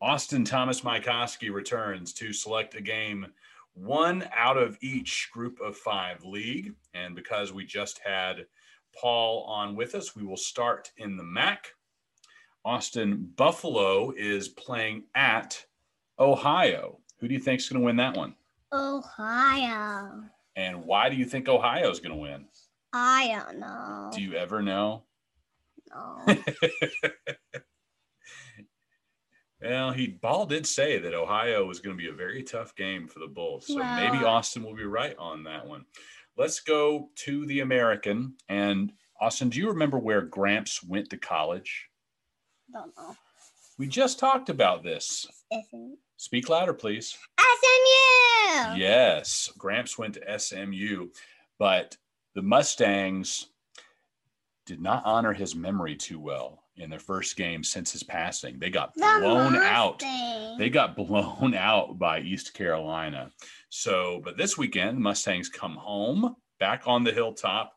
Austin 0.00 0.44
Thomas 0.44 0.82
Mycoskie 0.82 1.52
returns 1.52 2.12
to 2.12 2.32
select 2.32 2.76
a 2.76 2.80
game 2.80 3.26
one 3.74 4.28
out 4.32 4.56
of 4.56 4.78
each 4.80 5.28
group 5.32 5.58
of 5.60 5.76
five 5.76 6.24
league. 6.24 6.74
And 6.94 7.16
because 7.16 7.52
we 7.52 7.64
just 7.64 8.00
had 8.04 8.46
Paul 8.98 9.44
on 9.44 9.76
with 9.76 9.94
us, 9.94 10.14
we 10.16 10.24
will 10.24 10.36
start 10.36 10.90
in 10.96 11.16
the 11.16 11.24
MAC. 11.24 11.68
Austin 12.64 13.32
Buffalo 13.36 14.12
is 14.16 14.48
playing 14.48 15.04
at 15.14 15.64
Ohio. 16.18 16.98
Who 17.18 17.28
do 17.28 17.34
you 17.34 17.40
think 17.40 17.60
is 17.60 17.68
going 17.68 17.80
to 17.80 17.86
win 17.86 17.96
that 17.96 18.16
one? 18.16 18.34
Ohio. 18.72 20.22
And 20.56 20.84
why 20.84 21.08
do 21.08 21.16
you 21.16 21.24
think 21.24 21.48
Ohio 21.48 21.90
is 21.90 22.00
going 22.00 22.14
to 22.14 22.20
win? 22.20 22.46
I 22.92 23.28
don't 23.28 23.58
know. 23.58 24.10
Do 24.12 24.20
you 24.20 24.34
ever 24.34 24.62
know? 24.62 25.04
No. 25.90 26.36
Well, 29.62 29.92
he 29.92 30.08
Paul 30.08 30.46
did 30.46 30.66
say 30.66 30.98
that 30.98 31.14
Ohio 31.14 31.66
was 31.66 31.80
going 31.80 31.96
to 31.96 32.02
be 32.02 32.08
a 32.08 32.14
very 32.14 32.42
tough 32.42 32.74
game 32.76 33.06
for 33.08 33.18
the 33.18 33.26
Bulls. 33.26 33.66
So 33.66 33.76
maybe 33.76 34.24
Austin 34.24 34.62
will 34.62 34.74
be 34.74 34.84
right 34.84 35.14
on 35.18 35.44
that 35.44 35.66
one. 35.66 35.84
Let's 36.36 36.60
go 36.60 37.10
to 37.16 37.46
the 37.46 37.60
American. 37.60 38.34
And 38.48 38.92
Austin, 39.20 39.50
do 39.50 39.58
you 39.58 39.68
remember 39.68 39.98
where 39.98 40.22
Gramps 40.22 40.82
went 40.82 41.10
to 41.10 41.18
college? 41.18 41.88
don't 42.72 42.92
know. 42.96 43.14
We 43.78 43.86
just 43.86 44.18
talked 44.18 44.48
about 44.48 44.82
this. 44.82 45.26
SMU. 45.52 45.96
Speak 46.16 46.48
louder, 46.48 46.74
please. 46.74 47.16
SMU. 47.38 48.76
Yes, 48.76 49.50
Gramps 49.58 49.98
went 49.98 50.14
to 50.14 50.38
SMU, 50.38 51.08
but 51.58 51.96
the 52.34 52.42
Mustangs 52.42 53.46
did 54.66 54.80
not 54.80 55.02
honor 55.04 55.32
his 55.32 55.54
memory 55.54 55.96
too 55.96 56.20
well 56.20 56.62
in 56.76 56.90
their 56.90 56.98
first 56.98 57.36
game 57.36 57.62
since 57.62 57.92
his 57.92 58.02
passing. 58.02 58.58
They 58.58 58.70
got 58.70 58.94
The 58.94 59.00
blown 59.20 59.56
out. 59.56 60.02
Mustang. 60.02 60.58
They 60.58 60.70
got 60.70 60.96
blown 60.96 61.54
out 61.54 61.98
by 61.98 62.20
East 62.20 62.54
Carolina. 62.54 63.30
So, 63.68 64.20
but 64.24 64.36
this 64.36 64.56
weekend, 64.56 64.98
Mustangs 64.98 65.48
come 65.48 65.76
home 65.76 66.36
back 66.58 66.82
on 66.86 67.04
the 67.04 67.12
hilltop 67.12 67.72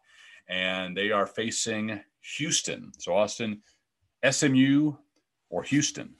and 0.47 0.95
they 0.95 1.11
are 1.11 1.27
facing 1.27 1.99
Houston. 2.37 2.91
So, 2.99 3.15
Austin, 3.15 3.61
SMU 4.29 4.93
or 5.49 5.63
Houston? 5.63 6.15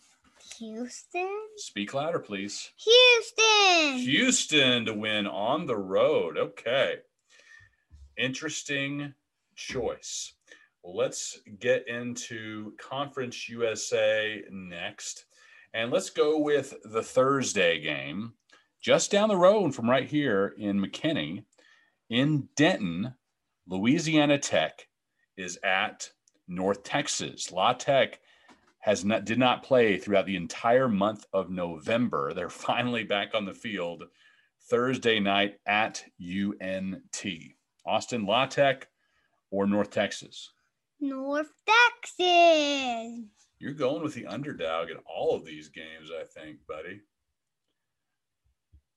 Houston. 0.60 1.30
Speak 1.58 1.94
louder, 1.94 2.20
please. 2.20 2.72
Houston. 2.78 3.98
Houston 4.00 4.86
to 4.86 4.94
win 4.94 5.26
on 5.28 5.66
the 5.66 5.78
road. 5.78 6.38
Okay. 6.38 6.98
Interesting 8.18 9.14
choice. 9.56 10.34
Let's 10.84 11.40
get 11.60 11.88
into 11.88 12.74
Conference 12.78 13.48
USA 13.48 14.44
next. 14.52 15.26
And 15.74 15.92
let's 15.92 16.10
go 16.10 16.40
with 16.40 16.74
the 16.84 17.02
Thursday 17.02 17.80
game 17.80 18.34
just 18.82 19.10
down 19.10 19.30
the 19.30 19.38
road 19.38 19.74
from 19.74 19.90
right 19.90 20.08
here 20.08 20.54
in 20.58 20.80
McKinney. 20.80 21.46
In 22.10 22.50
Denton, 22.58 23.14
Louisiana 23.66 24.38
Tech 24.38 24.88
is 25.38 25.58
at 25.64 26.10
North 26.50 26.84
Texas. 26.84 27.52
La 27.52 27.74
Tech 27.74 28.20
has 28.80 29.06
not 29.06 29.24
did 29.24 29.40
not 29.40 29.64
play 29.64 29.98
throughout 29.98 30.26
the 30.26 30.36
entire 30.36 30.90
month 30.90 31.26
of 31.32 31.50
November. 31.50 32.34
They're 32.34 32.50
finally 32.50 33.06
back 33.06 33.34
on 33.34 33.46
the 33.46 33.54
field 33.54 34.04
Thursday 34.70 35.20
night 35.20 35.56
at 35.66 36.04
UNT. 36.20 37.26
Austin 37.86 38.26
La 38.26 38.46
Tech 38.46 38.90
or 39.50 39.66
North 39.66 39.90
Texas? 39.90 40.52
North 41.04 41.51
Texas. 41.68 43.26
You're 43.60 43.74
going 43.74 44.01
with 44.01 44.14
the 44.14 44.26
underdog 44.26 44.89
in 44.89 44.97
all 45.06 45.36
of 45.36 45.45
these 45.45 45.68
games, 45.68 46.10
I 46.18 46.24
think, 46.24 46.60
buddy. 46.68 47.01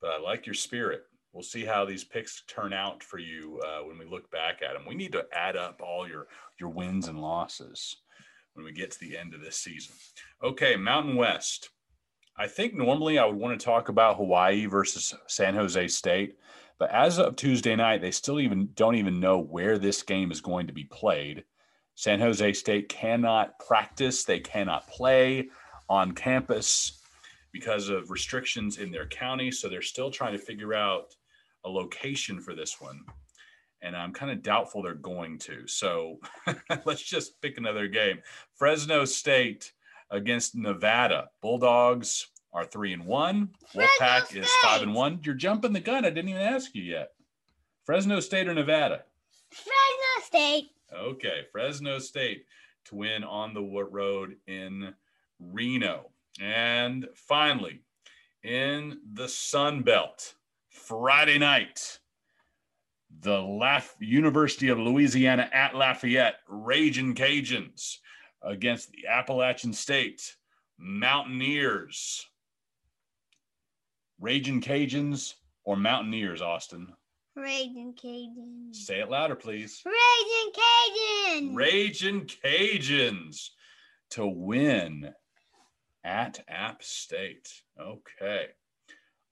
But 0.01 0.13
I 0.13 0.21
like 0.21 0.47
your 0.47 0.55
spirit. 0.55 1.03
We'll 1.33 1.43
see 1.43 1.65
how 1.65 1.85
these 1.85 2.05
picks 2.05 2.45
turn 2.47 2.73
out 2.73 3.03
for 3.03 3.19
you 3.19 3.61
uh, 3.67 3.81
when 3.81 3.99
we 3.99 4.07
look 4.07 4.31
back 4.31 4.63
at 4.63 4.75
them. 4.75 4.85
We 4.89 4.95
need 4.95 5.13
to 5.13 5.27
add 5.33 5.57
up 5.57 5.83
all 5.85 6.09
your 6.09 6.29
your 6.61 6.71
wins 6.71 7.09
and 7.09 7.21
losses 7.21 7.97
when 8.55 8.65
we 8.65 8.73
get 8.73 8.93
to 8.93 9.01
the 9.01 9.19
end 9.19 9.35
of 9.35 9.41
this 9.41 9.57
season. 9.57 9.95
Okay, 10.43 10.77
Mountain 10.77 11.17
West. 11.17 11.71
I 12.39 12.47
think 12.47 12.75
normally 12.75 13.19
I 13.19 13.27
would 13.27 13.37
want 13.37 13.59
to 13.59 13.65
talk 13.65 13.89
about 13.89 14.17
Hawaii 14.17 14.67
versus 14.67 15.13
San 15.27 15.55
Jose 15.55 15.89
State, 15.89 16.37
but 16.79 16.91
as 16.91 17.19
of 17.19 17.35
Tuesday 17.37 17.75
night, 17.75 18.01
they 18.01 18.11
still 18.11 18.39
even 18.41 18.69
don't 18.75 18.97
even 18.97 19.19
know 19.19 19.39
where 19.39 19.77
this 19.77 20.03
game 20.03 20.31
is 20.31 20.41
going 20.41 20.67
to 20.67 20.73
be 20.73 20.85
played. 20.85 21.45
San 21.97 22.21
Jose 22.21 22.53
State 22.53 22.91
cannot 22.91 23.59
practice, 23.59 24.25
they 24.25 24.39
cannot 24.39 24.87
play 24.87 25.49
on 25.89 26.13
campus 26.13 27.01
because 27.53 27.89
of 27.89 28.11
restrictions 28.11 28.77
in 28.77 28.91
their 28.91 29.07
county. 29.07 29.51
So 29.51 29.69
they're 29.69 29.81
still 29.81 30.11
trying 30.11 30.33
to 30.33 30.39
figure 30.39 30.75
out 30.75 31.17
a 31.65 31.71
location 31.71 32.39
for 32.39 32.55
this 32.55 32.81
one. 32.83 33.01
And 33.81 33.97
I'm 33.97 34.13
kind 34.13 34.31
of 34.31 34.43
doubtful 34.43 34.83
they're 34.83 34.95
going 34.95 35.39
to. 35.41 35.67
So 35.67 36.19
let's 36.85 37.03
just 37.03 37.41
pick 37.41 37.57
another 37.57 37.89
game. 37.89 38.19
Fresno 38.55 39.07
State 39.07 39.73
against 40.11 40.55
Nevada. 40.55 41.31
Bulldogs 41.41 42.27
are 42.53 42.67
three 42.67 42.93
and 42.93 43.07
one. 43.07 43.49
Wolfpack 43.75 44.37
is 44.37 44.51
five 44.63 44.83
and 44.83 44.95
one. 44.95 45.21
You're 45.23 45.35
jumping 45.35 45.73
the 45.73 45.81
gun. 45.81 46.05
I 46.05 46.11
didn't 46.11 46.29
even 46.29 46.43
ask 46.43 46.75
you 46.75 46.83
yet. 46.83 47.13
Fresno 47.85 48.21
State 48.21 48.49
or 48.49 48.55
Nevada? 48.55 49.05
Fresno 49.51 50.25
State. 50.25 50.71
Okay, 50.95 51.43
Fresno 51.51 51.99
State 51.99 52.45
to 52.87 52.95
win 52.95 53.25
on 53.25 53.55
the 53.55 53.63
road 53.63 54.37
in 54.47 54.95
Reno. 55.41 56.11
And 56.41 57.09
finally, 57.15 57.83
in 58.43 59.01
the 59.13 59.29
Sun 59.29 59.83
Belt, 59.83 60.35
Friday 60.69 61.39
night, 61.39 61.99
the 63.21 63.41
Laf- 63.41 63.97
University 63.99 64.69
of 64.69 64.79
Louisiana 64.79 65.49
at 65.53 65.75
Lafayette, 65.75 66.41
Raging 66.49 67.15
Cajuns 67.15 67.99
against 68.43 68.91
the 68.91 69.07
Appalachian 69.09 69.73
State 69.73 70.37
Mountaineers. 70.79 72.27
Raging 74.21 74.61
Cajuns 74.61 75.35
or 75.65 75.77
Mountaineers, 75.77 76.43
Austin? 76.43 76.93
Raging 77.37 77.95
Cajun. 78.01 78.73
Say 78.73 79.01
it 79.01 79.11
louder, 79.11 79.37
please. 79.37 79.83
Raging 79.85 80.53
Cajun. 80.55 81.55
Raging 81.55 82.27
Cajuns 82.27 83.51
to 84.11 84.27
win 84.27 85.13
at 86.03 86.43
App 86.49 86.83
State. 86.83 87.49
Okay. 87.79 88.47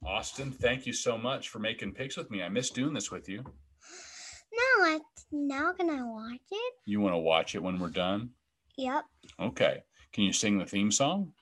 Austin, 0.04 0.52
thank 0.52 0.86
you 0.86 0.92
so 0.92 1.16
much 1.16 1.48
for 1.48 1.60
making 1.60 1.94
picks 1.94 2.16
with 2.16 2.30
me. 2.30 2.42
I 2.42 2.50
miss 2.50 2.70
doing 2.70 2.92
this 2.92 3.10
with 3.10 3.26
you. 3.26 3.38
now 3.38 4.84
I 4.84 5.00
now 5.32 5.72
can 5.72 5.88
I 5.88 6.02
watch 6.02 6.40
it? 6.50 6.74
You 6.84 7.00
want 7.00 7.14
to 7.14 7.18
watch 7.18 7.54
it 7.54 7.62
when 7.62 7.78
we're 7.78 7.88
done? 7.88 8.30
Yep. 8.76 9.04
Okay. 9.40 9.82
Can 10.12 10.24
you 10.24 10.32
sing 10.32 10.58
the 10.58 10.66
theme 10.66 10.90
song? 10.90 11.32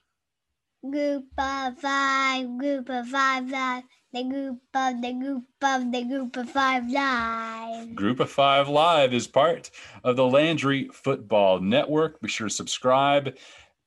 Group 0.89 1.25
of 1.37 1.77
five, 1.79 2.57
group 2.57 2.89
of 2.89 3.07
five 3.07 3.49
live. 3.49 3.83
The 4.13 4.23
group 4.25 4.59
of 4.75 5.01
the 5.01 5.13
group 5.13 5.43
of 5.63 5.91
the 5.91 6.03
group 6.03 6.37
of 6.37 6.47
five 6.51 6.87
live. 6.87 7.95
Group 7.95 8.19
of 8.19 8.29
Five 8.29 8.69
Live 8.69 9.11
is 9.11 9.25
part 9.25 9.71
of 10.03 10.15
the 10.17 10.27
Landry 10.27 10.87
Football 10.93 11.59
Network. 11.61 12.21
Be 12.21 12.27
sure 12.27 12.47
to 12.47 12.53
subscribe 12.53 13.35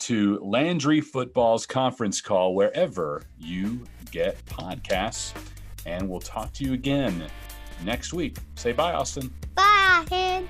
to 0.01 0.41
Landry 0.41 1.01
Football's 1.01 1.64
conference 1.64 2.20
call 2.20 2.57
wherever 2.57 3.22
you 3.39 3.85
get 4.11 4.45
podcasts. 4.47 5.33
And 5.87 6.09
we'll 6.09 6.18
talk 6.18 6.53
to 6.55 6.64
you 6.64 6.72
again 6.72 7.22
next 7.85 8.12
week. 8.12 8.39
Say 8.57 8.72
bye, 8.72 8.95
Austin. 8.95 9.33
Bye. 9.55 10.43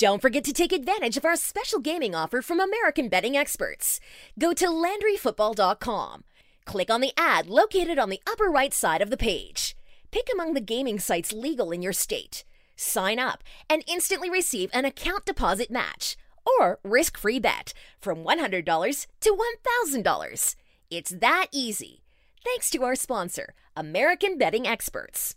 Don't 0.00 0.22
forget 0.22 0.44
to 0.44 0.54
take 0.54 0.72
advantage 0.72 1.18
of 1.18 1.26
our 1.26 1.36
special 1.36 1.78
gaming 1.78 2.14
offer 2.14 2.40
from 2.40 2.58
American 2.58 3.10
Betting 3.10 3.36
Experts. 3.36 4.00
Go 4.38 4.54
to 4.54 4.64
LandryFootball.com. 4.64 6.24
Click 6.64 6.90
on 6.90 7.02
the 7.02 7.12
ad 7.18 7.48
located 7.48 7.98
on 7.98 8.08
the 8.08 8.22
upper 8.26 8.46
right 8.46 8.72
side 8.72 9.02
of 9.02 9.10
the 9.10 9.18
page. 9.18 9.76
Pick 10.10 10.28
among 10.32 10.54
the 10.54 10.60
gaming 10.62 10.98
sites 10.98 11.34
legal 11.34 11.70
in 11.70 11.82
your 11.82 11.92
state. 11.92 12.44
Sign 12.76 13.18
up 13.18 13.44
and 13.68 13.84
instantly 13.86 14.30
receive 14.30 14.70
an 14.72 14.86
account 14.86 15.26
deposit 15.26 15.70
match 15.70 16.16
or 16.46 16.78
risk 16.82 17.18
free 17.18 17.38
bet 17.38 17.74
from 18.00 18.24
$100 18.24 19.06
to 19.20 19.36
$1,000. 19.84 20.56
It's 20.90 21.10
that 21.10 21.48
easy. 21.52 22.00
Thanks 22.42 22.70
to 22.70 22.84
our 22.84 22.94
sponsor, 22.94 23.52
American 23.76 24.38
Betting 24.38 24.66
Experts. 24.66 25.36